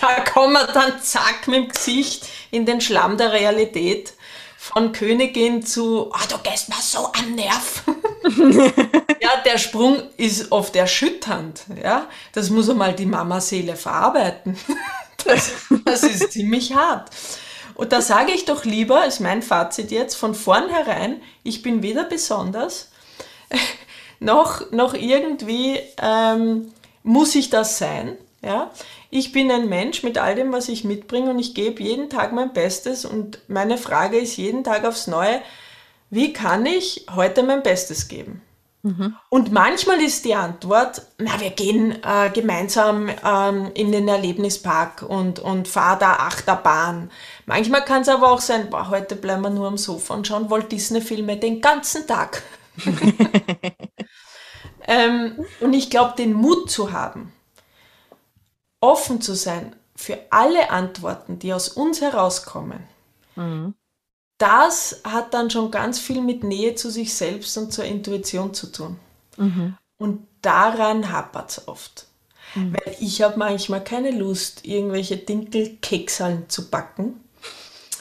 Da 0.00 0.20
kommen 0.20 0.54
wir 0.54 0.66
dann 0.66 1.00
zack 1.02 1.48
mit 1.48 1.56
dem 1.56 1.68
Gesicht 1.68 2.26
in 2.50 2.66
den 2.66 2.80
Schlamm 2.80 3.16
der 3.16 3.32
Realität. 3.32 4.14
Von 4.56 4.92
Königin 4.92 5.64
zu, 5.64 6.10
oh, 6.10 6.26
du 6.28 6.36
gehst 6.38 6.68
mir 6.68 6.74
so 6.80 7.10
am 7.12 7.34
Nerv. 7.34 7.84
ja, 9.20 9.30
der 9.44 9.56
Sprung 9.56 10.02
ist 10.16 10.52
oft 10.52 10.76
erschütternd. 10.76 11.62
Ja? 11.82 12.06
Das 12.32 12.50
muss 12.50 12.68
einmal 12.68 12.94
die 12.94 13.06
Mama-Seele 13.06 13.76
verarbeiten. 13.76 14.58
Das, 15.24 15.50
das 15.84 16.04
ist 16.04 16.30
ziemlich 16.30 16.76
hart. 16.76 17.10
Und 17.74 17.92
da 17.92 18.00
sage 18.00 18.30
ich 18.30 18.44
doch 18.44 18.64
lieber, 18.64 19.04
ist 19.04 19.18
mein 19.18 19.42
Fazit 19.42 19.90
jetzt, 19.90 20.14
von 20.14 20.34
vornherein, 20.34 21.20
ich 21.42 21.60
bin 21.60 21.82
weder 21.82 22.04
besonders, 22.04 22.90
noch, 24.20 24.70
noch 24.70 24.94
irgendwie 24.94 25.80
ähm, 26.00 26.72
muss 27.02 27.34
ich 27.34 27.50
das 27.50 27.78
sein. 27.78 28.16
Ja? 28.42 28.70
Ich 29.10 29.32
bin 29.32 29.50
ein 29.50 29.68
Mensch 29.68 30.02
mit 30.02 30.18
all 30.18 30.34
dem, 30.34 30.52
was 30.52 30.68
ich 30.68 30.84
mitbringe 30.84 31.30
und 31.30 31.38
ich 31.38 31.54
gebe 31.54 31.82
jeden 31.82 32.10
Tag 32.10 32.32
mein 32.32 32.52
Bestes 32.52 33.04
und 33.04 33.38
meine 33.48 33.78
Frage 33.78 34.18
ist 34.18 34.36
jeden 34.36 34.64
Tag 34.64 34.84
aufs 34.84 35.06
Neue, 35.06 35.40
wie 36.10 36.32
kann 36.32 36.66
ich 36.66 37.06
heute 37.14 37.42
mein 37.42 37.62
Bestes 37.62 38.08
geben? 38.08 38.42
Mhm. 38.82 39.16
Und 39.28 39.52
manchmal 39.52 40.00
ist 40.00 40.24
die 40.24 40.34
Antwort, 40.34 41.02
na, 41.18 41.40
wir 41.40 41.50
gehen 41.50 42.02
äh, 42.02 42.30
gemeinsam 42.30 43.10
ähm, 43.24 43.70
in 43.74 43.92
den 43.92 44.06
Erlebnispark 44.06 45.02
und, 45.02 45.40
und 45.40 45.68
fahren 45.68 45.98
da 46.00 46.12
Achterbahn. 46.14 47.10
Manchmal 47.46 47.84
kann 47.84 48.02
es 48.02 48.08
aber 48.08 48.30
auch 48.30 48.40
sein, 48.40 48.70
boah, 48.70 48.88
heute 48.88 49.16
bleiben 49.16 49.42
wir 49.42 49.50
nur 49.50 49.66
am 49.66 49.78
Sofa 49.78 50.14
und 50.14 50.26
schauen 50.26 50.50
Walt 50.50 50.70
Disney-Filme 50.70 51.36
den 51.38 51.60
ganzen 51.60 52.06
Tag. 52.06 52.42
ähm, 54.86 55.44
und 55.60 55.72
ich 55.72 55.90
glaube, 55.90 56.14
den 56.16 56.34
Mut 56.34 56.70
zu 56.70 56.92
haben, 56.92 57.32
offen 58.80 59.20
zu 59.20 59.34
sein 59.34 59.74
für 59.96 60.18
alle 60.30 60.70
Antworten, 60.70 61.38
die 61.38 61.52
aus 61.52 61.68
uns 61.68 62.00
herauskommen, 62.00 62.80
mhm. 63.34 63.74
das 64.38 65.00
hat 65.04 65.34
dann 65.34 65.50
schon 65.50 65.70
ganz 65.70 65.98
viel 65.98 66.20
mit 66.20 66.44
Nähe 66.44 66.74
zu 66.76 66.90
sich 66.90 67.14
selbst 67.14 67.58
und 67.58 67.72
zur 67.72 67.84
Intuition 67.84 68.54
zu 68.54 68.70
tun. 68.70 68.96
Mhm. 69.36 69.76
Und 69.98 70.26
daran 70.42 71.10
hapert 71.10 71.50
es 71.50 71.68
oft. 71.68 72.06
Mhm. 72.54 72.74
Weil 72.74 72.96
ich 73.00 73.22
habe 73.22 73.38
manchmal 73.38 73.82
keine 73.82 74.12
Lust, 74.12 74.64
irgendwelche 74.64 75.16
Dinkelkeksalen 75.16 76.48
zu 76.48 76.70
backen. 76.70 77.20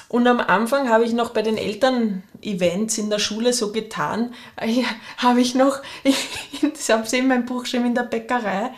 Und 0.09 0.28
am 0.28 0.39
Anfang 0.39 0.89
habe 0.89 1.03
ich 1.03 1.13
noch 1.13 1.32
bei 1.32 1.41
den 1.41 1.57
Eltern-Events 1.57 2.97
in 2.97 3.09
der 3.09 3.19
Schule 3.19 3.51
so 3.51 3.73
getan, 3.73 4.34
äh, 4.55 4.84
habe 5.17 5.41
ich 5.41 5.53
noch, 5.53 5.82
ich, 6.03 6.15
das 6.61 6.88
habe 6.89 7.05
ich 7.05 7.13
in 7.13 7.28
meinem 7.28 7.45
Buch 7.45 7.63
geschrieben, 7.63 7.88
in 7.88 7.95
der 7.95 8.03
Bäckerei, 8.03 8.71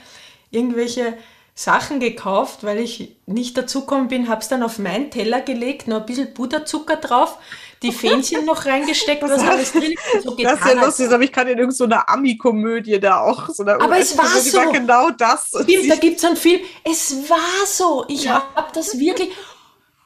irgendwelche 0.50 1.18
Sachen 1.60 1.99
gekauft, 1.99 2.64
weil 2.64 2.80
ich 2.80 3.18
nicht 3.26 3.57
dazugekommen 3.57 4.07
bin, 4.07 4.30
habe 4.30 4.39
es 4.39 4.47
dann 4.47 4.64
auf 4.64 4.80
meinen 4.80 5.12
Teller 5.12 5.41
gelegt, 5.41 5.89
noch 5.89 5.97
ein 5.97 6.05
bisschen 6.05 6.34
Puderzucker 6.34 6.95
drauf, 6.95 7.38
die 7.82 7.91
Fähnchen 7.91 8.45
noch 8.45 8.66
reingesteckt, 8.66 9.22
was, 9.22 9.41
alles 9.41 9.74
drin 9.74 9.91
ist. 9.91 10.24
So 10.24 10.38
das 10.38 10.53
ist 10.53 10.66
ja 10.66 10.86
lustig, 10.86 11.12
aber 11.12 11.24
ich 11.24 11.34
kann 11.34 11.47
in 11.47 11.60
irgendeiner 11.60 12.03
so 12.05 12.14
Ami-Komödie 12.14 12.97
da 13.01 13.20
auch. 13.20 13.49
So 13.49 13.66
aber 13.66 13.99
es 13.99 14.18
war 14.18 14.28
so. 14.28 14.57
War 14.57 14.72
genau 14.72 15.10
das. 15.10 15.47
Stimmt, 15.47 15.89
da 15.89 15.95
gibt 15.95 16.16
es 16.16 16.22
dann 16.22 16.38
viel. 16.38 16.62
Es 16.89 17.30
war 17.30 17.66
so. 17.66 18.05
Ich 18.07 18.24
ja. 18.24 18.41
habe 18.55 18.70
das 18.74 18.97
wirklich. 18.97 19.32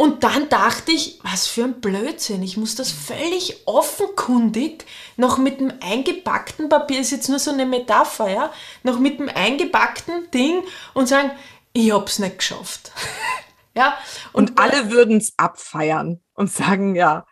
Und 0.03 0.25
dann 0.25 0.49
dachte 0.49 0.91
ich, 0.91 1.21
was 1.23 1.47
für 1.47 1.63
ein 1.63 1.79
Blödsinn. 1.79 2.43
Ich 2.43 2.57
muss 2.57 2.75
das 2.75 2.91
völlig 2.91 3.65
offenkundig 3.65 4.83
noch 5.15 5.37
mit 5.37 5.61
dem 5.61 5.71
eingepackten 5.79 6.67
Papier, 6.67 6.99
ist 6.99 7.11
jetzt 7.11 7.29
nur 7.29 7.39
so 7.39 7.51
eine 7.51 7.65
Metapher, 7.65 8.29
ja, 8.29 8.53
noch 8.83 8.99
mit 8.99 9.17
dem 9.17 9.29
eingepackten 9.29 10.29
Ding 10.31 10.61
und 10.93 11.07
sagen, 11.07 11.31
ich 11.71 11.93
hab's 11.93 12.19
nicht 12.19 12.39
geschafft. 12.39 12.91
ja. 13.75 13.97
Und, 14.33 14.49
und 14.49 14.59
alle 14.59 14.91
würden 14.91 15.19
es 15.19 15.35
abfeiern 15.37 16.21
und 16.33 16.51
sagen, 16.51 16.95
ja. 16.95 17.25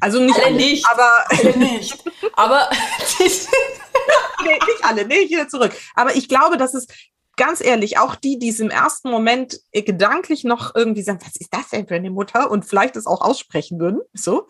Also 0.00 0.18
nicht 0.18 0.36
alle, 0.36 0.46
alle 0.46 0.56
nicht, 0.56 0.84
aber 0.90 1.24
alle 1.30 1.56
nicht. 1.58 2.04
Aber 2.34 2.68
nee, 3.20 4.58
nicht 4.66 4.82
alle, 4.84 5.06
nee, 5.06 5.18
ich 5.20 5.30
wieder 5.30 5.48
zurück. 5.48 5.72
Aber 5.94 6.16
ich 6.16 6.28
glaube, 6.28 6.56
dass 6.56 6.74
es 6.74 6.88
ganz 7.36 7.60
ehrlich, 7.60 7.98
auch 7.98 8.14
die, 8.14 8.38
die 8.38 8.48
es 8.48 8.60
im 8.60 8.70
ersten 8.70 9.10
Moment 9.10 9.60
gedanklich 9.72 10.44
noch 10.44 10.74
irgendwie 10.74 11.02
sagen, 11.02 11.20
was 11.22 11.36
ist 11.36 11.52
das 11.52 11.70
denn 11.70 11.86
für 11.86 11.94
eine 11.94 12.10
Mutter? 12.10 12.50
Und 12.50 12.64
vielleicht 12.64 12.96
es 12.96 13.06
auch 13.06 13.20
aussprechen 13.20 13.78
würden, 13.78 14.00
so. 14.12 14.46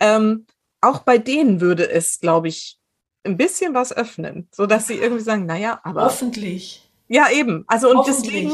Ähm, 0.00 0.46
auch 0.80 1.00
bei 1.00 1.18
denen 1.18 1.60
würde 1.60 1.88
es, 1.88 2.20
glaube 2.20 2.48
ich, 2.48 2.78
ein 3.24 3.36
bisschen 3.36 3.74
was 3.74 3.92
öffnen, 3.96 4.48
so 4.52 4.66
dass 4.66 4.86
sie 4.86 4.94
irgendwie 4.94 5.22
sagen, 5.22 5.46
naja, 5.46 5.80
aber. 5.82 6.04
Hoffentlich. 6.04 6.88
Ja, 7.08 7.30
eben. 7.30 7.64
Also, 7.66 7.90
und 7.90 8.06
deswegen, 8.06 8.52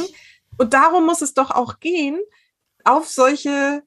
und 0.58 0.74
darum 0.74 1.06
muss 1.06 1.22
es 1.22 1.34
doch 1.34 1.50
auch 1.50 1.80
gehen, 1.80 2.20
auf 2.84 3.08
solche 3.08 3.82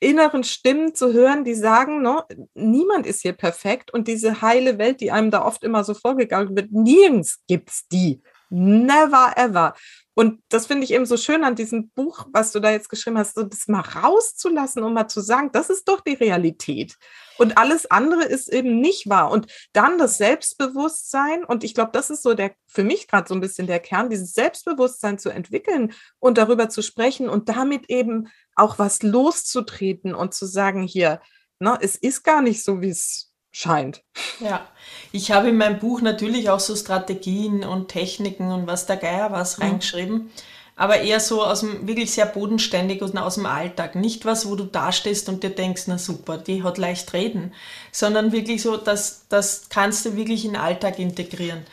inneren 0.00 0.44
Stimmen 0.44 0.94
zu 0.94 1.12
hören, 1.12 1.44
die 1.44 1.54
sagen, 1.54 2.02
no, 2.02 2.22
niemand 2.54 3.06
ist 3.06 3.20
hier 3.20 3.34
perfekt 3.34 3.92
und 3.92 4.08
diese 4.08 4.40
heile 4.40 4.78
Welt, 4.78 5.00
die 5.00 5.10
einem 5.12 5.30
da 5.30 5.44
oft 5.44 5.62
immer 5.62 5.84
so 5.84 5.92
vorgegangen 5.92 6.56
wird, 6.56 6.72
nirgends 6.72 7.40
gibt 7.46 7.70
es 7.70 7.86
die. 7.88 8.22
Never 8.50 9.32
ever. 9.36 9.74
Und 10.14 10.42
das 10.48 10.66
finde 10.66 10.84
ich 10.84 10.92
eben 10.92 11.06
so 11.06 11.16
schön 11.16 11.44
an 11.44 11.54
diesem 11.54 11.90
Buch, 11.90 12.26
was 12.32 12.52
du 12.52 12.60
da 12.60 12.70
jetzt 12.70 12.90
geschrieben 12.90 13.16
hast, 13.16 13.36
so 13.36 13.44
das 13.44 13.68
mal 13.68 13.80
rauszulassen 13.80 14.82
und 14.82 14.92
mal 14.92 15.08
zu 15.08 15.20
sagen, 15.20 15.50
das 15.52 15.70
ist 15.70 15.88
doch 15.88 16.00
die 16.00 16.14
Realität. 16.14 16.96
Und 17.38 17.56
alles 17.56 17.90
andere 17.90 18.24
ist 18.24 18.52
eben 18.52 18.80
nicht 18.80 19.08
wahr. 19.08 19.30
Und 19.30 19.46
dann 19.72 19.98
das 19.98 20.18
Selbstbewusstsein, 20.18 21.44
und 21.44 21.64
ich 21.64 21.74
glaube, 21.74 21.92
das 21.92 22.10
ist 22.10 22.22
so 22.22 22.34
der, 22.34 22.54
für 22.66 22.84
mich 22.84 23.08
gerade 23.08 23.28
so 23.28 23.34
ein 23.34 23.40
bisschen 23.40 23.66
der 23.66 23.80
Kern, 23.80 24.10
dieses 24.10 24.34
Selbstbewusstsein 24.34 25.18
zu 25.18 25.30
entwickeln 25.30 25.94
und 26.18 26.36
darüber 26.36 26.68
zu 26.68 26.82
sprechen 26.82 27.28
und 27.28 27.48
damit 27.48 27.88
eben 27.88 28.28
auch 28.56 28.78
was 28.78 29.02
loszutreten 29.02 30.14
und 30.14 30.34
zu 30.34 30.44
sagen, 30.44 30.82
hier, 30.82 31.22
ne, 31.60 31.78
es 31.80 31.96
ist 31.96 32.24
gar 32.24 32.42
nicht 32.42 32.62
so, 32.64 32.82
wie 32.82 32.90
es 32.90 33.29
scheint. 33.50 34.02
Ja, 34.40 34.66
ich 35.12 35.32
habe 35.32 35.48
in 35.48 35.56
meinem 35.56 35.78
Buch 35.78 36.00
natürlich 36.00 36.50
auch 36.50 36.60
so 36.60 36.76
Strategien 36.76 37.64
und 37.64 37.88
Techniken 37.88 38.52
und 38.52 38.66
was 38.66 38.86
der 38.86 38.96
Geier 38.96 39.32
was 39.32 39.58
mhm. 39.58 39.64
reingeschrieben, 39.64 40.30
aber 40.76 41.00
eher 41.00 41.20
so 41.20 41.44
aus 41.44 41.60
dem 41.60 41.86
wirklich 41.86 42.10
sehr 42.10 42.26
bodenständig 42.26 43.02
und 43.02 43.16
aus 43.18 43.34
dem 43.34 43.46
Alltag. 43.46 43.96
Nicht 43.96 44.24
was, 44.24 44.48
wo 44.48 44.56
du 44.56 44.64
dastehst 44.64 45.28
und 45.28 45.42
dir 45.42 45.50
denkst, 45.50 45.82
na 45.86 45.98
super, 45.98 46.38
die 46.38 46.62
hat 46.62 46.78
leicht 46.78 47.12
reden, 47.12 47.52
sondern 47.92 48.32
wirklich 48.32 48.62
so, 48.62 48.76
dass 48.76 49.26
das 49.28 49.68
kannst 49.68 50.06
du 50.06 50.16
wirklich 50.16 50.44
in 50.44 50.52
den 50.52 50.60
Alltag 50.60 50.98
integrieren. 50.98 51.66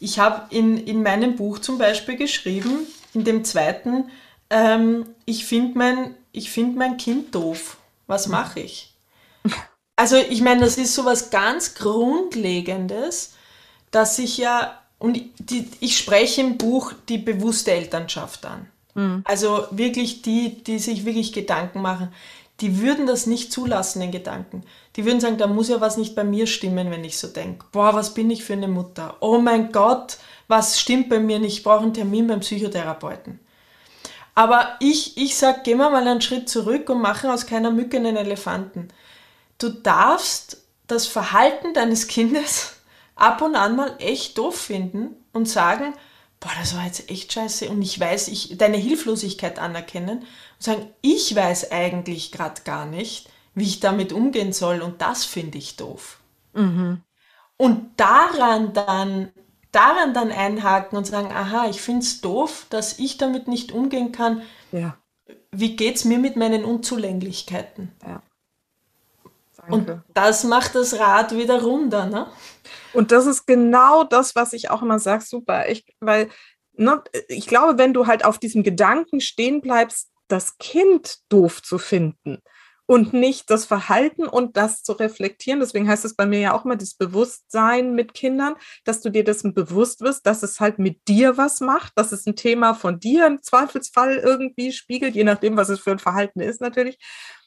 Ich 0.00 0.18
habe 0.18 0.52
in, 0.54 0.76
in 0.76 1.02
meinem 1.02 1.36
Buch 1.36 1.58
zum 1.58 1.78
Beispiel 1.78 2.16
geschrieben, 2.16 2.86
in 3.14 3.24
dem 3.24 3.44
zweiten, 3.44 4.10
ähm, 4.50 5.06
ich 5.24 5.44
finde 5.44 5.78
mein, 5.78 6.14
find 6.34 6.76
mein 6.76 6.96
Kind 6.96 7.34
doof. 7.34 7.76
Was 8.06 8.26
mache 8.26 8.60
ich? 8.60 8.94
Also 9.98 10.14
ich 10.14 10.42
meine, 10.42 10.60
das 10.60 10.78
ist 10.78 10.94
so 10.94 11.04
was 11.04 11.30
ganz 11.30 11.74
Grundlegendes, 11.74 13.32
dass 13.90 14.16
ich 14.20 14.38
ja, 14.38 14.78
und 15.00 15.20
die, 15.40 15.68
ich 15.80 15.98
spreche 15.98 16.40
im 16.40 16.56
Buch 16.56 16.92
die 17.08 17.18
bewusste 17.18 17.72
Elternschaft 17.72 18.46
an. 18.46 18.68
Mhm. 18.94 19.22
Also 19.24 19.66
wirklich 19.72 20.22
die, 20.22 20.62
die 20.62 20.78
sich 20.78 21.04
wirklich 21.04 21.32
Gedanken 21.32 21.82
machen, 21.82 22.12
die 22.60 22.80
würden 22.80 23.08
das 23.08 23.26
nicht 23.26 23.50
zulassen, 23.50 23.98
den 23.98 24.12
Gedanken. 24.12 24.62
Die 24.94 25.04
würden 25.04 25.18
sagen, 25.18 25.36
da 25.36 25.48
muss 25.48 25.68
ja 25.68 25.80
was 25.80 25.96
nicht 25.96 26.14
bei 26.14 26.22
mir 26.22 26.46
stimmen, 26.46 26.92
wenn 26.92 27.02
ich 27.02 27.18
so 27.18 27.26
denke. 27.26 27.66
Boah, 27.72 27.92
was 27.92 28.14
bin 28.14 28.30
ich 28.30 28.44
für 28.44 28.52
eine 28.52 28.68
Mutter? 28.68 29.16
Oh 29.18 29.38
mein 29.38 29.72
Gott, 29.72 30.18
was 30.46 30.78
stimmt 30.78 31.08
bei 31.08 31.18
mir 31.18 31.40
nicht? 31.40 31.58
Ich 31.58 31.64
brauche 31.64 31.82
einen 31.82 31.94
Termin 31.94 32.28
beim 32.28 32.38
Psychotherapeuten. 32.38 33.40
Aber 34.36 34.76
ich, 34.78 35.18
ich 35.18 35.36
sage, 35.36 35.62
gehen 35.64 35.78
wir 35.78 35.90
mal 35.90 36.06
einen 36.06 36.20
Schritt 36.20 36.48
zurück 36.48 36.88
und 36.88 37.00
machen 37.00 37.30
aus 37.30 37.46
keiner 37.46 37.72
Mücke 37.72 37.96
einen 37.96 38.16
Elefanten 38.16 38.90
du 39.58 39.68
darfst 39.68 40.64
das 40.86 41.06
Verhalten 41.06 41.74
deines 41.74 42.06
Kindes 42.06 42.76
ab 43.14 43.42
und 43.42 43.56
an 43.56 43.76
mal 43.76 43.94
echt 43.98 44.38
doof 44.38 44.58
finden 44.58 45.16
und 45.32 45.48
sagen, 45.48 45.94
boah, 46.40 46.52
das 46.58 46.76
war 46.76 46.84
jetzt 46.84 47.10
echt 47.10 47.32
scheiße 47.32 47.68
und 47.68 47.82
ich 47.82 47.98
weiß, 47.98 48.28
ich 48.28 48.56
deine 48.56 48.76
Hilflosigkeit 48.76 49.58
anerkennen 49.58 50.20
und 50.20 50.26
sagen, 50.58 50.86
ich 51.02 51.34
weiß 51.34 51.72
eigentlich 51.72 52.32
gerade 52.32 52.62
gar 52.62 52.86
nicht, 52.86 53.28
wie 53.54 53.64
ich 53.64 53.80
damit 53.80 54.12
umgehen 54.12 54.52
soll 54.52 54.82
und 54.82 55.02
das 55.02 55.24
finde 55.24 55.58
ich 55.58 55.76
doof. 55.76 56.20
Mhm. 56.54 57.02
Und 57.56 57.90
daran 57.96 58.72
dann 58.72 59.32
daran 59.72 60.14
dann 60.14 60.30
einhaken 60.30 60.96
und 60.96 61.06
sagen, 61.06 61.30
aha, 61.32 61.68
ich 61.68 61.80
finde 61.80 62.00
es 62.00 62.20
doof, 62.20 62.66
dass 62.70 62.98
ich 62.98 63.18
damit 63.18 63.48
nicht 63.48 63.72
umgehen 63.72 64.12
kann. 64.12 64.42
Ja. 64.72 64.96
Wie 65.50 65.76
geht 65.76 65.96
es 65.96 66.04
mir 66.04 66.18
mit 66.18 66.36
meinen 66.36 66.64
Unzulänglichkeiten? 66.64 67.92
Ja. 68.06 68.22
Und 69.70 70.02
das 70.14 70.44
macht 70.44 70.74
das 70.74 70.98
Rad 70.98 71.36
wieder 71.36 71.62
runter, 71.62 72.06
ne? 72.06 72.26
Und 72.92 73.12
das 73.12 73.26
ist 73.26 73.46
genau 73.46 74.04
das, 74.04 74.34
was 74.34 74.52
ich 74.52 74.70
auch 74.70 74.82
immer 74.82 74.98
sage, 74.98 75.24
super, 75.24 75.68
ich, 75.68 75.84
weil 76.00 76.28
ne, 76.74 77.02
ich 77.28 77.46
glaube, 77.46 77.78
wenn 77.78 77.92
du 77.92 78.06
halt 78.06 78.24
auf 78.24 78.38
diesem 78.38 78.62
Gedanken 78.62 79.20
stehen 79.20 79.60
bleibst, 79.60 80.10
das 80.28 80.58
Kind 80.58 81.18
doof 81.28 81.62
zu 81.62 81.78
finden 81.78 82.38
und 82.86 83.12
nicht 83.12 83.50
das 83.50 83.66
Verhalten 83.66 84.26
und 84.26 84.56
das 84.56 84.82
zu 84.82 84.92
reflektieren. 84.92 85.60
Deswegen 85.60 85.88
heißt 85.88 86.06
es 86.06 86.16
bei 86.16 86.24
mir 86.24 86.40
ja 86.40 86.54
auch 86.54 86.64
immer 86.64 86.76
das 86.76 86.94
Bewusstsein 86.94 87.94
mit 87.94 88.14
Kindern, 88.14 88.56
dass 88.84 89.02
du 89.02 89.10
dir 89.10 89.24
dessen 89.24 89.52
bewusst 89.52 90.00
wirst, 90.00 90.26
dass 90.26 90.42
es 90.42 90.58
halt 90.58 90.78
mit 90.78 91.06
dir 91.06 91.36
was 91.36 91.60
macht, 91.60 91.92
dass 91.96 92.12
es 92.12 92.26
ein 92.26 92.34
Thema 92.34 92.74
von 92.74 92.98
dir 92.98 93.26
im 93.26 93.42
Zweifelsfall 93.42 94.16
irgendwie 94.16 94.72
spiegelt, 94.72 95.14
je 95.14 95.24
nachdem, 95.24 95.56
was 95.56 95.68
es 95.68 95.80
für 95.80 95.90
ein 95.90 95.98
Verhalten 95.98 96.40
ist 96.40 96.62
natürlich. 96.62 96.98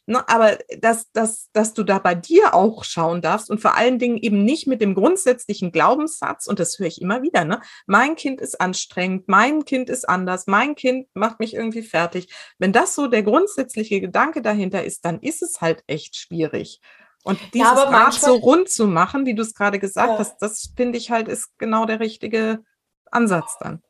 Ne, 0.07 0.27
aber 0.27 0.57
dass, 0.79 1.11
dass, 1.11 1.49
dass 1.53 1.75
du 1.75 1.83
da 1.83 1.99
bei 1.99 2.15
dir 2.15 2.55
auch 2.55 2.83
schauen 2.83 3.21
darfst 3.21 3.51
und 3.51 3.61
vor 3.61 3.75
allen 3.75 3.99
Dingen 3.99 4.17
eben 4.17 4.43
nicht 4.43 4.65
mit 4.65 4.81
dem 4.81 4.95
grundsätzlichen 4.95 5.71
Glaubenssatz, 5.71 6.47
und 6.47 6.59
das 6.59 6.79
höre 6.79 6.87
ich 6.87 7.01
immer 7.01 7.21
wieder, 7.21 7.45
ne, 7.45 7.61
mein 7.85 8.15
Kind 8.15 8.41
ist 8.41 8.59
anstrengend, 8.59 9.27
mein 9.27 9.63
Kind 9.63 9.91
ist 9.91 10.09
anders, 10.09 10.47
mein 10.47 10.73
Kind 10.73 11.07
macht 11.13 11.39
mich 11.39 11.53
irgendwie 11.53 11.83
fertig. 11.83 12.33
Wenn 12.57 12.73
das 12.73 12.95
so 12.95 13.05
der 13.05 13.21
grundsätzliche 13.21 14.01
Gedanke 14.01 14.41
dahinter 14.41 14.83
ist, 14.83 15.05
dann 15.05 15.19
ist 15.19 15.43
es 15.43 15.61
halt 15.61 15.83
echt 15.85 16.15
schwierig. 16.15 16.81
Und 17.23 17.39
dieses 17.53 17.69
ja, 17.75 17.83
Rad 17.83 18.13
so 18.15 18.33
rund 18.33 18.69
zu 18.69 18.87
machen, 18.87 19.27
wie 19.27 19.35
du 19.35 19.43
es 19.43 19.53
gerade 19.53 19.77
gesagt 19.77 20.13
ja. 20.13 20.17
hast, 20.17 20.39
das 20.39 20.73
finde 20.75 20.97
ich 20.97 21.11
halt 21.11 21.27
ist 21.27 21.49
genau 21.59 21.85
der 21.85 21.99
richtige 21.99 22.63
Ansatz 23.11 23.57
dann. 23.59 23.83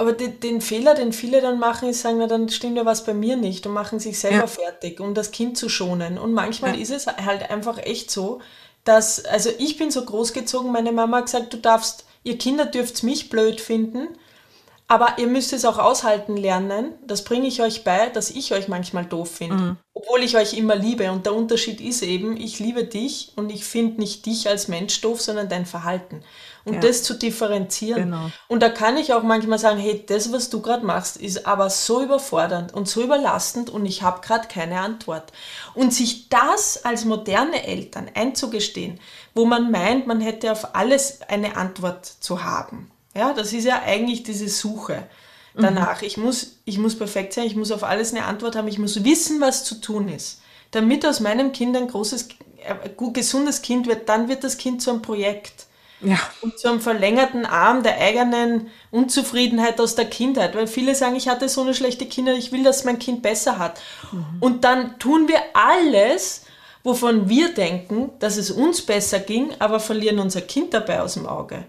Aber 0.00 0.12
den, 0.12 0.38
den, 0.38 0.60
Fehler, 0.60 0.94
den 0.94 1.12
viele 1.12 1.40
dann 1.40 1.58
machen, 1.58 1.88
ist 1.88 2.02
sagen, 2.02 2.18
na, 2.18 2.28
dann 2.28 2.48
stimmt 2.48 2.76
ja 2.76 2.86
was 2.86 3.04
bei 3.04 3.14
mir 3.14 3.36
nicht 3.36 3.66
und 3.66 3.72
machen 3.72 3.98
sich 3.98 4.18
selber 4.18 4.36
ja. 4.36 4.46
fertig, 4.46 5.00
um 5.00 5.12
das 5.12 5.32
Kind 5.32 5.58
zu 5.58 5.68
schonen. 5.68 6.18
Und 6.18 6.32
manchmal 6.32 6.76
ja. 6.76 6.80
ist 6.80 6.92
es 6.92 7.08
halt 7.08 7.50
einfach 7.50 7.78
echt 7.78 8.10
so, 8.10 8.40
dass, 8.84 9.24
also 9.24 9.50
ich 9.58 9.76
bin 9.76 9.90
so 9.90 10.04
großgezogen, 10.04 10.70
meine 10.70 10.92
Mama 10.92 11.18
hat 11.18 11.26
gesagt, 11.26 11.52
du 11.52 11.56
darfst 11.56 12.04
ihr 12.22 12.38
Kinder 12.38 12.66
dürft 12.66 13.02
mich 13.02 13.28
blöd 13.28 13.60
finden, 13.60 14.08
aber 14.86 15.18
ihr 15.18 15.26
müsst 15.26 15.52
es 15.52 15.66
auch 15.66 15.78
aushalten 15.78 16.36
lernen. 16.36 16.94
Das 17.06 17.22
bringe 17.22 17.46
ich 17.46 17.60
euch 17.60 17.84
bei, 17.84 18.08
dass 18.08 18.30
ich 18.30 18.54
euch 18.54 18.68
manchmal 18.68 19.04
doof 19.04 19.30
finde. 19.30 19.56
Mhm. 19.56 19.76
Obwohl 19.92 20.22
ich 20.22 20.36
euch 20.36 20.54
immer 20.54 20.76
liebe. 20.76 21.12
Und 21.12 21.26
der 21.26 21.34
Unterschied 21.34 21.80
ist 21.80 22.02
eben, 22.02 22.38
ich 22.38 22.58
liebe 22.58 22.84
dich 22.84 23.32
und 23.36 23.50
ich 23.50 23.64
finde 23.64 24.00
nicht 24.00 24.24
dich 24.24 24.48
als 24.48 24.68
Mensch 24.68 24.98
doof, 25.02 25.20
sondern 25.20 25.50
dein 25.50 25.66
Verhalten. 25.66 26.22
Und 26.68 26.74
ja. 26.74 26.80
das 26.80 27.02
zu 27.02 27.14
differenzieren. 27.14 28.04
Genau. 28.04 28.30
Und 28.48 28.62
da 28.62 28.68
kann 28.68 28.96
ich 28.96 29.12
auch 29.12 29.22
manchmal 29.22 29.58
sagen, 29.58 29.78
hey, 29.78 30.04
das, 30.06 30.32
was 30.32 30.50
du 30.50 30.60
gerade 30.60 30.84
machst, 30.84 31.16
ist 31.16 31.46
aber 31.46 31.70
so 31.70 32.02
überfordernd 32.02 32.74
und 32.74 32.88
so 32.88 33.02
überlastend 33.02 33.70
und 33.70 33.86
ich 33.86 34.02
habe 34.02 34.20
gerade 34.20 34.48
keine 34.48 34.80
Antwort. 34.80 35.32
Und 35.74 35.94
sich 35.94 36.28
das 36.28 36.84
als 36.84 37.04
moderne 37.04 37.66
Eltern 37.66 38.10
einzugestehen, 38.14 39.00
wo 39.34 39.44
man 39.44 39.70
meint, 39.70 40.06
man 40.06 40.20
hätte 40.20 40.52
auf 40.52 40.74
alles 40.74 41.20
eine 41.28 41.56
Antwort 41.56 42.06
zu 42.06 42.44
haben 42.44 42.90
ja, 43.18 43.32
das 43.32 43.52
ist 43.52 43.64
ja 43.64 43.82
eigentlich 43.82 44.22
diese 44.22 44.48
Suche 44.48 45.08
danach. 45.54 46.00
Mhm. 46.00 46.06
Ich, 46.06 46.16
muss, 46.16 46.58
ich 46.64 46.78
muss 46.78 46.96
perfekt 46.96 47.32
sein, 47.32 47.46
ich 47.46 47.56
muss 47.56 47.72
auf 47.72 47.82
alles 47.82 48.12
eine 48.12 48.24
Antwort 48.24 48.56
haben, 48.56 48.68
ich 48.68 48.78
muss 48.78 49.04
wissen, 49.04 49.40
was 49.40 49.64
zu 49.64 49.80
tun 49.80 50.08
ist. 50.08 50.40
Damit 50.70 51.04
aus 51.04 51.20
meinem 51.20 51.52
Kind 51.52 51.76
ein 51.76 51.88
großes, 51.88 52.28
äh, 52.64 52.88
gut, 52.96 53.14
gesundes 53.14 53.62
Kind 53.62 53.86
wird, 53.86 54.08
dann 54.08 54.28
wird 54.28 54.44
das 54.44 54.56
Kind 54.56 54.82
zu 54.82 54.90
einem 54.90 55.02
Projekt. 55.02 55.66
Ja. 56.00 56.18
Und 56.42 56.58
zu 56.58 56.68
einem 56.68 56.80
verlängerten 56.80 57.44
Arm 57.44 57.82
der 57.82 57.98
eigenen 57.98 58.70
Unzufriedenheit 58.90 59.80
aus 59.80 59.94
der 59.94 60.04
Kindheit. 60.04 60.54
Weil 60.54 60.66
viele 60.66 60.94
sagen, 60.94 61.16
ich 61.16 61.28
hatte 61.28 61.48
so 61.48 61.62
eine 61.62 61.74
schlechte 61.74 62.06
Kinder, 62.06 62.34
ich 62.34 62.52
will, 62.52 62.62
dass 62.62 62.84
mein 62.84 62.98
Kind 62.98 63.22
besser 63.22 63.58
hat. 63.58 63.80
Mhm. 64.12 64.24
Und 64.40 64.64
dann 64.64 64.98
tun 64.98 65.28
wir 65.28 65.40
alles, 65.54 66.44
wovon 66.84 67.28
wir 67.28 67.52
denken, 67.52 68.10
dass 68.20 68.36
es 68.36 68.50
uns 68.50 68.82
besser 68.82 69.18
ging, 69.18 69.50
aber 69.58 69.80
verlieren 69.80 70.20
unser 70.20 70.42
Kind 70.42 70.72
dabei 70.72 71.00
aus 71.00 71.14
dem 71.14 71.26
Auge. 71.26 71.64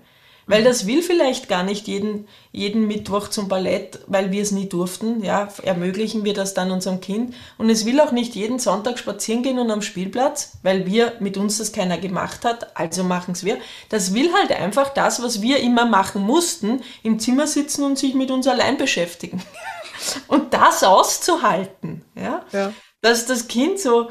Weil 0.49 0.63
das 0.63 0.87
will 0.87 1.03
vielleicht 1.03 1.47
gar 1.47 1.61
nicht 1.61 1.87
jeden, 1.87 2.27
jeden 2.51 2.87
Mittwoch 2.87 3.27
zum 3.27 3.47
Ballett, 3.47 3.99
weil 4.07 4.31
wir 4.31 4.41
es 4.41 4.49
nie 4.49 4.67
durften. 4.67 5.23
Ja, 5.23 5.47
ermöglichen 5.61 6.25
wir 6.25 6.33
das 6.33 6.55
dann 6.55 6.71
unserem 6.71 7.01
Kind. 7.01 7.35
Und 7.59 7.69
es 7.69 7.85
will 7.85 8.01
auch 8.01 8.11
nicht 8.11 8.33
jeden 8.33 8.57
Sonntag 8.57 8.97
spazieren 8.97 9.43
gehen 9.43 9.59
und 9.59 9.69
am 9.69 9.83
Spielplatz, 9.83 10.53
weil 10.63 10.87
wir 10.87 11.13
mit 11.19 11.37
uns 11.37 11.59
das 11.59 11.71
keiner 11.71 11.99
gemacht 11.99 12.45
hat, 12.45 12.75
also 12.75 13.03
machen 13.03 13.33
es 13.33 13.43
wir. 13.43 13.59
Das 13.89 14.15
will 14.15 14.33
halt 14.33 14.51
einfach 14.51 14.89
das, 14.89 15.21
was 15.21 15.43
wir 15.43 15.59
immer 15.59 15.85
machen 15.85 16.23
mussten, 16.23 16.81
im 17.03 17.19
Zimmer 17.19 17.45
sitzen 17.45 17.83
und 17.83 17.99
sich 17.99 18.15
mit 18.15 18.31
uns 18.31 18.47
allein 18.47 18.79
beschäftigen. 18.79 19.43
Und 20.27 20.53
das 20.53 20.83
auszuhalten, 20.83 22.05
ja, 22.15 22.45
ja. 22.53 22.71
dass 23.01 23.25
das 23.25 23.49
Kind 23.49 23.81
so 23.81 24.09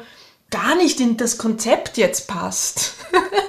gar 0.51 0.75
nicht 0.75 0.99
in 0.99 1.17
das 1.17 1.39
Konzept 1.39 1.97
jetzt 1.97 2.27
passt. 2.27 2.93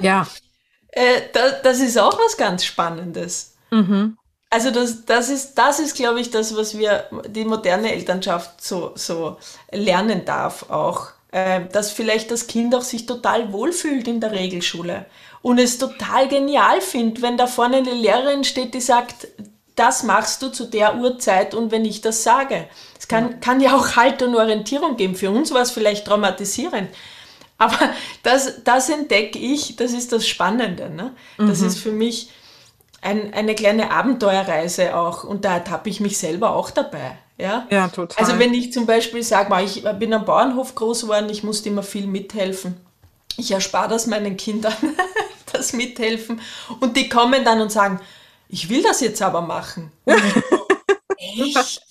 Ja. 0.00 0.26
Äh, 0.92 1.22
das, 1.32 1.62
das 1.62 1.80
ist 1.80 1.98
auch 1.98 2.18
was 2.18 2.36
ganz 2.36 2.64
Spannendes. 2.64 3.54
Mhm. 3.70 4.16
Also 4.50 4.70
das, 4.72 5.04
das 5.04 5.28
ist, 5.28 5.54
das 5.54 5.78
ist, 5.78 5.94
glaube 5.94 6.20
ich, 6.20 6.30
das, 6.30 6.56
was 6.56 6.76
wir, 6.76 7.04
die 7.28 7.44
moderne 7.44 7.92
Elternschaft 7.92 8.62
so, 8.62 8.92
so 8.96 9.36
lernen 9.70 10.24
darf 10.24 10.68
auch. 10.70 11.10
Äh, 11.32 11.68
dass 11.70 11.92
vielleicht 11.92 12.32
das 12.32 12.48
Kind 12.48 12.74
auch 12.74 12.82
sich 12.82 13.06
total 13.06 13.52
wohlfühlt 13.52 14.08
in 14.08 14.20
der 14.20 14.32
Regelschule 14.32 15.06
und 15.42 15.58
es 15.58 15.78
total 15.78 16.26
genial 16.26 16.80
findet, 16.80 17.22
wenn 17.22 17.36
da 17.36 17.46
vorne 17.46 17.76
eine 17.76 17.92
Lehrerin 17.92 18.42
steht, 18.42 18.74
die 18.74 18.80
sagt, 18.80 19.28
das 19.76 20.02
machst 20.02 20.42
du 20.42 20.48
zu 20.48 20.64
der 20.66 20.96
Uhrzeit 20.96 21.54
und 21.54 21.70
wenn 21.70 21.84
ich 21.84 22.00
das 22.00 22.24
sage. 22.24 22.68
Es 22.98 23.08
kann, 23.08 23.40
kann 23.40 23.60
ja 23.60 23.76
auch 23.76 23.96
Halt 23.96 24.22
und 24.22 24.34
Orientierung 24.34 24.96
geben. 24.96 25.14
Für 25.14 25.30
uns 25.30 25.52
war 25.52 25.62
es 25.62 25.70
vielleicht 25.70 26.06
traumatisierend. 26.06 26.88
Aber 27.60 27.90
das, 28.22 28.64
das 28.64 28.88
entdecke 28.88 29.38
ich, 29.38 29.76
das 29.76 29.92
ist 29.92 30.12
das 30.12 30.26
Spannende. 30.26 30.88
Ne? 30.88 31.14
Das 31.36 31.60
mhm. 31.60 31.66
ist 31.66 31.78
für 31.78 31.92
mich 31.92 32.30
ein, 33.02 33.34
eine 33.34 33.54
kleine 33.54 33.90
Abenteuerreise 33.90 34.96
auch 34.96 35.24
und 35.24 35.44
da 35.44 35.54
ertappe 35.54 35.90
ich 35.90 36.00
mich 36.00 36.16
selber 36.16 36.56
auch 36.56 36.70
dabei. 36.70 37.18
Ja? 37.36 37.66
ja, 37.70 37.88
total. 37.88 38.24
Also 38.24 38.38
wenn 38.38 38.54
ich 38.54 38.72
zum 38.72 38.86
Beispiel 38.86 39.22
sage, 39.22 39.54
ich 39.62 39.84
bin 39.98 40.14
am 40.14 40.24
Bauernhof 40.24 40.74
groß 40.74 41.02
geworden, 41.02 41.28
ich 41.28 41.42
musste 41.42 41.68
immer 41.68 41.82
viel 41.82 42.06
mithelfen. 42.06 42.76
Ich 43.36 43.50
erspare 43.50 43.90
das 43.90 44.06
meinen 44.06 44.38
Kindern, 44.38 44.74
das 45.52 45.74
Mithelfen. 45.74 46.40
Und 46.80 46.96
die 46.96 47.10
kommen 47.10 47.44
dann 47.44 47.60
und 47.60 47.70
sagen, 47.70 48.00
ich 48.48 48.70
will 48.70 48.82
das 48.82 49.02
jetzt 49.02 49.20
aber 49.20 49.42
machen. 49.42 49.92
Echt? 51.18 51.82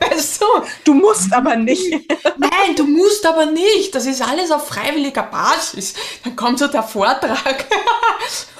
Weißt 0.00 0.42
du? 0.42 0.46
Du 0.84 0.94
musst 0.94 1.32
aber 1.32 1.56
nicht. 1.56 1.92
Nein, 2.36 2.76
du 2.76 2.84
musst 2.84 3.26
aber 3.26 3.46
nicht. 3.46 3.94
Das 3.94 4.06
ist 4.06 4.22
alles 4.22 4.50
auf 4.50 4.68
freiwilliger 4.68 5.22
Basis. 5.22 5.94
Dann 6.24 6.36
kommt 6.36 6.58
so 6.58 6.66
der 6.66 6.82
Vortrag. 6.82 7.66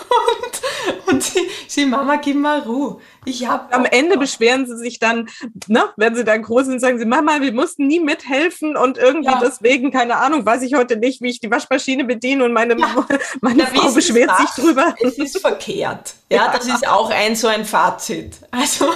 und, 0.09 1.13
und 1.13 1.23
sie, 1.23 1.49
sie, 1.67 1.87
Mama, 1.87 2.17
gib 2.17 2.37
mal 2.37 2.61
Ruhe. 2.61 2.99
Ich 3.25 3.47
hab 3.47 3.75
Am 3.75 3.85
Ende 3.85 4.17
beschweren 4.17 4.67
sie 4.67 4.77
sich 4.77 4.99
dann, 4.99 5.29
ne, 5.67 5.85
wenn 5.97 6.15
sie 6.15 6.25
dann 6.25 6.43
groß 6.43 6.67
sind, 6.67 6.81
sagen 6.81 6.99
sie, 6.99 7.05
Mama, 7.05 7.41
wir 7.41 7.53
mussten 7.53 7.87
nie 7.87 8.01
mithelfen 8.01 8.77
und 8.77 8.97
irgendwie 8.97 9.31
ja. 9.31 9.41
deswegen, 9.43 9.91
keine 9.91 10.17
Ahnung, 10.17 10.47
weiß 10.47 10.63
ich 10.63 10.75
heute 10.75 10.97
nicht, 10.97 11.21
wie 11.21 11.29
ich 11.29 11.41
die 11.41 11.51
Waschmaschine 11.51 12.05
bediene 12.05 12.45
und 12.45 12.53
meine, 12.53 12.79
ja. 12.79 13.07
meine 13.41 13.67
Frau 13.67 13.91
beschwert 13.93 14.31
sich 14.39 14.65
drüber. 14.65 14.95
Es 15.01 15.19
ist 15.19 15.41
verkehrt. 15.41 16.15
Ja, 16.31 16.47
ja, 16.47 16.53
das 16.53 16.67
ist 16.67 16.89
auch 16.89 17.11
ein 17.11 17.37
so 17.37 17.49
ein 17.49 17.65
Fazit. 17.65 18.37
Also 18.51 18.87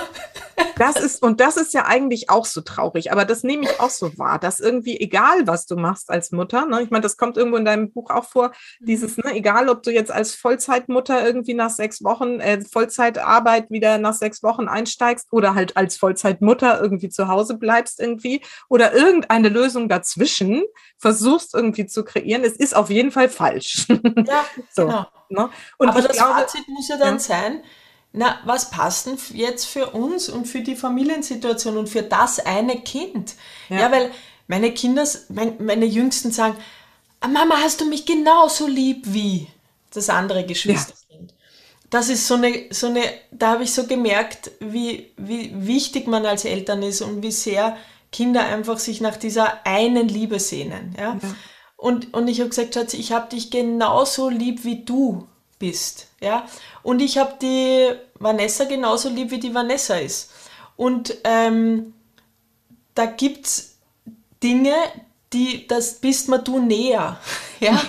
das 0.77 0.97
ist, 0.97 1.23
und 1.23 1.41
das 1.41 1.57
ist 1.57 1.75
ja 1.75 1.87
eigentlich 1.87 2.31
auch 2.31 2.45
so 2.45 2.61
traurig, 2.61 3.13
aber 3.13 3.25
das 3.25 3.43
nehme 3.43 3.65
ich 3.65 3.81
auch 3.81 3.91
so 3.91 4.17
wahr, 4.19 4.39
dass 4.39 4.61
irgendwie, 4.61 4.99
egal 5.01 5.47
was 5.47 5.67
du 5.67 5.77
machst 5.77 6.11
als 6.11 6.33
Mutter, 6.33 6.67
ne, 6.67 6.83
ich 6.83 6.91
meine, 6.91 7.03
das 7.03 7.17
kommt 7.17 7.37
irgendwo 7.37 7.57
in 7.57 7.65
deinem 7.65 7.93
Buch 7.93 8.11
auch 8.11 8.25
vor, 8.25 8.53
dieses, 8.81 9.17
ne, 9.17 9.33
egal 9.35 9.69
ob 9.69 9.83
du 9.83 9.91
jetzt 9.91 10.11
als 10.11 10.35
Vollzeitmutter 10.35 11.25
irgendwie 11.25 11.55
nach 11.55 11.71
sechs 11.71 12.03
Wochen, 12.03 12.41
äh, 12.41 12.61
Vollzeitarbeit 12.63 13.71
wieder 13.71 13.99
nach 13.99 14.15
sechs 14.15 14.43
Wochen 14.43 14.69
einsteigst 14.69 15.29
oder 15.33 15.55
halt 15.55 15.77
als 15.77 15.97
Vollzeitmutter 15.97 16.81
irgendwie 16.81 17.09
zu 17.09 17.29
Hause 17.29 17.57
bleibst 17.57 18.01
irgendwie 18.01 18.43
oder 18.69 18.93
irgendeine 18.93 19.49
Lösung 19.49 19.89
dazwischen 19.89 20.63
versuchst 20.99 21.55
irgendwie 21.55 21.87
zu 21.87 22.05
kreieren, 22.05 22.45
es 22.45 22.57
ist 22.57 22.77
auf 22.77 22.91
jeden 22.91 23.11
Fall 23.11 23.29
falsch. 23.29 23.87
Ja, 23.89 24.45
so, 24.71 24.87
genau. 24.87 25.07
Ne? 25.29 25.51
Und 25.79 25.89
aber 25.89 26.03
das 26.03 26.17
glaube, 26.17 26.41
Fazit 26.41 26.69
muss 26.69 26.89
ja 26.89 26.97
dann 26.97 27.15
ja. 27.15 27.19
sein, 27.19 27.63
na, 28.13 28.41
was 28.45 28.71
passt 28.71 29.07
denn 29.07 29.19
jetzt 29.33 29.65
für 29.65 29.91
uns 29.91 30.29
und 30.29 30.47
für 30.47 30.61
die 30.61 30.77
Familiensituation 30.77 31.79
und 31.79 31.89
für 31.89 32.03
das 32.03 32.39
eine 32.41 32.81
Kind? 32.81 33.35
Ja, 33.71 33.81
ja 33.81 33.93
weil 33.93 34.11
meine 34.47 34.73
Kinder, 34.73 35.07
mein, 35.31 35.57
meine 35.65 35.87
Jüngsten 35.87 36.31
sagen, 36.31 36.57
ah, 37.21 37.29
Mama, 37.29 37.57
hast 37.63 37.81
du 37.81 37.87
mich 37.87 38.05
genauso 38.05 38.67
lieb 38.67 39.05
wie 39.07 39.47
das 39.95 40.11
andere 40.11 40.45
Geschwisterkind? 40.45 41.31
Ja. 41.31 41.37
Das 41.89 42.09
ist 42.09 42.27
so 42.27 42.35
eine, 42.35 42.67
so 42.71 42.89
eine, 42.89 43.03
da 43.31 43.53
habe 43.53 43.65
ich 43.65 43.73
so 43.73 43.87
gemerkt, 43.87 44.51
wie, 44.61 45.13
wie 45.17 45.53
wichtig 45.55 46.07
man 46.07 46.27
als 46.27 46.45
Eltern 46.45 46.83
ist 46.83 47.01
und 47.03 47.23
wie 47.23 47.33
sehr 47.33 47.77
Kinder 48.11 48.45
einfach 48.45 48.79
sich 48.79 49.01
nach 49.01 49.17
dieser 49.17 49.67
einen 49.67 50.09
Liebe 50.09 50.39
sehnen. 50.39 50.95
Ja? 50.99 51.19
ja. 51.23 51.35
Und, 51.77 52.15
und 52.15 52.29
ich 52.29 52.41
habe 52.41 52.51
gesagt, 52.51 52.75
Schatz, 52.75 52.95
ich 52.95 53.13
habe 53.13 53.29
dich 53.31 53.51
genauso 53.51 54.29
lieb, 54.29 54.65
wie 54.65 54.85
du 54.85 55.27
bist. 55.59 56.09
Ja? 56.21 56.47
Und 56.83 57.01
ich 57.01 57.19
habe 57.19 57.35
die 57.41 57.91
Vanessa 58.19 58.65
genauso 58.65 59.09
lieb, 59.09 59.31
wie 59.31 59.41
die 59.41 59.55
Vanessa 59.55 59.97
ist. 59.97 60.33
Und 60.77 61.17
ähm, 61.25 61.95
da 62.95 63.07
gibt 63.07 63.47
es 63.47 63.77
Dinge, 64.43 64.75
die, 65.33 65.67
das 65.67 65.95
bist 65.95 66.29
mir 66.29 66.41
du 66.41 66.59
näher, 66.59 67.19
ja? 67.61 67.81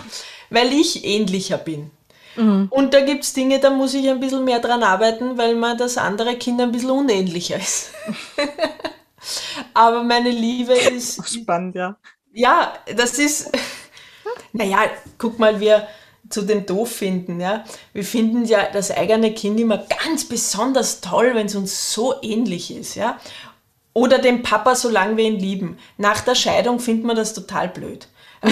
weil 0.49 0.71
ich 0.71 1.03
ähnlicher 1.03 1.57
bin. 1.57 1.91
Mhm. 2.35 2.67
Und 2.69 2.93
da 2.93 3.01
gibt 3.01 3.23
es 3.23 3.33
Dinge, 3.33 3.59
da 3.59 3.69
muss 3.69 3.93
ich 3.93 4.09
ein 4.09 4.19
bisschen 4.19 4.43
mehr 4.43 4.59
dran 4.59 4.83
arbeiten, 4.83 5.37
weil 5.37 5.55
man 5.55 5.77
das 5.77 5.97
andere 5.97 6.35
Kind 6.37 6.61
ein 6.61 6.71
bisschen 6.71 6.91
unähnlicher 6.91 7.57
ist. 7.57 7.91
Aber 9.73 10.03
meine 10.03 10.29
Liebe 10.29 10.73
ist. 10.73 11.27
Spannend, 11.27 11.75
ja. 11.75 11.97
Ja, 12.31 12.73
das 12.95 13.19
ist. 13.19 13.51
Naja, 14.55 14.81
guck 15.17 15.39
mal, 15.39 15.59
wir, 15.59 15.87
zu 16.30 16.43
dem 16.43 16.65
Doof 16.65 16.91
finden. 16.91 17.39
Ja? 17.39 17.63
Wir 17.93 18.03
finden 18.03 18.45
ja 18.45 18.67
das 18.71 18.91
eigene 18.91 19.34
Kind 19.34 19.59
immer 19.59 19.78
ganz 19.78 20.26
besonders 20.26 21.01
toll, 21.01 21.32
wenn 21.34 21.47
es 21.47 21.55
uns 21.55 21.93
so 21.93 22.15
ähnlich 22.21 22.76
ist. 22.76 22.95
Ja? 22.95 23.19
Oder 23.93 24.17
den 24.17 24.41
Papa, 24.41 24.76
solange 24.76 25.17
wir 25.17 25.26
ihn 25.26 25.39
lieben. 25.39 25.78
Nach 25.97 26.21
der 26.21 26.36
Scheidung 26.36 26.80
findet 26.80 27.05
man 27.05 27.15
das 27.15 27.34
total 27.34 27.69
blöd. 27.69 28.07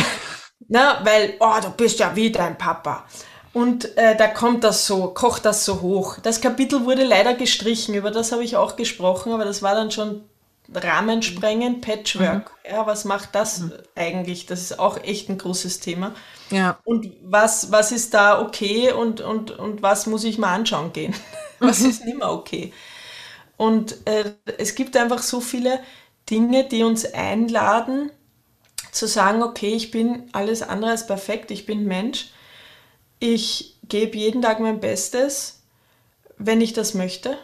Na, 0.68 1.02
weil, 1.04 1.36
oh, 1.40 1.60
du 1.62 1.72
bist 1.72 2.00
ja 2.00 2.16
wie 2.16 2.32
dein 2.32 2.58
Papa. 2.58 3.06
Und 3.54 3.98
äh, 3.98 4.16
da 4.16 4.28
kommt 4.28 4.64
das 4.64 4.88
so, 4.88 5.08
kocht 5.08 5.46
das 5.46 5.66
so 5.66 5.82
hoch. 5.82 6.20
Das 6.24 6.40
Kapitel 6.40 6.86
wurde 6.86 7.04
leider 7.04 7.34
gestrichen, 7.34 7.96
über 7.96 8.12
das 8.12 8.32
habe 8.32 8.44
ich 8.44 8.56
auch 8.56 8.78
gesprochen, 8.78 9.34
aber 9.34 9.44
das 9.44 9.62
war 9.62 9.76
dann 9.76 9.92
schon 9.92 10.24
Rahmen 10.74 11.22
sprengen, 11.22 11.82
Patchwork. 11.82 12.52
Mhm. 12.64 12.72
Ja, 12.72 12.88
was 12.88 13.06
macht 13.06 13.36
das 13.36 13.60
mhm. 13.60 13.74
eigentlich? 13.96 14.46
Das 14.46 14.62
ist 14.62 14.80
auch 14.80 15.04
echt 15.04 15.30
ein 15.30 15.38
großes 15.38 15.80
Thema. 15.80 16.14
Ja. 16.50 16.80
Und 16.84 17.12
was, 17.24 17.72
was 17.72 17.92
ist 17.92 18.14
da 18.14 18.42
okay 18.42 18.92
und, 18.92 19.22
und, 19.22 19.52
und 19.52 19.82
was 19.82 20.08
muss 20.08 20.24
ich 20.24 20.38
mal 20.38 20.54
anschauen 20.54 20.94
gehen? 20.94 21.14
was 21.60 21.82
ist 21.82 22.06
nicht 22.06 22.18
mehr 22.18 22.32
okay? 22.32 22.74
Und 23.58 24.08
äh, 24.08 24.32
es 24.58 24.76
gibt 24.76 24.98
einfach 24.98 25.22
so 25.22 25.40
viele 25.40 25.80
Dinge, 26.30 26.68
die 26.68 26.84
uns 26.84 27.06
einladen, 27.06 28.12
zu 28.92 29.08
sagen, 29.08 29.44
okay, 29.44 29.74
ich 29.74 29.92
bin 29.92 30.30
alles 30.34 30.64
andere 30.64 30.92
als 30.92 31.08
perfekt, 31.08 31.52
ich 31.52 31.66
bin 31.66 31.86
Mensch, 31.86 32.32
ich 33.20 33.78
gebe 33.88 34.18
jeden 34.18 34.42
Tag 34.42 34.60
mein 34.60 34.80
Bestes, 34.80 35.62
wenn 36.38 36.60
ich 36.60 36.74
das 36.74 36.94
möchte. 36.94 37.38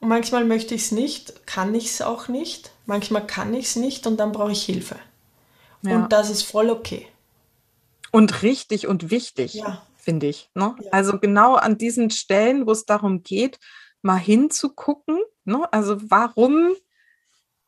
Und 0.00 0.08
manchmal 0.08 0.44
möchte 0.44 0.74
ich 0.74 0.82
es 0.82 0.92
nicht, 0.92 1.46
kann 1.46 1.74
ich 1.74 1.86
es 1.86 2.02
auch 2.02 2.28
nicht. 2.28 2.72
Manchmal 2.86 3.26
kann 3.26 3.54
ich 3.54 3.66
es 3.66 3.76
nicht 3.76 4.06
und 4.06 4.18
dann 4.18 4.32
brauche 4.32 4.52
ich 4.52 4.64
Hilfe. 4.64 4.96
Ja. 5.82 5.96
Und 5.96 6.12
das 6.12 6.30
ist 6.30 6.42
voll 6.42 6.70
okay. 6.70 7.06
Und 8.10 8.42
richtig 8.42 8.86
und 8.86 9.10
wichtig, 9.10 9.54
ja. 9.54 9.82
finde 9.96 10.26
ich. 10.26 10.50
Ne? 10.54 10.74
Ja. 10.80 10.90
Also 10.92 11.18
genau 11.18 11.54
an 11.54 11.78
diesen 11.78 12.10
Stellen, 12.10 12.66
wo 12.66 12.72
es 12.72 12.86
darum 12.86 13.22
geht, 13.22 13.58
mal 14.02 14.18
hinzugucken. 14.18 15.18
Ne? 15.44 15.66
Also 15.72 15.98
warum 16.10 16.74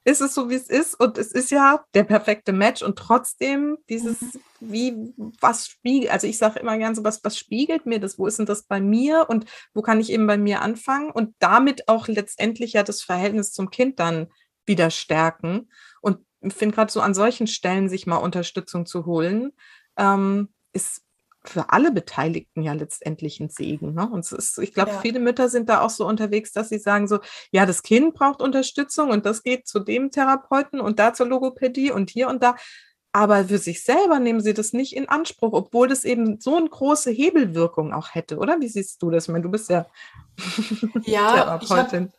ist 0.07 0.21
es 0.21 0.35
so, 0.35 0.49
wie 0.49 0.55
es 0.55 0.69
ist. 0.69 0.95
Und 0.95 1.19
es 1.19 1.33
ist 1.33 1.51
ja 1.51 1.85
der 1.95 2.05
perfekte 2.05 2.53
Match. 2.53 2.81
Und 2.83 2.97
trotzdem 2.97 3.77
dieses, 3.91 4.21
mhm. 4.21 4.41
wie, 4.61 5.15
was 5.41 5.67
spiegelt, 5.67 6.13
also 6.13 6.29
ich 6.29 6.39
sage 6.39 6.61
immer 6.61 6.79
gern 6.79 6.95
so, 6.95 7.03
was, 7.03 7.25
was 7.25 7.37
spiegelt 7.37 7.87
mir 7.87 7.99
das? 7.99 8.17
Wo 8.17 8.29
ist 8.29 8.39
denn 8.39 8.47
das 8.47 8.63
bei 8.63 8.81
mir? 8.81 9.27
Und 9.29 9.47
wo 9.75 9.83
kann 9.83 9.99
ich 9.99 10.13
eben 10.13 10.29
bei 10.29 10.39
mir 10.39 10.63
anfangen? 10.63 11.11
Und 11.11 11.35
damit 11.41 11.89
auch 11.89 12.07
letztendlich 12.07 12.75
ja 12.75 12.85
das 12.85 13.03
Verhältnis 13.03 13.53
zum 13.53 13.71
Kind 13.71 13.99
dann 13.99 14.29
wieder 14.65 14.91
stärken. 14.91 15.69
Und 16.01 16.21
finde 16.47 16.77
gerade 16.77 16.93
so 16.93 17.01
an 17.01 17.13
solchen 17.15 17.49
Stellen 17.49 17.89
sich 17.89 18.07
mal 18.07 18.19
Unterstützung 18.19 18.87
zu 18.87 19.07
holen, 19.07 19.51
ähm, 19.99 20.51
ist 20.73 21.03
für 21.49 21.71
alle 21.71 21.91
Beteiligten 21.91 22.63
ja 22.63 22.73
letztendlich 22.73 23.41
ein 23.41 23.49
Segen. 23.49 23.95
Ne? 23.95 24.09
Und 24.09 24.31
ist, 24.31 24.59
ich 24.59 24.73
glaube, 24.73 24.93
ja. 24.93 25.01
viele 25.01 25.21
Mütter 25.21 25.49
sind 25.49 25.69
da 25.69 25.81
auch 25.81 25.91
so 25.91 26.07
unterwegs, 26.07 26.53
dass 26.53 26.69
sie 26.69 26.79
sagen 26.79 27.09
so, 27.09 27.21
ja, 27.51 27.67
das 27.67 27.83
Kind 27.83 28.15
braucht 28.15 28.43
Unterstützung 28.43 29.11
und 29.11 29.27
das 29.27 29.43
geht 29.43 29.67
zu 29.67 29.81
dem 29.81 30.11
Therapeuten 30.11 30.81
und 30.81 30.99
da 30.99 31.13
zur 31.13 31.27
Logopädie 31.27 31.91
und 31.91 32.11
hier 32.11 32.29
und 32.29 32.43
da. 32.43 32.57
Aber 33.13 33.47
für 33.47 33.59
sich 33.59 33.83
selber 33.83 34.19
nehmen 34.19 34.41
sie 34.41 34.53
das 34.53 34.75
nicht 34.75 34.95
in 34.95 35.09
Anspruch, 35.09 35.55
obwohl 35.55 35.89
das 35.89 36.05
eben 36.05 36.39
so 36.39 36.57
eine 36.57 36.69
große 36.69 37.11
Hebelwirkung 37.11 37.95
auch 37.95 38.15
hätte, 38.15 38.37
oder? 38.37 38.61
Wie 38.61 38.69
siehst 38.69 39.03
du 39.03 39.11
das? 39.11 39.25
Ich 39.25 39.31
meine, 39.31 39.43
du 39.43 39.51
bist 39.51 39.71
ja, 39.71 39.87
ja 41.03 41.33
Therapeutin. 41.33 42.13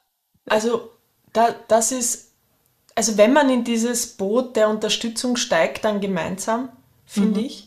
Hab, 0.47 0.53
also 0.53 0.89
da, 1.33 1.49
das 1.67 1.91
ist, 1.91 2.33
also 2.95 3.15
wenn 3.17 3.31
man 3.31 3.49
in 3.49 3.63
dieses 3.63 4.07
Boot 4.07 4.55
der 4.55 4.69
Unterstützung 4.69 5.35
steigt, 5.35 5.85
dann 5.85 6.01
gemeinsam, 6.01 6.69
finde 7.05 7.41
mhm. 7.41 7.45
ich 7.45 7.66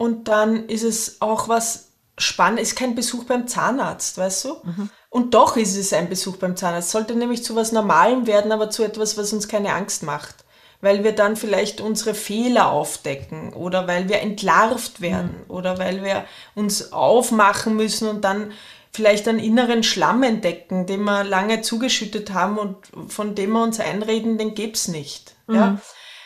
und 0.00 0.28
dann 0.28 0.66
ist 0.66 0.82
es 0.82 1.20
auch 1.20 1.48
was 1.48 1.90
spannend, 2.16 2.58
ist 2.58 2.74
kein 2.74 2.94
Besuch 2.94 3.24
beim 3.24 3.46
Zahnarzt, 3.46 4.16
weißt 4.16 4.46
du? 4.46 4.56
Mhm. 4.62 4.88
Und 5.10 5.34
doch 5.34 5.58
ist 5.58 5.76
es 5.76 5.92
ein 5.92 6.08
Besuch 6.08 6.38
beim 6.38 6.56
Zahnarzt. 6.56 6.88
Sollte 6.88 7.14
nämlich 7.14 7.44
zu 7.44 7.54
was 7.54 7.70
Normalem 7.70 8.26
werden, 8.26 8.50
aber 8.50 8.70
zu 8.70 8.82
etwas, 8.82 9.18
was 9.18 9.34
uns 9.34 9.46
keine 9.46 9.74
Angst 9.74 10.02
macht. 10.02 10.36
Weil 10.80 11.04
wir 11.04 11.12
dann 11.12 11.36
vielleicht 11.36 11.82
unsere 11.82 12.14
Fehler 12.14 12.70
aufdecken 12.70 13.52
oder 13.52 13.86
weil 13.86 14.08
wir 14.08 14.20
entlarvt 14.20 15.02
werden 15.02 15.34
mhm. 15.46 15.54
oder 15.54 15.76
weil 15.76 16.02
wir 16.02 16.24
uns 16.54 16.94
aufmachen 16.94 17.76
müssen 17.76 18.08
und 18.08 18.24
dann 18.24 18.52
vielleicht 18.92 19.28
einen 19.28 19.38
inneren 19.38 19.82
Schlamm 19.82 20.22
entdecken, 20.22 20.86
den 20.86 21.02
wir 21.04 21.24
lange 21.24 21.60
zugeschüttet 21.60 22.32
haben 22.32 22.56
und 22.56 22.78
von 23.12 23.34
dem 23.34 23.50
wir 23.50 23.62
uns 23.62 23.78
einreden, 23.78 24.38
den 24.38 24.54
gibt's 24.54 24.88
nicht. 24.88 25.34
Mhm. 25.46 25.54
Ja? 25.54 25.78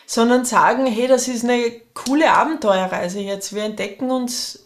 Sondern 0.05 0.45
sagen, 0.45 0.85
hey, 0.85 1.07
das 1.07 1.27
ist 1.27 1.43
eine 1.43 1.71
coole 1.93 2.31
Abenteuerreise 2.31 3.19
jetzt. 3.19 3.55
Wir 3.55 3.63
entdecken 3.63 4.11
uns 4.11 4.63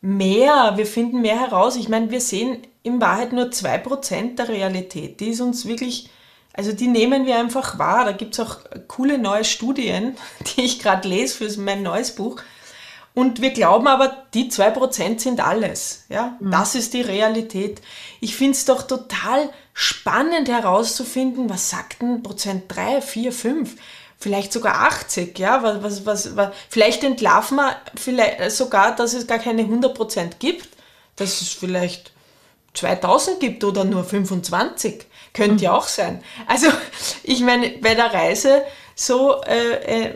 mehr, 0.00 0.72
wir 0.76 0.86
finden 0.86 1.20
mehr 1.20 1.38
heraus. 1.38 1.76
Ich 1.76 1.88
meine, 1.88 2.10
wir 2.10 2.20
sehen 2.20 2.58
in 2.82 3.00
Wahrheit 3.00 3.32
nur 3.32 3.46
2% 3.46 4.36
der 4.36 4.48
Realität. 4.48 5.20
Die 5.20 5.30
ist 5.30 5.40
uns 5.40 5.66
wirklich, 5.66 6.10
also 6.52 6.72
die 6.72 6.88
nehmen 6.88 7.26
wir 7.26 7.38
einfach 7.38 7.78
wahr. 7.78 8.04
Da 8.04 8.12
gibt 8.12 8.34
es 8.34 8.40
auch 8.40 8.58
coole 8.88 9.18
neue 9.18 9.44
Studien, 9.44 10.16
die 10.56 10.62
ich 10.62 10.80
gerade 10.80 11.08
lese 11.08 11.36
für 11.36 11.60
mein 11.60 11.82
neues 11.82 12.14
Buch. 12.14 12.42
Und 13.14 13.42
wir 13.42 13.50
glauben 13.50 13.86
aber, 13.88 14.24
die 14.32 14.50
2% 14.50 15.20
sind 15.20 15.40
alles. 15.40 16.06
Ja? 16.08 16.36
Mhm. 16.40 16.50
Das 16.50 16.74
ist 16.74 16.94
die 16.94 17.02
Realität. 17.02 17.82
Ich 18.20 18.34
finde 18.34 18.52
es 18.52 18.64
doch 18.64 18.82
total 18.82 19.50
spannend 19.74 20.48
herauszufinden, 20.48 21.48
was 21.48 21.70
sagt 21.70 22.02
denn 22.02 22.22
Prozent 22.22 22.64
3, 22.68 23.00
4, 23.00 23.32
5? 23.32 23.76
Vielleicht 24.22 24.52
sogar 24.52 24.82
80, 24.82 25.38
ja, 25.38 25.62
was, 25.62 25.82
was, 25.82 26.06
was, 26.06 26.36
was 26.36 26.54
vielleicht 26.68 27.02
entlarven 27.02 27.56
wir 27.56 27.76
vielleicht 27.96 28.52
sogar, 28.52 28.94
dass 28.94 29.14
es 29.14 29.26
gar 29.26 29.38
keine 29.38 29.62
100% 29.62 30.38
gibt, 30.38 30.68
dass 31.16 31.40
es 31.40 31.48
vielleicht 31.48 32.12
2000 32.74 33.40
gibt 33.40 33.64
oder 33.64 33.84
nur 33.84 34.04
25, 34.04 35.06
könnte 35.34 35.54
mhm. 35.54 35.60
ja 35.60 35.72
auch 35.72 35.88
sein. 35.88 36.22
Also 36.46 36.68
ich 37.24 37.40
meine, 37.40 37.68
bei 37.80 37.94
der 37.94 38.14
Reise 38.14 38.62
so 38.94 39.42
äh, 39.42 40.10
äh, 40.10 40.14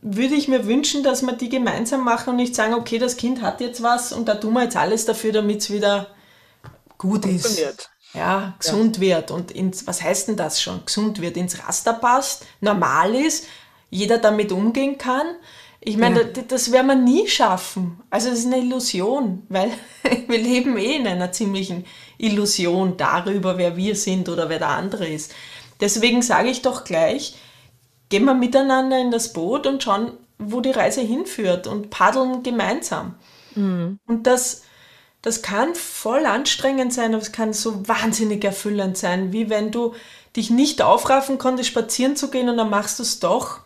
würde 0.00 0.34
ich 0.34 0.48
mir 0.48 0.66
wünschen, 0.66 1.02
dass 1.02 1.22
wir 1.22 1.34
die 1.34 1.50
gemeinsam 1.50 2.04
machen 2.04 2.30
und 2.30 2.36
nicht 2.36 2.54
sagen, 2.54 2.74
okay, 2.74 2.98
das 2.98 3.16
Kind 3.16 3.42
hat 3.42 3.60
jetzt 3.60 3.82
was 3.82 4.12
und 4.12 4.26
da 4.26 4.36
tun 4.36 4.54
wir 4.54 4.62
jetzt 4.62 4.76
alles 4.76 5.04
dafür, 5.04 5.32
damit 5.32 5.60
es 5.60 5.70
wieder 5.70 6.08
gut 6.96 7.26
ist 7.26 7.90
ja, 8.14 8.54
gesund 8.58 8.96
ja. 8.96 9.02
wird 9.02 9.30
und 9.30 9.50
ins, 9.50 9.86
was 9.86 10.02
heißt 10.02 10.28
denn 10.28 10.36
das 10.36 10.60
schon? 10.60 10.84
Gesund 10.84 11.20
wird, 11.20 11.36
ins 11.36 11.62
Raster 11.66 11.92
passt, 11.92 12.46
normal 12.60 13.14
ist, 13.14 13.46
jeder 13.90 14.18
damit 14.18 14.52
umgehen 14.52 14.98
kann. 14.98 15.26
Ich 15.80 15.96
meine, 15.96 16.22
ja. 16.22 16.26
das, 16.26 16.46
das 16.48 16.72
werden 16.72 16.88
wir 16.88 16.94
nie 16.96 17.28
schaffen. 17.28 18.00
Also 18.10 18.30
das 18.30 18.40
ist 18.40 18.46
eine 18.46 18.58
Illusion, 18.58 19.44
weil 19.48 19.70
wir 20.26 20.38
leben 20.38 20.76
eh 20.76 20.96
in 20.96 21.06
einer 21.06 21.32
ziemlichen 21.32 21.84
Illusion 22.18 22.96
darüber, 22.96 23.58
wer 23.58 23.76
wir 23.76 23.94
sind 23.94 24.28
oder 24.28 24.48
wer 24.48 24.58
der 24.58 24.70
andere 24.70 25.06
ist. 25.06 25.34
Deswegen 25.80 26.22
sage 26.22 26.48
ich 26.48 26.62
doch 26.62 26.84
gleich, 26.84 27.36
gehen 28.08 28.24
wir 28.24 28.34
miteinander 28.34 28.98
in 28.98 29.10
das 29.10 29.32
Boot 29.32 29.66
und 29.66 29.82
schauen, 29.82 30.12
wo 30.38 30.60
die 30.60 30.70
Reise 30.70 31.00
hinführt 31.00 31.66
und 31.66 31.90
paddeln 31.90 32.42
gemeinsam. 32.42 33.14
Mhm. 33.54 33.98
Und 34.06 34.26
das 34.26 34.62
das 35.22 35.42
kann 35.42 35.74
voll 35.74 36.26
anstrengend 36.26 36.92
sein, 36.92 37.12
aber 37.12 37.22
es 37.22 37.32
kann 37.32 37.52
so 37.52 37.86
wahnsinnig 37.88 38.44
erfüllend 38.44 38.96
sein, 38.96 39.32
wie 39.32 39.50
wenn 39.50 39.72
du 39.72 39.94
dich 40.36 40.50
nicht 40.50 40.82
aufraffen 40.82 41.38
konntest, 41.38 41.68
spazieren 41.68 42.16
zu 42.16 42.30
gehen 42.30 42.48
und 42.48 42.56
dann 42.56 42.70
machst 42.70 42.98
du 42.98 43.02
es 43.02 43.18
doch. 43.18 43.60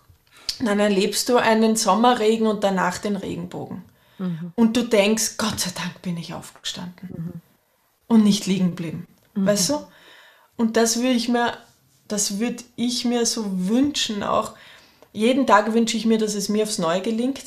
Dann 0.60 0.80
erlebst 0.80 1.28
du 1.28 1.36
einen 1.36 1.76
Sommerregen 1.76 2.46
und 2.46 2.64
danach 2.64 2.98
den 2.98 3.16
Regenbogen. 3.16 3.84
Mhm. 4.18 4.52
Und 4.54 4.76
du 4.76 4.82
denkst, 4.82 5.36
Gott 5.36 5.60
sei 5.60 5.70
Dank 5.74 6.00
bin 6.02 6.16
ich 6.16 6.34
aufgestanden 6.34 7.08
mhm. 7.10 7.32
und 8.06 8.24
nicht 8.24 8.46
liegen 8.46 8.70
geblieben. 8.70 9.06
Mhm. 9.34 9.46
Weißt 9.46 9.70
du? 9.70 9.86
Und 10.56 10.76
das 10.76 10.96
würde 10.98 11.14
ich 11.14 11.28
mir, 11.28 11.56
das 12.08 12.38
würde 12.38 12.62
ich 12.76 13.04
mir 13.04 13.26
so 13.26 13.44
wünschen, 13.68 14.22
auch 14.22 14.52
jeden 15.12 15.46
Tag 15.46 15.74
wünsche 15.74 15.96
ich 15.96 16.06
mir, 16.06 16.18
dass 16.18 16.34
es 16.34 16.48
mir 16.48 16.62
aufs 16.62 16.78
Neue 16.78 17.02
gelingt. 17.02 17.42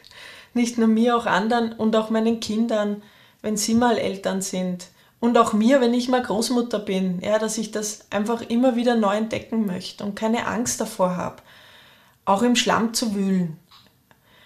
Nicht 0.54 0.78
nur 0.78 0.88
mir, 0.88 1.16
auch 1.16 1.26
anderen 1.26 1.72
und 1.72 1.94
auch 1.94 2.10
meinen 2.10 2.40
Kindern 2.40 3.02
wenn 3.42 3.56
sie 3.56 3.74
mal 3.74 3.98
Eltern 3.98 4.42
sind. 4.42 4.88
Und 5.18 5.36
auch 5.36 5.52
mir, 5.52 5.80
wenn 5.80 5.92
ich 5.92 6.08
mal 6.08 6.22
Großmutter 6.22 6.78
bin, 6.78 7.20
ja, 7.20 7.38
dass 7.38 7.58
ich 7.58 7.70
das 7.70 8.06
einfach 8.10 8.40
immer 8.42 8.74
wieder 8.76 8.96
neu 8.96 9.16
entdecken 9.16 9.66
möchte 9.66 10.02
und 10.04 10.16
keine 10.16 10.46
Angst 10.46 10.80
davor 10.80 11.16
habe, 11.16 11.42
auch 12.24 12.42
im 12.42 12.56
Schlamm 12.56 12.94
zu 12.94 13.14
wühlen. 13.14 13.58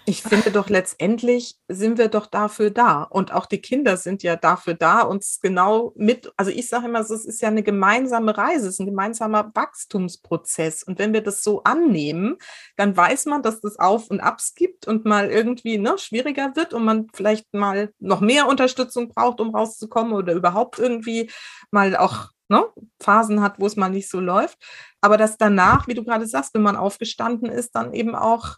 Ich 0.07 0.21
finde 0.21 0.51
doch 0.51 0.69
letztendlich 0.69 1.55
sind 1.67 1.97
wir 1.97 2.09
doch 2.09 2.27
dafür 2.27 2.69
da. 2.69 3.01
Und 3.03 3.33
auch 3.33 3.47
die 3.47 3.59
Kinder 3.59 3.97
sind 3.97 4.21
ja 4.21 4.35
dafür 4.35 4.75
da, 4.75 5.01
uns 5.01 5.39
genau 5.41 5.93
mit, 5.95 6.31
also 6.37 6.51
ich 6.51 6.69
sage 6.69 6.85
immer, 6.85 6.99
es 6.99 7.09
ist 7.09 7.41
ja 7.41 7.47
eine 7.47 7.63
gemeinsame 7.63 8.37
Reise, 8.37 8.67
es 8.67 8.75
ist 8.75 8.79
ein 8.81 8.85
gemeinsamer 8.85 9.51
Wachstumsprozess. 9.55 10.83
Und 10.83 10.99
wenn 10.99 11.13
wir 11.13 11.21
das 11.21 11.43
so 11.43 11.63
annehmen, 11.63 12.37
dann 12.75 12.95
weiß 12.95 13.25
man, 13.25 13.41
dass 13.41 13.61
das 13.61 13.79
Auf 13.79 14.11
und 14.11 14.19
Abs 14.19 14.53
gibt 14.53 14.87
und 14.87 15.05
mal 15.05 15.31
irgendwie 15.31 15.79
ne, 15.79 15.97
schwieriger 15.97 16.55
wird 16.55 16.75
und 16.75 16.85
man 16.85 17.07
vielleicht 17.15 17.51
mal 17.53 17.91
noch 17.99 18.21
mehr 18.21 18.47
Unterstützung 18.47 19.09
braucht, 19.09 19.41
um 19.41 19.55
rauszukommen 19.55 20.13
oder 20.13 20.33
überhaupt 20.33 20.77
irgendwie 20.77 21.31
mal 21.71 21.97
auch 21.97 22.29
ne, 22.47 22.63
Phasen 23.01 23.41
hat, 23.41 23.59
wo 23.59 23.65
es 23.65 23.75
mal 23.75 23.89
nicht 23.89 24.09
so 24.09 24.19
läuft. 24.19 24.59
Aber 25.01 25.17
dass 25.17 25.37
danach, 25.37 25.87
wie 25.87 25.95
du 25.95 26.03
gerade 26.03 26.27
sagst, 26.27 26.53
wenn 26.53 26.61
man 26.61 26.75
aufgestanden 26.75 27.49
ist, 27.49 27.71
dann 27.75 27.93
eben 27.93 28.15
auch 28.15 28.57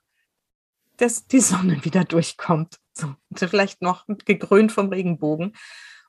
dass 0.98 1.28
die 1.28 1.40
Sonne 1.40 1.84
wieder 1.84 2.04
durchkommt. 2.04 2.78
So, 2.94 3.14
vielleicht 3.34 3.82
noch 3.82 4.06
gekrönt 4.26 4.72
vom 4.72 4.90
Regenbogen. 4.90 5.54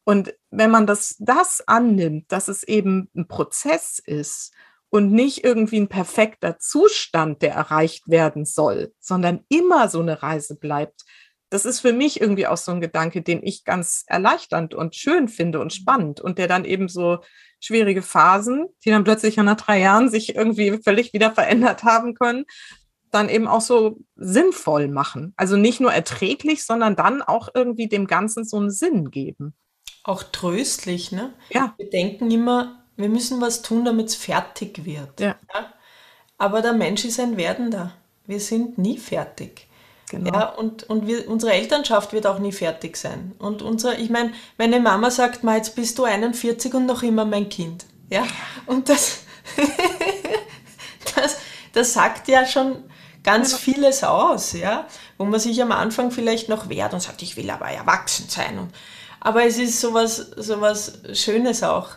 Und 0.05 0.34
wenn 0.51 0.70
man 0.70 0.86
das, 0.86 1.16
das 1.18 1.62
annimmt, 1.66 2.32
dass 2.32 2.49
es 2.49 2.62
eben 2.62 3.11
ein 3.14 3.28
Prozess 3.28 3.99
ist 3.99 4.55
und 4.89 5.12
nicht 5.12 5.45
irgendwie 5.45 5.80
ein 5.80 5.89
perfekter 5.89 6.59
Zustand, 6.59 7.43
der 7.43 7.53
erreicht 7.53 8.09
werden 8.09 8.47
soll, 8.47 8.95
sondern 9.01 9.45
immer 9.49 9.89
so 9.89 10.01
eine 10.01 10.22
Reise 10.22 10.57
bleibt, 10.57 11.05
das 11.51 11.64
ist 11.64 11.80
für 11.80 11.93
mich 11.93 12.20
irgendwie 12.20 12.47
auch 12.47 12.57
so 12.57 12.72
ein 12.72 12.80
Gedanke, 12.80 13.22
den 13.22 13.43
ich 13.43 13.64
ganz 13.64 14.05
erleichternd 14.07 14.74
und 14.74 14.95
schön 14.95 15.28
finde 15.28 15.61
und 15.61 15.72
spannend 15.72 16.20
und 16.20 16.39
der 16.39 16.47
dann 16.47 16.64
eben 16.64 16.89
so 16.89 17.18
schwierige 17.61 18.03
Phasen, 18.03 18.66
die 18.84 18.91
dann 18.91 19.05
plötzlich 19.05 19.36
nach 19.36 19.57
drei 19.57 19.80
Jahren 19.80 20.09
sich 20.09 20.34
irgendwie 20.36 20.78
völlig 20.82 21.12
wieder 21.12 21.32
verändert 21.32 21.84
haben 21.84 22.14
können, 22.14 22.45
dann 23.11 23.28
eben 23.28 23.46
auch 23.46 23.61
so 23.61 23.98
sinnvoll 24.16 24.88
machen. 24.88 25.34
Also 25.36 25.56
nicht 25.56 25.80
nur 25.80 25.92
erträglich, 25.92 26.64
sondern 26.64 26.96
dann 26.96 27.22
auch 27.22 27.48
irgendwie 27.54 27.88
dem 27.88 28.06
Ganzen 28.06 28.44
so 28.44 28.56
einen 28.56 28.70
Sinn 28.70 29.11
geben. 29.11 29.54
Auch 30.04 30.22
tröstlich, 30.22 31.12
ne? 31.12 31.32
Ja. 31.50 31.74
Wir 31.76 31.90
denken 31.90 32.30
immer, 32.30 32.84
wir 32.96 33.09
müssen 33.09 33.40
was 33.40 33.62
tun, 33.62 33.84
damit 33.84 34.09
es 34.09 34.14
fertig 34.14 34.84
wird. 34.84 35.20
Ja. 35.20 35.36
ja. 35.54 35.72
Aber 36.38 36.62
der 36.62 36.72
Mensch 36.72 37.04
ist 37.04 37.20
ein 37.20 37.36
Werdender. 37.36 37.94
Wir 38.26 38.40
sind 38.40 38.78
nie 38.78 38.98
fertig. 38.98 39.66
Genau. 40.11 40.32
Ja, 40.32 40.48
und, 40.50 40.84
und 40.84 41.06
wir, 41.06 41.28
unsere 41.28 41.52
Elternschaft 41.52 42.12
wird 42.12 42.26
auch 42.26 42.38
nie 42.38 42.52
fertig 42.52 42.96
sein. 42.96 43.32
Und 43.38 43.62
unser, 43.62 43.98
ich 43.98 44.11
meine, 44.11 44.32
meine 44.56 44.80
Mama 44.80 45.11
sagt 45.11 45.44
mal, 45.44 45.56
jetzt 45.56 45.74
bist 45.74 45.98
du 45.98 46.04
41 46.04 46.72
und 46.74 46.86
noch 46.86 47.02
immer 47.02 47.24
mein 47.24 47.48
Kind. 47.48 47.84
Ja, 48.11 48.26
und 48.66 48.88
das, 48.88 49.24
das, 51.14 51.36
das 51.72 51.92
sagt 51.92 52.28
ja 52.28 52.46
schon 52.46 52.84
ganz 53.22 53.54
vieles 53.54 54.04
aus, 54.04 54.52
ja, 54.52 54.86
wo 55.16 55.24
man 55.24 55.40
sich 55.40 55.60
am 55.62 55.72
Anfang 55.72 56.10
vielleicht 56.10 56.48
noch 56.48 56.68
wehrt 56.68 56.94
und 56.94 57.00
sagt, 57.00 57.22
ich 57.22 57.36
will 57.36 57.50
aber 57.50 57.66
erwachsen 57.66 58.26
sein. 58.28 58.58
Und, 58.58 58.70
aber 59.20 59.44
es 59.44 59.58
ist 59.58 59.80
sowas, 59.80 60.30
sowas 60.36 61.00
Schönes 61.12 61.62
auch. 61.62 61.90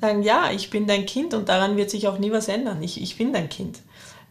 Sagen, 0.00 0.22
ja, 0.22 0.50
ich 0.52 0.70
bin 0.70 0.86
dein 0.86 1.06
Kind 1.06 1.34
und 1.34 1.48
daran 1.48 1.76
wird 1.76 1.90
sich 1.90 2.06
auch 2.06 2.18
nie 2.18 2.30
was 2.30 2.48
ändern. 2.48 2.82
Ich, 2.82 3.02
ich 3.02 3.18
bin 3.18 3.32
dein 3.32 3.48
Kind. 3.48 3.80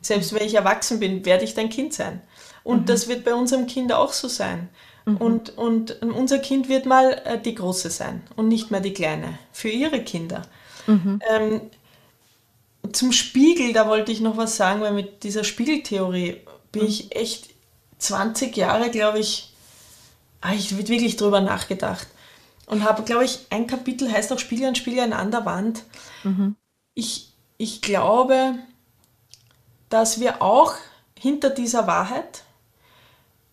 Selbst 0.01 0.33
wenn 0.33 0.45
ich 0.45 0.55
erwachsen 0.55 0.99
bin, 0.99 1.25
werde 1.25 1.43
ich 1.43 1.53
dein 1.53 1.69
Kind 1.69 1.93
sein. 1.93 2.21
Und 2.63 2.81
mhm. 2.81 2.85
das 2.85 3.07
wird 3.07 3.25
bei 3.25 3.33
unserem 3.33 3.67
Kind 3.67 3.91
auch 3.91 4.13
so 4.13 4.27
sein. 4.27 4.69
Mhm. 5.05 5.17
Und, 5.17 5.57
und 5.57 6.01
unser 6.01 6.39
Kind 6.39 6.69
wird 6.69 6.85
mal 6.85 7.21
äh, 7.25 7.39
die 7.39 7.55
Große 7.55 7.89
sein 7.89 8.23
und 8.35 8.47
nicht 8.47 8.71
mehr 8.71 8.81
die 8.81 8.93
Kleine. 8.93 9.39
Für 9.51 9.69
ihre 9.69 10.01
Kinder. 10.03 10.43
Mhm. 10.85 11.21
Ähm, 11.29 11.61
zum 12.93 13.11
Spiegel, 13.11 13.73
da 13.73 13.87
wollte 13.87 14.11
ich 14.11 14.21
noch 14.21 14.37
was 14.37 14.57
sagen, 14.57 14.81
weil 14.81 14.93
mit 14.93 15.23
dieser 15.23 15.43
Spiegeltheorie 15.43 16.41
bin 16.71 16.83
mhm. 16.83 16.87
ich 16.87 17.15
echt 17.15 17.49
20 17.99 18.55
Jahre, 18.55 18.89
glaube 18.89 19.19
ich, 19.19 19.53
ah, 20.41 20.53
ich 20.53 20.71
habe 20.71 20.87
wirklich 20.87 21.15
drüber 21.15 21.41
nachgedacht. 21.41 22.07
Und 22.67 22.83
habe, 22.83 23.03
glaube 23.03 23.23
ich, 23.23 23.39
ein 23.49 23.65
Kapitel 23.65 24.11
heißt 24.11 24.31
auch 24.33 24.39
Spiegel 24.39 24.67
an 24.67 24.75
Spiegel 24.75 25.13
an 25.13 25.31
der 25.31 25.45
Wand. 25.45 25.83
Mhm. 26.23 26.55
Ich, 26.93 27.31
ich 27.57 27.81
glaube, 27.81 28.55
dass 29.89 30.19
wir 30.19 30.41
auch 30.41 30.73
hinter 31.17 31.49
dieser 31.49 31.87
Wahrheit 31.87 32.43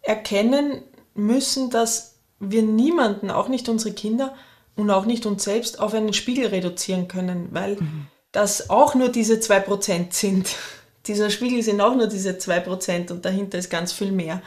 erkennen 0.03 0.83
müssen, 1.15 1.71
dass 1.71 2.17
wir 2.41 2.63
niemanden, 2.63 3.31
auch 3.31 3.49
nicht 3.49 3.69
unsere 3.69 3.95
Kinder 3.95 4.35
und 4.75 4.91
auch 4.91 5.07
nicht 5.07 5.27
uns 5.27 5.45
selbst, 5.45 5.79
auf 5.79 5.95
einen 5.95 6.13
Spiegel 6.13 6.49
reduzieren 6.49 7.09
können, 7.09 7.49
weil 7.53 7.77
mhm. 7.77 8.07
Das 8.35 8.69
auch 8.69 8.95
nur 8.95 9.09
diese 9.09 9.37
2% 9.37 10.13
sind. 10.13 10.49
Dieser 11.07 11.31
Spiegel 11.31 11.63
sind 11.63 11.81
auch 11.83 11.95
nur 11.95 12.07
diese 12.07 12.31
2% 12.31 13.13
und 13.13 13.27
dahinter 13.27 13.59
ist 13.59 13.69
ganz 13.69 13.93
viel 13.93 14.11
mehr. 14.11 14.41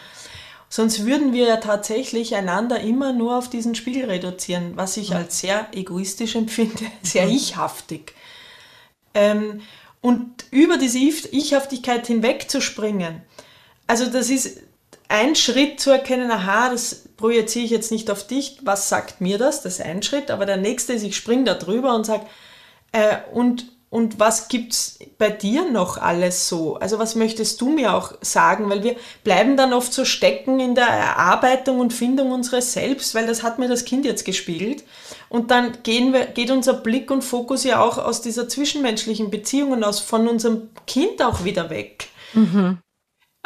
Sonst 0.70 1.06
würden 1.06 1.32
wir 1.32 1.46
ja 1.46 1.58
tatsächlich 1.58 2.36
einander 2.36 2.80
immer 2.80 3.14
nur 3.14 3.38
auf 3.38 3.48
diesen 3.48 3.76
Spiegel 3.76 4.06
reduzieren, 4.06 4.72
was 4.76 4.98
ich 4.98 5.14
als 5.14 5.40
sehr 5.40 5.68
egoistisch 5.74 6.36
empfinde, 6.36 6.86
sehr 7.04 7.28
mhm. 7.28 7.34
ichhaftig. 7.34 8.16
Ähm, 9.14 9.62
und 10.02 10.46
über 10.50 10.78
diese 10.78 10.98
Ichhaftigkeit 10.98 12.08
hinwegzuspringen, 12.08 13.22
also 13.86 14.08
das 14.08 14.32
ist 14.32 14.62
ein 15.10 15.36
Schritt 15.36 15.80
zu 15.80 15.92
erkennen, 15.92 16.32
aha, 16.32 16.72
das 16.72 17.04
projiziere 17.18 17.66
ich 17.66 17.72
jetzt 17.72 17.92
nicht 17.92 18.10
auf 18.10 18.26
dich, 18.26 18.58
was 18.64 18.90
sagt 18.90 19.22
mir 19.22 19.38
das? 19.38 19.62
Das 19.62 19.76
ist 19.76 19.86
ein 19.86 20.02
Schritt, 20.02 20.32
aber 20.32 20.48
der 20.48 20.58
nächste 20.58 20.94
ist, 20.94 21.04
ich 21.04 21.16
springe 21.16 21.44
da 21.44 21.54
drüber 21.54 21.94
und 21.94 22.06
sage, 22.06 22.26
äh, 22.92 23.18
und, 23.32 23.77
und 23.90 24.20
was 24.20 24.50
gibt 24.50 24.74
es 24.74 25.00
bei 25.18 25.30
dir 25.30 25.72
noch 25.72 25.98
alles 25.98 26.50
so? 26.50 26.76
Also 26.76 27.00
was 27.00 27.16
möchtest 27.16 27.62
du 27.62 27.70
mir 27.70 27.94
auch 27.94 28.14
sagen? 28.20 28.70
Weil 28.70 28.84
wir 28.84 28.98
bleiben 29.24 29.56
dann 29.56 29.72
oft 29.72 29.94
so 29.94 30.04
stecken 30.04 30.60
in 30.60 30.76
der 30.76 30.88
Erarbeitung 30.88 31.80
und 31.80 31.94
Findung 31.94 32.32
unseres 32.32 32.74
Selbst, 32.74 33.16
weil 33.16 33.28
das 33.28 33.44
hat 33.44 33.60
mir 33.60 33.70
das 33.70 33.86
Kind 33.86 34.06
jetzt 34.06 34.26
gespiegelt. 34.26 34.84
Und 35.30 35.52
dann 35.52 35.84
gehen 35.84 36.12
wir, 36.12 36.26
geht 36.26 36.52
unser 36.52 36.74
Blick 36.74 37.10
und 37.12 37.24
Fokus 37.24 37.64
ja 37.64 37.82
auch 37.82 37.98
aus 37.98 38.22
dieser 38.22 38.50
zwischenmenschlichen 38.50 39.32
Beziehung 39.32 39.72
und 39.72 39.86
aus 39.86 40.02
von 40.02 40.28
unserem 40.28 40.70
Kind 40.86 41.22
auch 41.22 41.46
wieder 41.46 41.70
weg. 41.70 42.10
Mhm. 42.34 42.80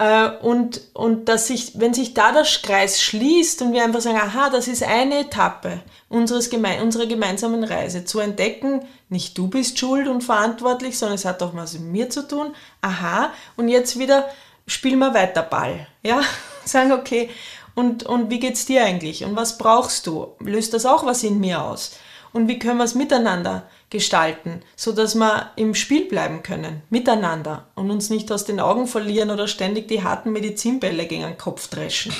Äh, 0.01 0.31
und, 0.41 0.81
und 0.95 1.29
dass 1.29 1.45
sich, 1.45 1.79
wenn 1.79 1.93
sich 1.93 2.15
da 2.15 2.31
der 2.31 2.41
Kreis 2.41 3.03
schließt 3.03 3.61
und 3.61 3.71
wir 3.71 3.83
einfach 3.83 4.01
sagen, 4.01 4.17
aha, 4.17 4.49
das 4.49 4.67
ist 4.67 4.81
eine 4.81 5.19
Etappe 5.19 5.79
unseres 6.09 6.49
geme 6.49 6.81
unserer 6.81 7.05
gemeinsamen 7.05 7.63
Reise, 7.63 8.03
zu 8.03 8.19
entdecken, 8.19 8.81
nicht 9.09 9.37
du 9.37 9.47
bist 9.47 9.77
schuld 9.77 10.07
und 10.07 10.23
verantwortlich, 10.23 10.97
sondern 10.97 11.15
es 11.15 11.25
hat 11.25 11.43
auch 11.43 11.55
was 11.55 11.73
mit 11.73 11.83
mir 11.83 12.09
zu 12.09 12.27
tun, 12.27 12.55
aha, 12.81 13.31
und 13.57 13.67
jetzt 13.67 13.99
wieder 13.99 14.27
spielen 14.65 14.97
wir 14.97 15.13
weiter 15.13 15.43
Ball, 15.43 15.85
ja, 16.01 16.21
sagen, 16.65 16.93
okay, 16.93 17.29
und, 17.75 18.01
und 18.01 18.31
wie 18.31 18.39
geht's 18.39 18.65
dir 18.65 18.83
eigentlich 18.83 19.23
und 19.23 19.35
was 19.35 19.59
brauchst 19.59 20.07
du? 20.07 20.29
Löst 20.39 20.73
das 20.73 20.87
auch 20.87 21.05
was 21.05 21.21
in 21.21 21.39
mir 21.39 21.61
aus? 21.61 21.91
Und 22.33 22.47
wie 22.47 22.57
können 22.57 22.77
wir 22.77 22.85
es 22.85 22.95
miteinander 22.95 23.69
gestalten, 23.91 24.63
so 24.75 24.91
dass 24.91 25.13
wir 25.13 25.51
im 25.55 25.75
Spiel 25.75 26.07
bleiben 26.07 26.41
können, 26.41 26.81
miteinander 26.89 27.67
und 27.75 27.91
uns 27.91 28.09
nicht 28.09 28.31
aus 28.31 28.45
den 28.45 28.59
Augen 28.59 28.87
verlieren 28.87 29.29
oder 29.29 29.47
ständig 29.47 29.87
die 29.87 30.03
harten 30.03 30.31
Medizinbälle 30.31 31.05
gegen 31.05 31.23
den 31.23 31.37
Kopf 31.37 31.67
dreschen. 31.67 32.13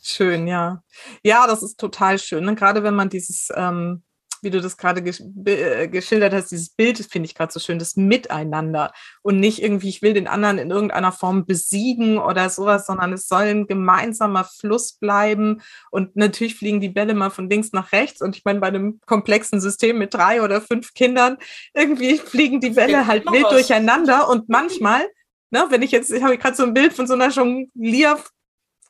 Schön, 0.00 0.46
ja. 0.46 0.82
Ja, 1.22 1.46
das 1.46 1.62
ist 1.62 1.78
total 1.78 2.18
schön. 2.18 2.44
Ne? 2.44 2.54
Gerade 2.54 2.82
wenn 2.82 2.94
man 2.94 3.08
dieses 3.08 3.48
ähm, 3.54 4.04
wie 4.42 4.50
du 4.50 4.60
das 4.60 4.76
gerade 4.76 5.02
gesch 5.02 5.22
äh, 5.46 5.88
geschildert 5.88 6.32
hast, 6.32 6.50
dieses 6.50 6.70
Bild, 6.70 6.98
finde 6.98 7.26
ich 7.26 7.34
gerade 7.34 7.52
so 7.52 7.60
schön, 7.60 7.78
das 7.78 7.96
Miteinander. 7.96 8.92
Und 9.22 9.40
nicht 9.40 9.62
irgendwie, 9.62 9.88
ich 9.88 10.02
will 10.02 10.14
den 10.14 10.26
anderen 10.26 10.58
in 10.58 10.70
irgendeiner 10.70 11.12
Form 11.12 11.46
besiegen 11.46 12.18
oder 12.18 12.50
sowas, 12.50 12.86
sondern 12.86 13.12
es 13.12 13.28
soll 13.28 13.44
ein 13.44 13.66
gemeinsamer 13.66 14.44
Fluss 14.44 14.94
bleiben. 14.94 15.62
Und 15.90 16.16
natürlich 16.16 16.54
fliegen 16.54 16.80
die 16.80 16.88
Bälle 16.88 17.14
mal 17.14 17.30
von 17.30 17.48
links 17.48 17.72
nach 17.72 17.92
rechts. 17.92 18.22
Und 18.22 18.36
ich 18.36 18.44
meine, 18.44 18.60
bei 18.60 18.68
einem 18.68 19.00
komplexen 19.06 19.60
System 19.60 19.98
mit 19.98 20.14
drei 20.14 20.42
oder 20.42 20.60
fünf 20.60 20.94
Kindern, 20.94 21.38
irgendwie 21.74 22.18
fliegen 22.18 22.60
die 22.60 22.70
Bälle 22.70 23.06
halt 23.06 23.26
wild 23.26 23.50
durcheinander. 23.50 24.28
Und 24.28 24.48
manchmal, 24.48 25.06
ne, 25.50 25.66
wenn 25.70 25.82
ich 25.82 25.90
jetzt, 25.90 26.10
ich 26.12 26.22
habe 26.22 26.38
gerade 26.38 26.56
so 26.56 26.64
ein 26.64 26.74
Bild 26.74 26.92
von 26.92 27.06
so 27.06 27.14
einer 27.14 27.28
Jonglier 27.28 28.18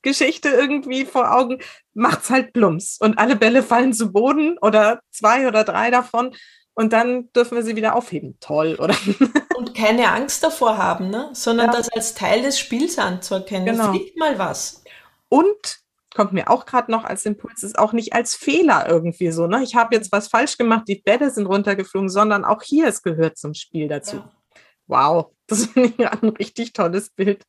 Geschichte 0.03 0.49
irgendwie 0.49 1.05
vor 1.05 1.34
Augen, 1.34 1.59
macht's 1.94 2.30
halt 2.30 2.53
plumps 2.53 2.99
und 3.01 3.18
alle 3.18 3.36
Bälle 3.36 3.62
fallen 3.62 3.92
zu 3.92 4.12
Boden 4.12 4.57
oder 4.61 5.01
zwei 5.11 5.49
oder 5.49 5.64
drei 5.64 5.90
davon 5.90 6.34
und 6.78 6.92
dann 6.92 7.32
dürfen 7.32 7.57
wir 7.57 7.64
sie 7.64 7.74
wieder 7.74 7.96
aufheben. 7.96 8.36
Toll, 8.38 8.76
oder? 8.78 8.94
Und 9.57 9.74
keine 9.74 10.12
Angst 10.12 10.44
davor 10.44 10.78
haben, 10.78 11.11
ne? 11.11 11.28
sondern 11.32 11.66
ja. 11.66 11.72
das 11.72 11.88
als 11.88 12.14
Teil 12.14 12.42
des 12.42 12.57
Spiels 12.57 13.01
anzuerkennen. 13.01 13.66
Genau. 13.66 13.90
Fliegt 13.90 14.16
mal 14.16 14.38
was. 14.38 14.84
Und 15.28 15.80
kommt 16.14 16.32
mir 16.32 16.49
auch 16.49 16.66
gerade 16.66 16.92
noch 16.92 17.03
als 17.03 17.26
Impuls, 17.26 17.64
ist 17.64 17.76
auch 17.78 17.92
nicht 17.92 18.12
als 18.12 18.36
Fehler 18.36 18.88
irgendwie 18.88 19.32
so. 19.32 19.49
Ne? 19.49 19.64
Ich 19.64 19.74
habe 19.74 19.96
jetzt 19.96 20.12
was 20.12 20.28
falsch 20.28 20.57
gemacht, 20.57 20.84
die 20.86 21.03
Bälle 21.05 21.30
sind 21.30 21.46
runtergeflogen, 21.46 22.09
sondern 22.09 22.44
auch 22.44 22.62
hier, 22.62 22.86
es 22.86 23.03
gehört 23.03 23.38
zum 23.38 23.55
Spiel 23.55 23.88
dazu. 23.88 24.16
Ja. 24.16 24.32
Wow, 24.86 25.26
das 25.49 25.66
finde 25.72 25.94
ich 25.99 26.09
ein 26.09 26.28
richtig 26.28 26.72
tolles 26.72 27.11
Bild. 27.11 27.44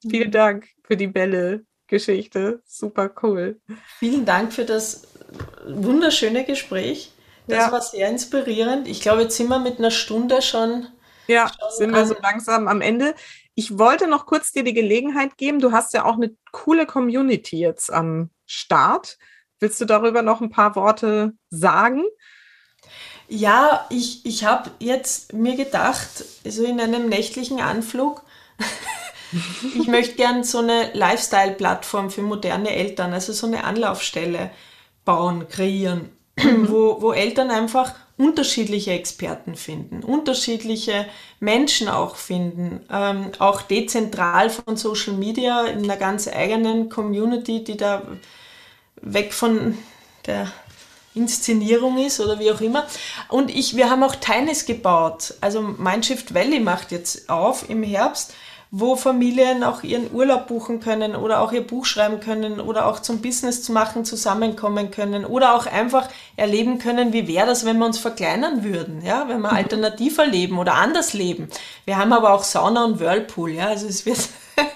Vielen 0.00 0.28
mhm. 0.28 0.32
Dank 0.32 0.68
für 0.82 0.96
die 0.96 1.06
Bälle. 1.06 1.64
Geschichte. 1.92 2.62
Super 2.66 3.10
cool. 3.22 3.60
Vielen 3.98 4.24
Dank 4.24 4.54
für 4.54 4.64
das 4.64 5.02
wunderschöne 5.66 6.44
Gespräch. 6.44 7.12
Das 7.46 7.66
ja. 7.66 7.72
war 7.72 7.82
sehr 7.82 8.08
inspirierend. 8.08 8.88
Ich 8.88 9.02
glaube, 9.02 9.22
jetzt 9.22 9.36
sind 9.36 9.48
wir 9.48 9.58
mit 9.58 9.78
einer 9.78 9.90
Stunde 9.90 10.40
schon. 10.40 10.88
Ja, 11.26 11.48
schon 11.48 11.70
sind 11.76 11.94
wir 11.94 12.06
so 12.06 12.16
langsam 12.22 12.66
am 12.66 12.80
Ende. 12.80 13.14
Ich 13.54 13.78
wollte 13.78 14.08
noch 14.08 14.24
kurz 14.24 14.52
dir 14.52 14.64
die 14.64 14.72
Gelegenheit 14.72 15.36
geben. 15.36 15.60
Du 15.60 15.72
hast 15.72 15.92
ja 15.92 16.06
auch 16.06 16.14
eine 16.14 16.34
coole 16.50 16.86
Community 16.86 17.58
jetzt 17.58 17.92
am 17.92 18.30
Start. 18.46 19.18
Willst 19.60 19.78
du 19.78 19.84
darüber 19.84 20.22
noch 20.22 20.40
ein 20.40 20.50
paar 20.50 20.74
Worte 20.74 21.34
sagen? 21.50 22.04
Ja, 23.28 23.86
ich, 23.90 24.24
ich 24.24 24.44
habe 24.44 24.70
jetzt 24.78 25.34
mir 25.34 25.56
gedacht, 25.56 26.08
so 26.44 26.64
in 26.64 26.80
einem 26.80 27.10
nächtlichen 27.10 27.60
Anflug, 27.60 28.22
ich 29.78 29.86
möchte 29.86 30.16
gern 30.16 30.44
so 30.44 30.58
eine 30.58 30.92
Lifestyle-Plattform 30.92 32.10
für 32.10 32.22
moderne 32.22 32.70
Eltern, 32.70 33.12
also 33.12 33.32
so 33.32 33.46
eine 33.46 33.64
Anlaufstelle 33.64 34.50
bauen, 35.04 35.48
kreieren, 35.48 36.10
mhm. 36.36 36.68
wo, 36.68 37.00
wo 37.00 37.12
Eltern 37.12 37.50
einfach 37.50 37.94
unterschiedliche 38.16 38.92
Experten 38.92 39.56
finden, 39.56 40.04
unterschiedliche 40.04 41.06
Menschen 41.40 41.88
auch 41.88 42.16
finden, 42.16 42.80
ähm, 42.90 43.32
auch 43.38 43.62
dezentral 43.62 44.50
von 44.50 44.76
Social 44.76 45.14
Media 45.14 45.64
in 45.66 45.84
einer 45.84 45.96
ganz 45.96 46.28
eigenen 46.28 46.88
Community, 46.88 47.64
die 47.64 47.76
da 47.76 48.02
weg 49.00 49.32
von 49.32 49.78
der 50.26 50.52
Inszenierung 51.14 51.98
ist 51.98 52.20
oder 52.20 52.38
wie 52.38 52.50
auch 52.50 52.60
immer. 52.60 52.86
Und 53.28 53.50
ich, 53.50 53.76
wir 53.76 53.90
haben 53.90 54.02
auch 54.02 54.14
Tines 54.14 54.64
gebaut. 54.64 55.34
Also 55.40 55.60
Mindshift 55.60 56.32
Valley 56.32 56.60
macht 56.60 56.92
jetzt 56.92 57.28
auf 57.28 57.68
im 57.68 57.82
Herbst 57.82 58.34
wo 58.74 58.96
Familien 58.96 59.64
auch 59.64 59.82
ihren 59.82 60.10
Urlaub 60.14 60.46
buchen 60.46 60.80
können 60.80 61.14
oder 61.14 61.42
auch 61.42 61.52
ihr 61.52 61.66
Buch 61.66 61.84
schreiben 61.84 62.20
können 62.20 62.58
oder 62.58 62.86
auch 62.86 63.00
zum 63.00 63.20
Business 63.20 63.62
zu 63.62 63.70
machen 63.70 64.06
zusammenkommen 64.06 64.90
können 64.90 65.26
oder 65.26 65.54
auch 65.54 65.66
einfach 65.66 66.08
erleben 66.36 66.78
können, 66.78 67.12
wie 67.12 67.28
wäre 67.28 67.46
das, 67.46 67.66
wenn 67.66 67.76
wir 67.76 67.84
uns 67.84 67.98
verkleinern 67.98 68.64
würden, 68.64 69.04
ja, 69.04 69.28
wenn 69.28 69.42
wir 69.42 69.50
mhm. 69.50 69.58
alternativer 69.58 70.24
leben 70.24 70.58
oder 70.58 70.76
anders 70.76 71.12
leben. 71.12 71.48
Wir 71.84 71.98
haben 71.98 72.14
aber 72.14 72.32
auch 72.32 72.44
Sauna 72.44 72.86
und 72.86 72.98
Whirlpool, 72.98 73.50
ja, 73.50 73.66
also 73.66 73.86
es 73.86 74.06
wird 74.06 74.30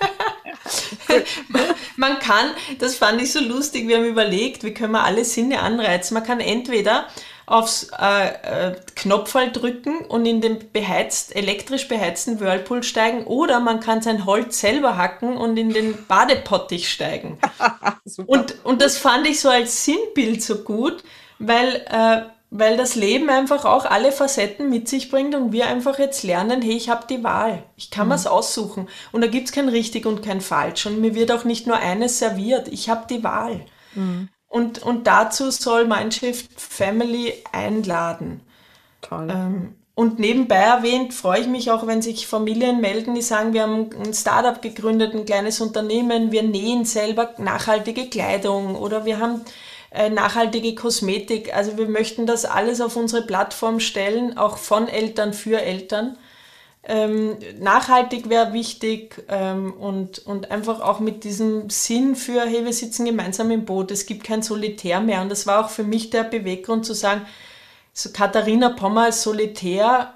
man 1.96 2.18
kann, 2.18 2.50
das 2.78 2.96
fand 2.96 3.22
ich 3.22 3.32
so 3.32 3.40
lustig, 3.40 3.88
wir 3.88 3.96
haben 3.96 4.04
überlegt, 4.04 4.62
wie 4.62 4.74
können 4.74 4.92
wir 4.92 5.04
alle 5.04 5.24
Sinne 5.24 5.60
anreizen. 5.60 6.14
Man 6.14 6.24
kann 6.24 6.40
entweder 6.40 7.06
aufs 7.46 7.90
äh, 7.96 8.70
äh, 8.70 8.76
Knopfball 8.96 9.52
drücken 9.52 10.04
und 10.04 10.26
in 10.26 10.40
den 10.40 10.72
beheizt, 10.72 11.34
elektrisch 11.34 11.86
beheizten 11.86 12.40
Whirlpool 12.40 12.82
steigen 12.82 13.24
oder 13.24 13.60
man 13.60 13.78
kann 13.78 14.02
sein 14.02 14.26
Holz 14.26 14.60
selber 14.60 14.96
hacken 14.96 15.36
und 15.36 15.56
in 15.56 15.70
den 15.70 16.06
Badepottich 16.06 16.90
steigen. 16.90 17.38
und, 18.26 18.64
und 18.64 18.82
das 18.82 18.98
fand 18.98 19.28
ich 19.28 19.40
so 19.40 19.48
als 19.48 19.84
Sinnbild 19.84 20.42
so 20.42 20.56
gut, 20.56 21.04
weil, 21.38 21.86
äh, 21.88 22.22
weil 22.50 22.76
das 22.76 22.96
Leben 22.96 23.30
einfach 23.30 23.64
auch 23.64 23.84
alle 23.84 24.10
Facetten 24.10 24.68
mit 24.68 24.88
sich 24.88 25.08
bringt 25.08 25.36
und 25.36 25.52
wir 25.52 25.68
einfach 25.68 26.00
jetzt 26.00 26.24
lernen, 26.24 26.62
hey, 26.62 26.76
ich 26.76 26.88
habe 26.88 27.06
die 27.08 27.22
Wahl, 27.22 27.62
ich 27.76 27.92
kann 27.92 28.06
mhm. 28.06 28.10
mir's 28.10 28.26
aussuchen 28.26 28.88
und 29.12 29.20
da 29.20 29.28
gibt 29.28 29.46
es 29.46 29.54
kein 29.54 29.68
richtig 29.68 30.04
und 30.04 30.24
kein 30.24 30.40
falsch 30.40 30.86
und 30.86 31.00
mir 31.00 31.14
wird 31.14 31.30
auch 31.30 31.44
nicht 31.44 31.68
nur 31.68 31.76
eines 31.76 32.18
serviert, 32.18 32.66
ich 32.66 32.88
habe 32.88 33.06
die 33.08 33.22
Wahl. 33.22 33.60
Mhm. 33.94 34.30
Und, 34.48 34.82
und 34.82 35.06
dazu 35.06 35.50
soll 35.50 35.86
Mindshift 35.86 36.60
Family 36.60 37.34
einladen. 37.52 38.40
Toll. 39.02 39.28
Ähm, 39.30 39.74
und 39.94 40.18
nebenbei 40.18 40.56
erwähnt, 40.56 41.14
freue 41.14 41.40
ich 41.40 41.46
mich 41.46 41.70
auch, 41.70 41.86
wenn 41.86 42.02
sich 42.02 42.26
Familien 42.26 42.82
melden, 42.82 43.14
die 43.14 43.22
sagen, 43.22 43.54
wir 43.54 43.62
haben 43.62 43.88
ein 43.98 44.12
Startup 44.12 44.60
gegründet, 44.60 45.14
ein 45.14 45.24
kleines 45.24 45.60
Unternehmen, 45.62 46.32
wir 46.32 46.42
nähen 46.42 46.84
selber 46.84 47.30
nachhaltige 47.38 48.10
Kleidung 48.10 48.76
oder 48.76 49.06
wir 49.06 49.18
haben 49.18 49.40
äh, 49.90 50.10
nachhaltige 50.10 50.74
Kosmetik. 50.74 51.56
Also 51.56 51.78
wir 51.78 51.88
möchten 51.88 52.26
das 52.26 52.44
alles 52.44 52.82
auf 52.82 52.94
unsere 52.96 53.22
Plattform 53.22 53.80
stellen, 53.80 54.36
auch 54.36 54.58
von 54.58 54.86
Eltern 54.86 55.32
für 55.32 55.62
Eltern. 55.62 56.18
Ähm, 56.88 57.36
nachhaltig 57.58 58.28
wäre 58.28 58.52
wichtig 58.52 59.24
ähm, 59.28 59.72
und, 59.72 60.20
und 60.20 60.52
einfach 60.52 60.80
auch 60.80 61.00
mit 61.00 61.24
diesem 61.24 61.68
Sinn 61.68 62.14
für, 62.14 62.42
hey, 62.42 62.64
wir 62.64 62.72
sitzen 62.72 63.04
gemeinsam 63.04 63.50
im 63.50 63.64
Boot, 63.64 63.90
es 63.90 64.06
gibt 64.06 64.22
kein 64.22 64.42
Solitär 64.42 65.00
mehr. 65.00 65.20
Und 65.20 65.28
das 65.28 65.48
war 65.48 65.64
auch 65.64 65.70
für 65.70 65.82
mich 65.82 66.10
der 66.10 66.22
Beweggrund 66.22 66.86
zu 66.86 66.94
sagen, 66.94 67.26
so 67.92 68.10
Katharina 68.12 68.68
Pommer 68.68 69.06
als 69.06 69.24
Solitär, 69.24 70.14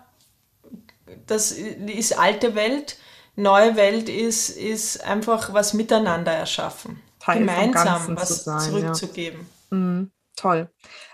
das 1.26 1.50
ist 1.50 2.16
alte 2.16 2.54
Welt, 2.54 2.98
neue 3.34 3.74
Welt 3.74 4.08
ist, 4.08 4.50
ist 4.50 5.02
einfach 5.02 5.52
was 5.52 5.74
miteinander 5.74 6.32
erschaffen. 6.32 7.00
Teil 7.18 7.40
gemeinsam 7.40 8.16
was 8.16 8.44
sein, 8.44 8.60
zurückzugeben. 8.60 9.40
Ja. 9.72 9.76
Mhm. 9.76 10.10
Toll. 10.36 10.70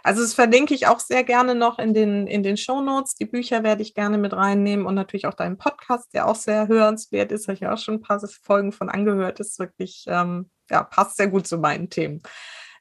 Also 0.07 0.23
das 0.23 0.35
verlinke 0.35 0.73
ich 0.73 0.87
auch 0.87 1.01
sehr 1.01 1.25
gerne 1.25 1.57
noch 1.57 1.81
in 1.81 1.93
den, 1.93 2.29
in 2.29 2.45
den 2.45 2.57
Show 2.57 2.81
Notes. 2.81 3.17
Die 3.17 3.25
Bücher 3.25 3.65
werde 3.65 3.83
ich 3.83 3.93
gerne 3.93 4.19
mit 4.19 4.35
reinnehmen 4.35 4.87
und 4.87 4.95
natürlich 4.95 5.27
auch 5.27 5.35
deinen 5.35 5.59
Podcast, 5.59 6.15
der 6.15 6.29
auch 6.29 6.37
sehr 6.37 6.69
hörenswert 6.69 7.33
ist. 7.33 7.49
Habe 7.49 7.57
ich 7.57 7.67
auch 7.67 7.77
schon 7.77 7.95
ein 7.95 8.03
paar 8.03 8.21
Folgen 8.45 8.71
von 8.71 8.89
angehört. 8.89 9.41
Ist 9.41 9.59
wirklich, 9.59 10.05
ähm, 10.07 10.49
ja, 10.71 10.85
passt 10.85 11.17
sehr 11.17 11.27
gut 11.27 11.49
zu 11.49 11.59
meinen 11.59 11.91
Themen. 11.91 12.23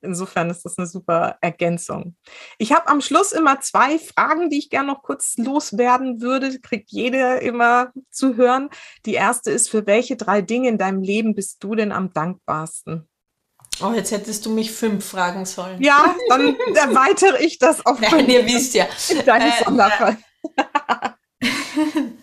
Insofern 0.03 0.51
ist 0.51 0.65
das 0.65 0.77
eine 0.77 0.85
super 0.85 1.39
Ergänzung. 1.41 2.15
Ich 2.59 2.71
habe 2.73 2.89
am 2.89 3.01
Schluss 3.01 3.31
immer 3.31 3.59
zwei 3.59 3.97
Fragen, 3.97 4.51
die 4.51 4.59
ich 4.59 4.69
gerne 4.69 4.89
noch 4.89 5.01
kurz 5.01 5.35
loswerden 5.37 6.21
würde. 6.21 6.59
Kriegt 6.59 6.91
jede 6.91 7.37
immer 7.37 7.91
zu 8.11 8.35
hören. 8.35 8.69
Die 9.07 9.15
erste 9.15 9.49
ist, 9.49 9.71
für 9.71 9.87
welche 9.87 10.15
drei 10.15 10.43
Dinge 10.43 10.69
in 10.69 10.77
deinem 10.77 11.01
Leben 11.01 11.33
bist 11.33 11.63
du 11.63 11.73
denn 11.73 11.91
am 11.91 12.13
dankbarsten? 12.13 13.09
Oh, 13.81 13.91
jetzt 13.93 14.11
hättest 14.11 14.45
du 14.45 14.51
mich 14.51 14.71
fünf 14.71 15.05
fragen 15.05 15.45
sollen. 15.45 15.81
Ja, 15.81 16.15
dann 16.29 16.55
erweitere 16.75 17.41
ich 17.43 17.59
das 17.59 17.85
auf 17.85 17.99
Nein, 17.99 18.29
ihr 18.29 18.45
wisst 18.45 18.73
ja. 18.73 18.87
Deine 19.25 19.47
äh, 19.47 20.15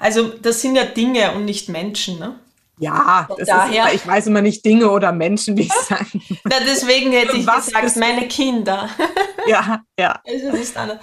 Also, 0.00 0.28
das 0.28 0.62
sind 0.62 0.76
ja 0.76 0.86
Dinge 0.86 1.32
und 1.32 1.44
nicht 1.44 1.68
Menschen, 1.68 2.18
ne? 2.18 2.40
Ja, 2.78 3.28
daher, 3.44 3.92
ist, 3.92 3.96
ich 3.96 4.06
weiß 4.06 4.28
immer 4.28 4.40
nicht 4.40 4.64
Dinge 4.64 4.90
oder 4.90 5.12
Menschen, 5.12 5.58
wie 5.58 5.64
ich 5.64 5.72
sage. 5.88 6.06
Na, 6.44 6.56
deswegen 6.60 7.12
hätte 7.12 7.36
ich 7.36 7.46
Was 7.46 7.66
gesagt, 7.66 7.96
meine 7.96 8.26
Kinder. 8.26 8.88
Ja, 9.46 9.82
ja. 9.98 10.20
Also, 10.26 10.50
das 10.50 10.60
ist 10.60 10.76
anders. 10.76 10.98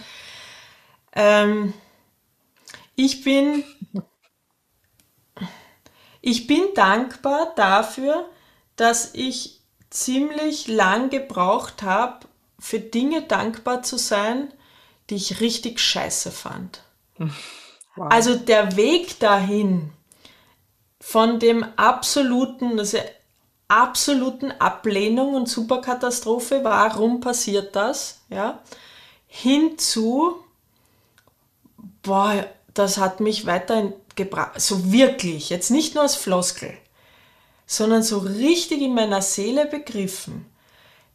Ähm, 1.15 1.73
ich 2.95 3.23
bin, 3.23 3.63
ich 6.21 6.45
bin 6.45 6.65
dankbar 6.75 7.53
dafür, 7.55 8.29
dass 8.77 9.13
ich 9.13 9.59
ziemlich 9.89 10.67
lang 10.67 11.09
gebraucht 11.09 11.83
habe, 11.83 12.27
für 12.59 12.79
Dinge 12.79 13.23
dankbar 13.23 13.83
zu 13.83 13.97
sein, 13.97 14.51
die 15.09 15.15
ich 15.15 15.41
richtig 15.41 15.79
scheiße 15.79 16.31
fand. 16.31 16.81
Wow. 17.97 18.11
Also 18.11 18.35
der 18.35 18.77
Weg 18.77 19.19
dahin 19.19 19.91
von 21.01 21.39
dem 21.39 21.63
absoluten, 21.77 22.77
also 22.77 22.99
absoluten 23.67 24.51
Ablehnung 24.51 25.33
und 25.33 25.49
Superkatastrophe, 25.49 26.63
warum 26.63 27.21
passiert 27.21 27.75
das, 27.75 28.21
ja, 28.29 28.61
hinzu, 29.25 30.43
boah, 32.03 32.45
das 32.73 32.99
hat 32.99 33.19
mich 33.19 33.47
weiterhin 33.47 33.93
gebracht, 34.15 34.61
so 34.61 34.91
wirklich, 34.91 35.49
jetzt 35.49 35.71
nicht 35.71 35.95
nur 35.95 36.03
als 36.03 36.15
Floskel, 36.15 36.77
sondern 37.67 38.01
so 38.01 38.17
richtig 38.17 38.81
in 38.81 38.95
meiner 38.95 39.21
Seele 39.21 39.67
begriffen, 39.67 40.45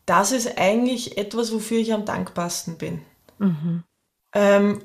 das 0.06 0.30
ist 0.30 0.58
eigentlich 0.58 1.16
etwas, 1.16 1.52
wofür 1.52 1.78
ich 1.78 1.92
am 1.92 2.04
dankbarsten 2.04 2.76
bin. 2.76 3.02
Mhm. 3.38 3.82
Ähm, 4.34 4.82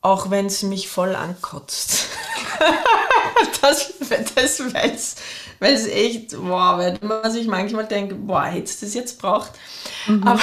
auch 0.00 0.30
wenn 0.30 0.46
es 0.46 0.62
mich 0.62 0.88
voll 0.88 1.14
ankotzt. 1.14 2.08
das, 3.62 3.94
das 4.34 4.60
weil 5.60 5.74
es 5.74 5.86
echt, 5.86 6.30
boah, 6.36 6.78
weil 6.78 6.98
man 7.02 7.30
sich 7.30 7.46
manchmal 7.46 7.86
denkt, 7.86 8.14
boah, 8.26 8.44
hättest 8.44 8.82
du 8.82 8.86
das 8.86 8.94
jetzt 8.94 9.20
braucht. 9.20 9.52
Mhm. 10.06 10.22
Aber 10.24 10.40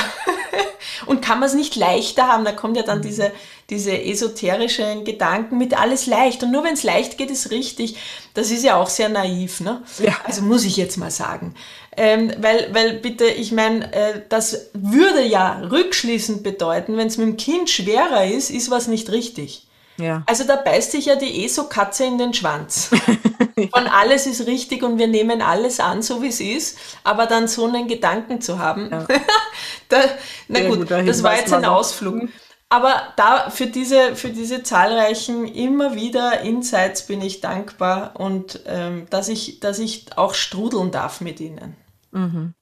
und 1.05 1.21
kann 1.21 1.39
man 1.39 1.49
es 1.49 1.55
nicht 1.55 1.75
leichter 1.75 2.27
haben, 2.27 2.45
da 2.45 2.51
kommt 2.51 2.77
ja 2.77 2.83
dann 2.83 2.99
mhm. 2.99 3.03
diese, 3.03 3.31
diese 3.69 4.01
esoterischen 4.01 5.05
Gedanken 5.05 5.57
mit 5.57 5.79
alles 5.79 6.05
leicht. 6.05 6.43
Und 6.43 6.51
nur 6.51 6.63
wenn 6.63 6.73
es 6.73 6.83
leicht 6.83 7.17
geht, 7.17 7.31
ist 7.31 7.51
richtig. 7.51 7.95
Das 8.33 8.51
ist 8.51 8.63
ja 8.63 8.75
auch 8.75 8.89
sehr 8.89 9.09
naiv, 9.09 9.61
ne? 9.61 9.81
Ja. 9.99 10.15
Also 10.25 10.41
muss 10.41 10.65
ich 10.65 10.77
jetzt 10.77 10.97
mal 10.97 11.11
sagen. 11.11 11.55
Ähm, 11.97 12.31
weil, 12.37 12.73
weil 12.73 12.93
bitte, 12.93 13.25
ich 13.25 13.51
meine, 13.51 13.91
äh, 13.93 14.21
das 14.29 14.69
würde 14.73 15.25
ja 15.25 15.59
rückschließend 15.59 16.41
bedeuten, 16.43 16.95
wenn 16.97 17.07
es 17.07 17.17
mit 17.17 17.27
dem 17.27 17.37
Kind 17.37 17.69
schwerer 17.69 18.25
ist, 18.25 18.49
ist 18.49 18.71
was 18.71 18.87
nicht 18.87 19.11
richtig. 19.11 19.67
Ja. 19.97 20.23
Also 20.25 20.45
da 20.45 20.55
beißt 20.55 20.91
sich 20.91 21.05
ja 21.05 21.15
die 21.15 21.45
ESO-Katze 21.45 22.05
in 22.05 22.17
den 22.17 22.33
Schwanz. 22.33 22.91
Von 23.73 23.87
alles 23.87 24.27
ist 24.27 24.47
richtig 24.47 24.83
und 24.83 24.97
wir 24.97 25.07
nehmen 25.07 25.41
alles 25.41 25.79
an, 25.79 26.01
so 26.01 26.21
wie 26.21 26.27
es 26.27 26.39
ist, 26.39 26.77
aber 27.03 27.25
dann 27.25 27.47
so 27.47 27.65
einen 27.65 27.87
Gedanken 27.87 28.41
zu 28.41 28.59
haben. 28.59 28.89
Ja. 28.91 29.05
da, 29.89 30.01
na 30.47 30.67
gut, 30.67 30.89
das 30.89 31.23
war 31.23 31.35
jetzt 31.35 31.53
ein 31.53 31.65
Ausflug. 31.65 32.29
Aber 32.69 33.13
da 33.17 33.49
für 33.49 33.67
diese, 33.67 34.15
für 34.15 34.29
diese 34.29 34.63
zahlreichen 34.63 35.45
immer 35.45 35.93
wieder 35.93 36.39
Insights 36.39 37.05
bin 37.05 37.21
ich 37.21 37.41
dankbar 37.41 38.17
und 38.17 38.61
ähm, 38.65 39.07
dass, 39.09 39.27
ich, 39.27 39.59
dass 39.59 39.77
ich 39.77 40.17
auch 40.17 40.33
strudeln 40.33 40.89
darf 40.89 41.19
mit 41.19 41.41
ihnen. 41.41 41.75
Mhm. 42.11 42.53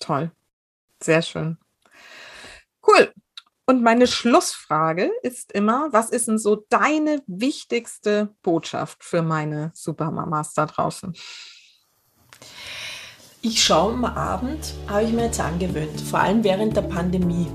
Toll. 0.00 0.30
Sehr 1.02 1.22
schön. 1.22 1.56
Cool. 2.86 3.10
Und 3.66 3.82
meine 3.82 4.06
Schlussfrage 4.06 5.10
ist 5.22 5.52
immer, 5.52 5.88
was 5.90 6.10
ist 6.10 6.28
denn 6.28 6.38
so 6.38 6.66
deine 6.68 7.22
wichtigste 7.26 8.34
Botschaft 8.42 9.02
für 9.02 9.22
meine 9.22 9.70
Supermamas 9.74 10.52
da 10.52 10.66
draußen? 10.66 11.14
Ich 13.40 13.62
schaue 13.62 13.92
am 13.92 14.04
Abend, 14.04 14.74
habe 14.86 15.04
ich 15.04 15.12
mir 15.12 15.26
jetzt 15.26 15.40
angewöhnt, 15.40 16.00
vor 16.00 16.20
allem 16.20 16.44
während 16.44 16.76
der 16.76 16.82
Pandemie, 16.82 17.46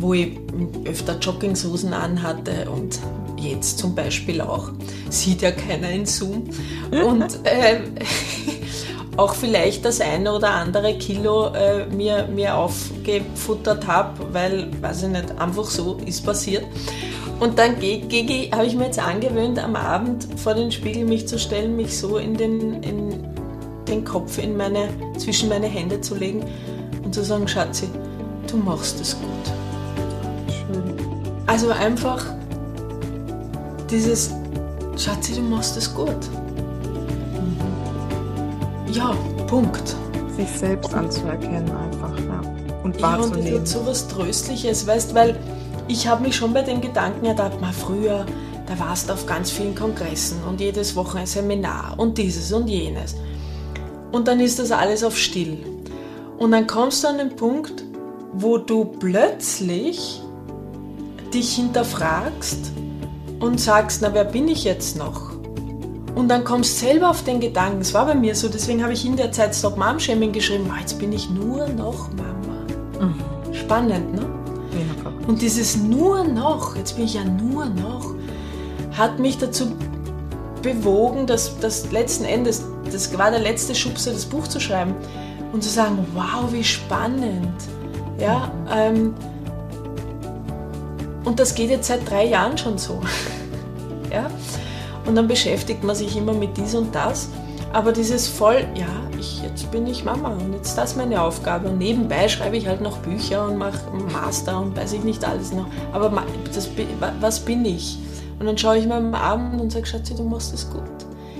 wo 0.00 0.14
ich 0.14 0.38
öfter 0.84 1.18
Jogginghosen 1.18 1.92
anhatte 1.92 2.70
und 2.70 2.98
jetzt 3.36 3.78
zum 3.78 3.94
Beispiel 3.94 4.40
auch, 4.40 4.72
sieht 5.10 5.42
ja 5.42 5.50
keiner 5.50 5.90
in 5.90 6.06
Zoom. 6.06 6.48
Und 6.90 7.44
äh, 7.44 7.80
auch 9.18 9.34
vielleicht 9.34 9.84
das 9.84 10.00
eine 10.00 10.32
oder 10.32 10.52
andere 10.52 10.96
Kilo 10.96 11.48
äh, 11.48 11.86
mir, 11.86 12.28
mir 12.28 12.54
aufgefuttert 12.54 13.86
habe, 13.88 14.32
weil, 14.32 14.68
weiß 14.80 15.02
ich 15.02 15.08
nicht, 15.08 15.40
einfach 15.40 15.64
so 15.64 15.98
ist 16.06 16.24
passiert. 16.24 16.64
Und 17.40 17.58
dann 17.58 17.72
habe 17.72 18.66
ich 18.66 18.74
mir 18.76 18.84
jetzt 18.84 19.00
angewöhnt, 19.00 19.58
am 19.58 19.74
Abend 19.74 20.28
vor 20.36 20.54
den 20.54 20.70
Spiegel 20.70 21.04
mich 21.04 21.26
zu 21.26 21.36
stellen, 21.36 21.74
mich 21.74 21.98
so 21.98 22.18
in 22.18 22.36
den, 22.36 22.82
in 22.84 23.24
den 23.88 24.04
Kopf 24.04 24.38
in 24.38 24.56
meine, 24.56 24.88
zwischen 25.16 25.48
meine 25.48 25.66
Hände 25.66 26.00
zu 26.00 26.14
legen 26.14 26.44
und 27.02 27.12
zu 27.12 27.24
sagen, 27.24 27.48
Schatzi, 27.48 27.88
du 28.48 28.56
machst 28.56 29.00
es 29.00 29.16
gut. 29.16 29.52
Schön. 30.48 30.94
Also 31.46 31.70
einfach 31.70 32.24
dieses, 33.90 34.30
Schatzi, 34.96 35.34
du 35.34 35.42
machst 35.42 35.76
es 35.76 35.92
gut. 35.92 36.16
Ja, 38.92 39.16
Punkt. 39.46 39.96
Sich 40.36 40.48
selbst 40.50 40.94
anzuerkennen 40.94 41.70
einfach, 41.70 42.18
ja. 42.18 42.40
Und 42.84 43.00
wahrzunehmen. 43.02 43.46
Ja, 43.46 43.58
und 43.58 43.68
so 43.68 43.84
was 43.86 44.08
Tröstliches, 44.08 44.86
weißt, 44.86 45.14
weil 45.14 45.36
ich 45.88 46.06
habe 46.06 46.22
mich 46.22 46.36
schon 46.36 46.52
bei 46.52 46.62
den 46.62 46.80
Gedanken 46.80 47.24
ertappt, 47.24 47.60
mal 47.60 47.72
früher, 47.72 48.24
da 48.66 48.78
warst 48.78 49.08
du 49.08 49.14
auf 49.14 49.26
ganz 49.26 49.50
vielen 49.50 49.74
Kongressen 49.74 50.38
und 50.48 50.60
jedes 50.60 50.94
Woche 50.94 51.18
ein 51.18 51.26
Seminar 51.26 51.94
und 51.96 52.18
dieses 52.18 52.52
und 52.52 52.68
jenes. 52.68 53.16
Und 54.12 54.28
dann 54.28 54.40
ist 54.40 54.58
das 54.58 54.70
alles 54.70 55.02
auf 55.02 55.16
still. 55.16 55.58
Und 56.38 56.52
dann 56.52 56.66
kommst 56.66 57.02
du 57.02 57.08
an 57.08 57.18
den 57.18 57.36
Punkt, 57.36 57.84
wo 58.32 58.58
du 58.58 58.84
plötzlich 58.84 60.22
dich 61.32 61.56
hinterfragst 61.56 62.72
und 63.40 63.60
sagst, 63.60 64.02
na 64.02 64.12
wer 64.14 64.24
bin 64.24 64.48
ich 64.48 64.64
jetzt 64.64 64.96
noch? 64.96 65.37
Und 66.18 66.26
dann 66.26 66.42
kommst 66.42 66.82
du 66.82 66.86
selber 66.86 67.10
auf 67.10 67.22
den 67.22 67.38
Gedanken, 67.38 67.80
es 67.80 67.94
war 67.94 68.04
bei 68.04 68.14
mir 68.16 68.34
so, 68.34 68.48
deswegen 68.48 68.82
habe 68.82 68.92
ich 68.92 69.06
in 69.06 69.16
der 69.16 69.30
Zeit 69.30 69.54
Stop 69.54 69.78
Mom 69.78 70.00
Shaming 70.00 70.32
geschrieben, 70.32 70.68
oh, 70.68 70.76
jetzt 70.80 70.98
bin 70.98 71.12
ich 71.12 71.30
nur 71.30 71.68
noch 71.68 72.10
Mama. 72.10 73.06
Mhm. 73.06 73.54
Spannend, 73.54 74.14
ne? 74.14 74.22
Ja, 74.72 75.12
und 75.28 75.40
dieses 75.40 75.76
nur 75.76 76.24
noch, 76.24 76.74
jetzt 76.74 76.96
bin 76.96 77.04
ich 77.04 77.14
ja 77.14 77.24
nur 77.24 77.66
noch, 77.66 78.16
hat 78.96 79.20
mich 79.20 79.38
dazu 79.38 79.76
bewogen, 80.60 81.28
dass 81.28 81.56
das 81.60 81.92
letzten 81.92 82.24
Endes, 82.24 82.64
das 82.90 83.16
war 83.16 83.30
der 83.30 83.38
letzte 83.38 83.76
Schubser, 83.76 84.10
das 84.10 84.24
Buch 84.24 84.48
zu 84.48 84.58
schreiben 84.58 84.96
und 85.52 85.62
zu 85.62 85.70
sagen, 85.70 86.04
wow, 86.14 86.52
wie 86.52 86.64
spannend. 86.64 87.62
Ja, 88.18 88.50
ähm, 88.74 89.14
und 91.24 91.38
das 91.38 91.54
geht 91.54 91.70
jetzt 91.70 91.86
seit 91.86 92.10
drei 92.10 92.24
Jahren 92.24 92.58
schon 92.58 92.76
so. 92.76 93.00
ja, 94.12 94.28
und 95.08 95.14
dann 95.14 95.26
beschäftigt 95.26 95.82
man 95.82 95.96
sich 95.96 96.16
immer 96.16 96.34
mit 96.34 96.56
dies 96.56 96.74
und 96.74 96.94
das. 96.94 97.28
Aber 97.72 97.92
dieses 97.92 98.28
voll, 98.28 98.66
ja, 98.74 98.86
ich, 99.18 99.42
jetzt 99.42 99.70
bin 99.70 99.86
ich 99.86 100.04
Mama 100.04 100.30
und 100.30 100.52
jetzt 100.52 100.76
das 100.76 100.92
ist 100.92 100.96
meine 100.96 101.20
Aufgabe. 101.20 101.68
Und 101.68 101.78
nebenbei 101.78 102.28
schreibe 102.28 102.56
ich 102.56 102.66
halt 102.66 102.80
noch 102.80 102.98
Bücher 102.98 103.46
und 103.46 103.56
mache 103.56 103.78
Master 104.12 104.60
und 104.60 104.76
weiß 104.76 104.92
ich 104.92 105.04
nicht 105.04 105.24
alles 105.24 105.52
noch. 105.52 105.66
Aber 105.92 106.12
das, 106.54 106.68
was 107.20 107.40
bin 107.40 107.64
ich? 107.64 107.98
Und 108.38 108.46
dann 108.46 108.56
schaue 108.56 108.78
ich 108.78 108.86
mir 108.86 108.94
am 108.94 109.14
Abend 109.14 109.60
und 109.60 109.72
sage, 109.72 109.86
Schatzi, 109.86 110.14
du 110.14 110.22
machst 110.22 110.54
es 110.54 110.70
gut. 110.70 110.82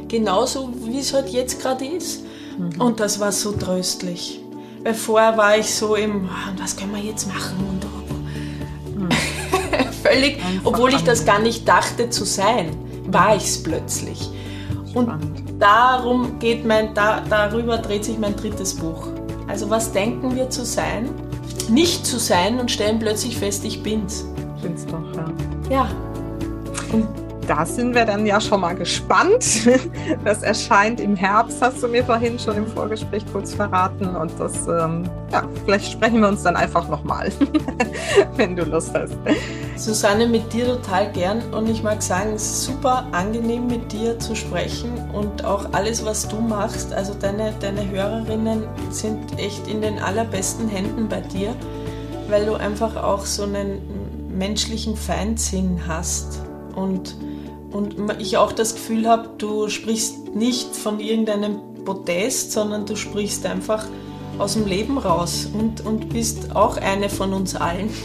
Genauso 0.08 0.70
wie 0.84 0.98
es 0.98 1.12
halt 1.12 1.28
jetzt 1.28 1.60
gerade 1.60 1.86
ist. 1.86 2.22
Mhm. 2.58 2.80
Und 2.80 3.00
das 3.00 3.20
war 3.20 3.32
so 3.32 3.52
tröstlich. 3.52 4.40
Weil 4.82 4.94
vorher 4.94 5.36
war 5.36 5.56
ich 5.56 5.74
so 5.74 5.94
im, 5.94 6.28
ah, 6.28 6.52
was 6.58 6.76
können 6.76 6.94
wir 6.94 7.02
jetzt 7.02 7.28
machen? 7.28 7.56
Und 7.68 9.02
mhm. 9.02 9.08
völlig, 10.02 10.38
obwohl 10.64 10.92
ich 10.94 11.04
das 11.04 11.24
gar 11.24 11.38
nicht 11.38 11.68
dachte 11.68 12.10
zu 12.10 12.24
sein, 12.24 12.70
war 13.08 13.36
ich 13.36 13.44
es 13.44 13.62
plötzlich. 13.62 14.30
Und 14.94 15.10
darum 15.58 16.38
geht 16.38 16.64
mein, 16.64 16.94
da, 16.94 17.22
darüber 17.28 17.78
dreht 17.78 18.04
sich 18.04 18.18
mein 18.18 18.36
drittes 18.36 18.74
Buch. 18.74 19.08
Also 19.46 19.68
was 19.70 19.92
denken 19.92 20.34
wir 20.34 20.50
zu 20.50 20.64
sein? 20.64 21.10
Nicht 21.68 22.06
zu 22.06 22.18
sein 22.18 22.58
und 22.60 22.70
stellen 22.70 22.98
plötzlich 22.98 23.36
fest, 23.36 23.64
ich 23.64 23.82
bin's. 23.82 24.26
Bin's 24.62 24.86
doch, 24.86 25.14
ja. 25.14 25.32
Ja, 25.70 25.88
und 26.92 27.06
da 27.48 27.64
sind 27.64 27.94
wir 27.94 28.04
dann 28.04 28.26
ja 28.26 28.40
schon 28.40 28.60
mal 28.60 28.74
gespannt. 28.74 29.44
Das 30.24 30.42
erscheint 30.42 31.00
im 31.00 31.16
Herbst, 31.16 31.62
hast 31.62 31.82
du 31.82 31.88
mir 31.88 32.04
vorhin 32.04 32.38
schon 32.38 32.56
im 32.56 32.66
Vorgespräch 32.66 33.24
kurz 33.32 33.54
verraten. 33.54 34.14
Und 34.16 34.32
das, 34.38 34.66
ähm, 34.66 35.08
ja, 35.32 35.42
vielleicht 35.64 35.92
sprechen 35.92 36.20
wir 36.20 36.28
uns 36.28 36.42
dann 36.42 36.56
einfach 36.56 36.88
nochmal, 36.88 37.30
wenn 38.36 38.56
du 38.56 38.64
Lust 38.64 38.92
hast. 38.94 39.14
Susanne, 39.76 40.26
mit 40.26 40.52
dir 40.52 40.66
total 40.66 41.10
gern. 41.12 41.42
Und 41.54 41.68
ich 41.68 41.82
mag 41.82 42.02
sagen, 42.02 42.32
es 42.34 42.42
ist 42.42 42.64
super 42.64 43.06
angenehm, 43.12 43.66
mit 43.66 43.92
dir 43.92 44.18
zu 44.18 44.34
sprechen. 44.34 44.90
Und 45.12 45.44
auch 45.44 45.72
alles, 45.72 46.04
was 46.04 46.28
du 46.28 46.40
machst, 46.40 46.92
also 46.92 47.14
deine, 47.14 47.54
deine 47.60 47.88
Hörerinnen 47.88 48.64
sind 48.90 49.38
echt 49.38 49.66
in 49.68 49.80
den 49.80 49.98
allerbesten 49.98 50.68
Händen 50.68 51.08
bei 51.08 51.20
dir, 51.20 51.54
weil 52.28 52.44
du 52.44 52.54
einfach 52.54 52.96
auch 52.96 53.24
so 53.24 53.44
einen 53.44 53.80
menschlichen 54.36 54.96
Feindsinn 54.96 55.80
hast 55.86 56.40
und, 56.74 57.16
und 57.70 57.96
ich 58.18 58.36
auch 58.36 58.52
das 58.52 58.74
Gefühl 58.74 59.08
habe, 59.08 59.30
du 59.38 59.68
sprichst 59.68 60.34
nicht 60.34 60.74
von 60.74 61.00
irgendeinem 61.00 61.60
Protest, 61.84 62.52
sondern 62.52 62.86
du 62.86 62.96
sprichst 62.96 63.46
einfach 63.46 63.86
aus 64.38 64.54
dem 64.54 64.66
Leben 64.66 64.98
raus 64.98 65.48
und, 65.52 65.84
und 65.84 66.10
bist 66.10 66.54
auch 66.54 66.76
eine 66.76 67.08
von 67.08 67.32
uns 67.32 67.56
allen. 67.56 67.90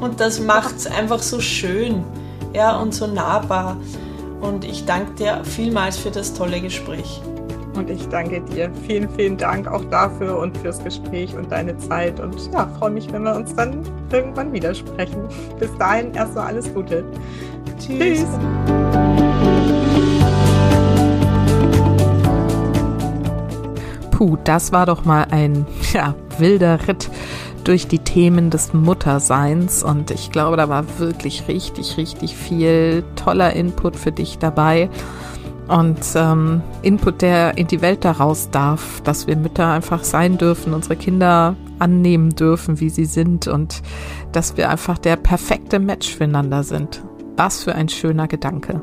Und 0.00 0.18
das 0.18 0.40
macht 0.40 0.76
es 0.76 0.86
einfach 0.86 1.20
so 1.20 1.40
schön 1.40 2.02
ja, 2.54 2.76
und 2.78 2.94
so 2.94 3.06
nahbar. 3.06 3.76
Und 4.40 4.64
ich 4.64 4.86
danke 4.86 5.12
dir 5.12 5.44
vielmals 5.44 5.98
für 5.98 6.10
das 6.10 6.32
tolle 6.32 6.60
Gespräch. 6.60 7.20
Und 7.74 7.88
ich 7.88 8.08
danke 8.08 8.40
dir. 8.40 8.70
Vielen, 8.86 9.08
vielen 9.10 9.36
Dank 9.36 9.68
auch 9.68 9.84
dafür 9.84 10.38
und 10.38 10.56
fürs 10.58 10.82
Gespräch 10.82 11.34
und 11.36 11.52
deine 11.52 11.76
Zeit. 11.78 12.18
Und 12.18 12.50
ja, 12.52 12.66
freue 12.78 12.90
mich, 12.90 13.12
wenn 13.12 13.22
wir 13.22 13.34
uns 13.34 13.54
dann 13.54 13.82
irgendwann 14.10 14.52
widersprechen. 14.52 15.28
Bis 15.58 15.70
dahin 15.78 16.12
erstmal 16.14 16.46
alles 16.48 16.72
Gute. 16.74 17.04
Tschüss. 17.78 18.26
Puh, 24.10 24.36
das 24.44 24.72
war 24.72 24.86
doch 24.86 25.04
mal 25.04 25.26
ein 25.30 25.66
ja, 25.92 26.14
wilder 26.38 26.86
Ritt 26.86 27.10
durch 27.64 27.86
die 27.88 27.98
Themen 27.98 28.50
des 28.50 28.72
Mutterseins 28.72 29.82
und 29.82 30.10
ich 30.10 30.30
glaube, 30.30 30.56
da 30.56 30.68
war 30.68 30.98
wirklich 30.98 31.48
richtig, 31.48 31.96
richtig 31.96 32.34
viel 32.36 33.04
toller 33.16 33.52
Input 33.54 33.96
für 33.96 34.12
dich 34.12 34.38
dabei 34.38 34.88
und 35.70 36.00
ähm, 36.16 36.62
Input, 36.82 37.22
der 37.22 37.56
in 37.56 37.68
die 37.68 37.80
Welt 37.80 38.04
daraus 38.04 38.50
darf, 38.50 39.00
dass 39.02 39.26
wir 39.26 39.36
Mütter 39.36 39.68
einfach 39.68 40.02
sein 40.02 40.36
dürfen, 40.36 40.74
unsere 40.74 40.96
Kinder 40.96 41.54
annehmen 41.78 42.30
dürfen, 42.34 42.80
wie 42.80 42.90
sie 42.90 43.04
sind 43.04 43.46
und 43.46 43.82
dass 44.32 44.56
wir 44.56 44.68
einfach 44.68 44.98
der 44.98 45.16
perfekte 45.16 45.78
Match 45.78 46.14
füreinander 46.14 46.64
sind. 46.64 47.02
Was 47.42 47.64
für 47.64 47.74
ein 47.74 47.88
schöner 47.88 48.28
Gedanke. 48.28 48.82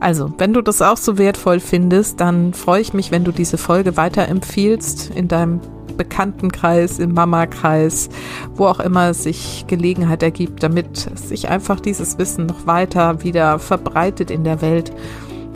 Also, 0.00 0.30
wenn 0.36 0.52
du 0.52 0.60
das 0.60 0.82
auch 0.82 0.98
so 0.98 1.16
wertvoll 1.16 1.60
findest, 1.60 2.20
dann 2.20 2.52
freue 2.52 2.82
ich 2.82 2.92
mich, 2.92 3.10
wenn 3.10 3.24
du 3.24 3.32
diese 3.32 3.56
Folge 3.56 3.96
weiterempfiehlst 3.96 5.12
in 5.14 5.28
deinem 5.28 5.62
Bekanntenkreis, 5.96 6.98
im 6.98 7.14
Mamakreis, 7.14 8.10
wo 8.54 8.66
auch 8.66 8.80
immer 8.80 9.14
sich 9.14 9.64
Gelegenheit 9.66 10.22
ergibt, 10.22 10.62
damit 10.62 11.10
sich 11.14 11.48
einfach 11.48 11.80
dieses 11.80 12.18
Wissen 12.18 12.44
noch 12.44 12.66
weiter 12.66 13.24
wieder 13.24 13.58
verbreitet 13.58 14.30
in 14.30 14.44
der 14.44 14.60
Welt 14.60 14.92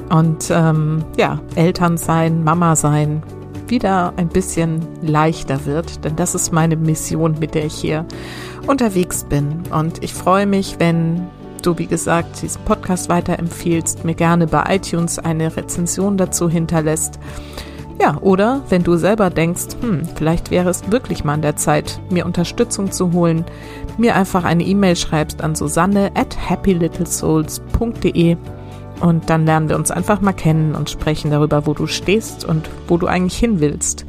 und 0.08 0.50
ähm, 0.50 1.04
ja, 1.18 1.42
Eltern 1.56 1.98
sein, 1.98 2.42
Mama 2.42 2.74
sein 2.74 3.22
wieder 3.68 4.14
ein 4.16 4.28
bisschen 4.28 4.80
leichter 5.02 5.66
wird, 5.66 6.06
denn 6.06 6.16
das 6.16 6.34
ist 6.34 6.54
meine 6.54 6.76
Mission, 6.76 7.36
mit 7.38 7.54
der 7.54 7.66
ich 7.66 7.74
hier 7.74 8.06
unterwegs 8.66 9.24
bin. 9.24 9.62
Und 9.70 10.02
ich 10.02 10.14
freue 10.14 10.46
mich, 10.46 10.76
wenn 10.78 11.28
du, 11.66 11.78
wie 11.78 11.86
gesagt, 11.86 12.42
diesen 12.42 12.62
Podcast 12.64 13.08
weiterempfiehlst, 13.08 14.04
mir 14.04 14.14
gerne 14.14 14.46
bei 14.46 14.76
iTunes 14.76 15.18
eine 15.18 15.56
Rezension 15.56 16.16
dazu 16.16 16.48
hinterlässt. 16.48 17.18
Ja, 18.00 18.16
oder 18.22 18.62
wenn 18.70 18.82
du 18.82 18.96
selber 18.96 19.28
denkst, 19.28 19.76
hm, 19.80 20.02
vielleicht 20.14 20.50
wäre 20.50 20.70
es 20.70 20.90
wirklich 20.90 21.22
mal 21.22 21.34
an 21.34 21.42
der 21.42 21.56
Zeit, 21.56 22.00
mir 22.10 22.24
Unterstützung 22.24 22.92
zu 22.92 23.12
holen, 23.12 23.44
mir 23.98 24.16
einfach 24.16 24.44
eine 24.44 24.64
E-Mail 24.64 24.96
schreibst 24.96 25.42
an 25.42 25.54
susanne 25.54 26.10
at 26.14 26.36
happylittlesouls.de 26.48 28.36
und 29.00 29.30
dann 29.30 29.46
lernen 29.46 29.68
wir 29.68 29.76
uns 29.76 29.90
einfach 29.90 30.20
mal 30.20 30.32
kennen 30.32 30.74
und 30.74 30.90
sprechen 30.90 31.30
darüber, 31.30 31.66
wo 31.66 31.74
du 31.74 31.86
stehst 31.86 32.44
und 32.44 32.70
wo 32.86 32.98
du 32.98 33.06
eigentlich 33.06 33.38
hin 33.38 33.60
willst. 33.60 34.06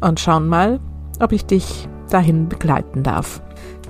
Und 0.00 0.18
schauen 0.18 0.48
mal, 0.48 0.80
ob 1.20 1.32
ich 1.32 1.46
dich 1.46 1.88
dahin 2.10 2.48
begleiten 2.48 3.02
darf. 3.02 3.40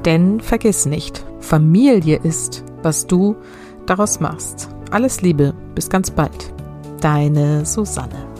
Denn 0.05 0.41
vergiss 0.41 0.87
nicht, 0.87 1.25
Familie 1.41 2.19
ist, 2.23 2.65
was 2.83 3.07
du 3.07 3.37
daraus 3.87 4.21
machst. 4.21 4.69
Alles 4.91 5.23
Liebe, 5.23 5.55
bis 5.75 5.89
ganz 5.89 6.11
bald. 6.11 6.53
Deine 7.01 7.65
Susanne. 7.65 8.34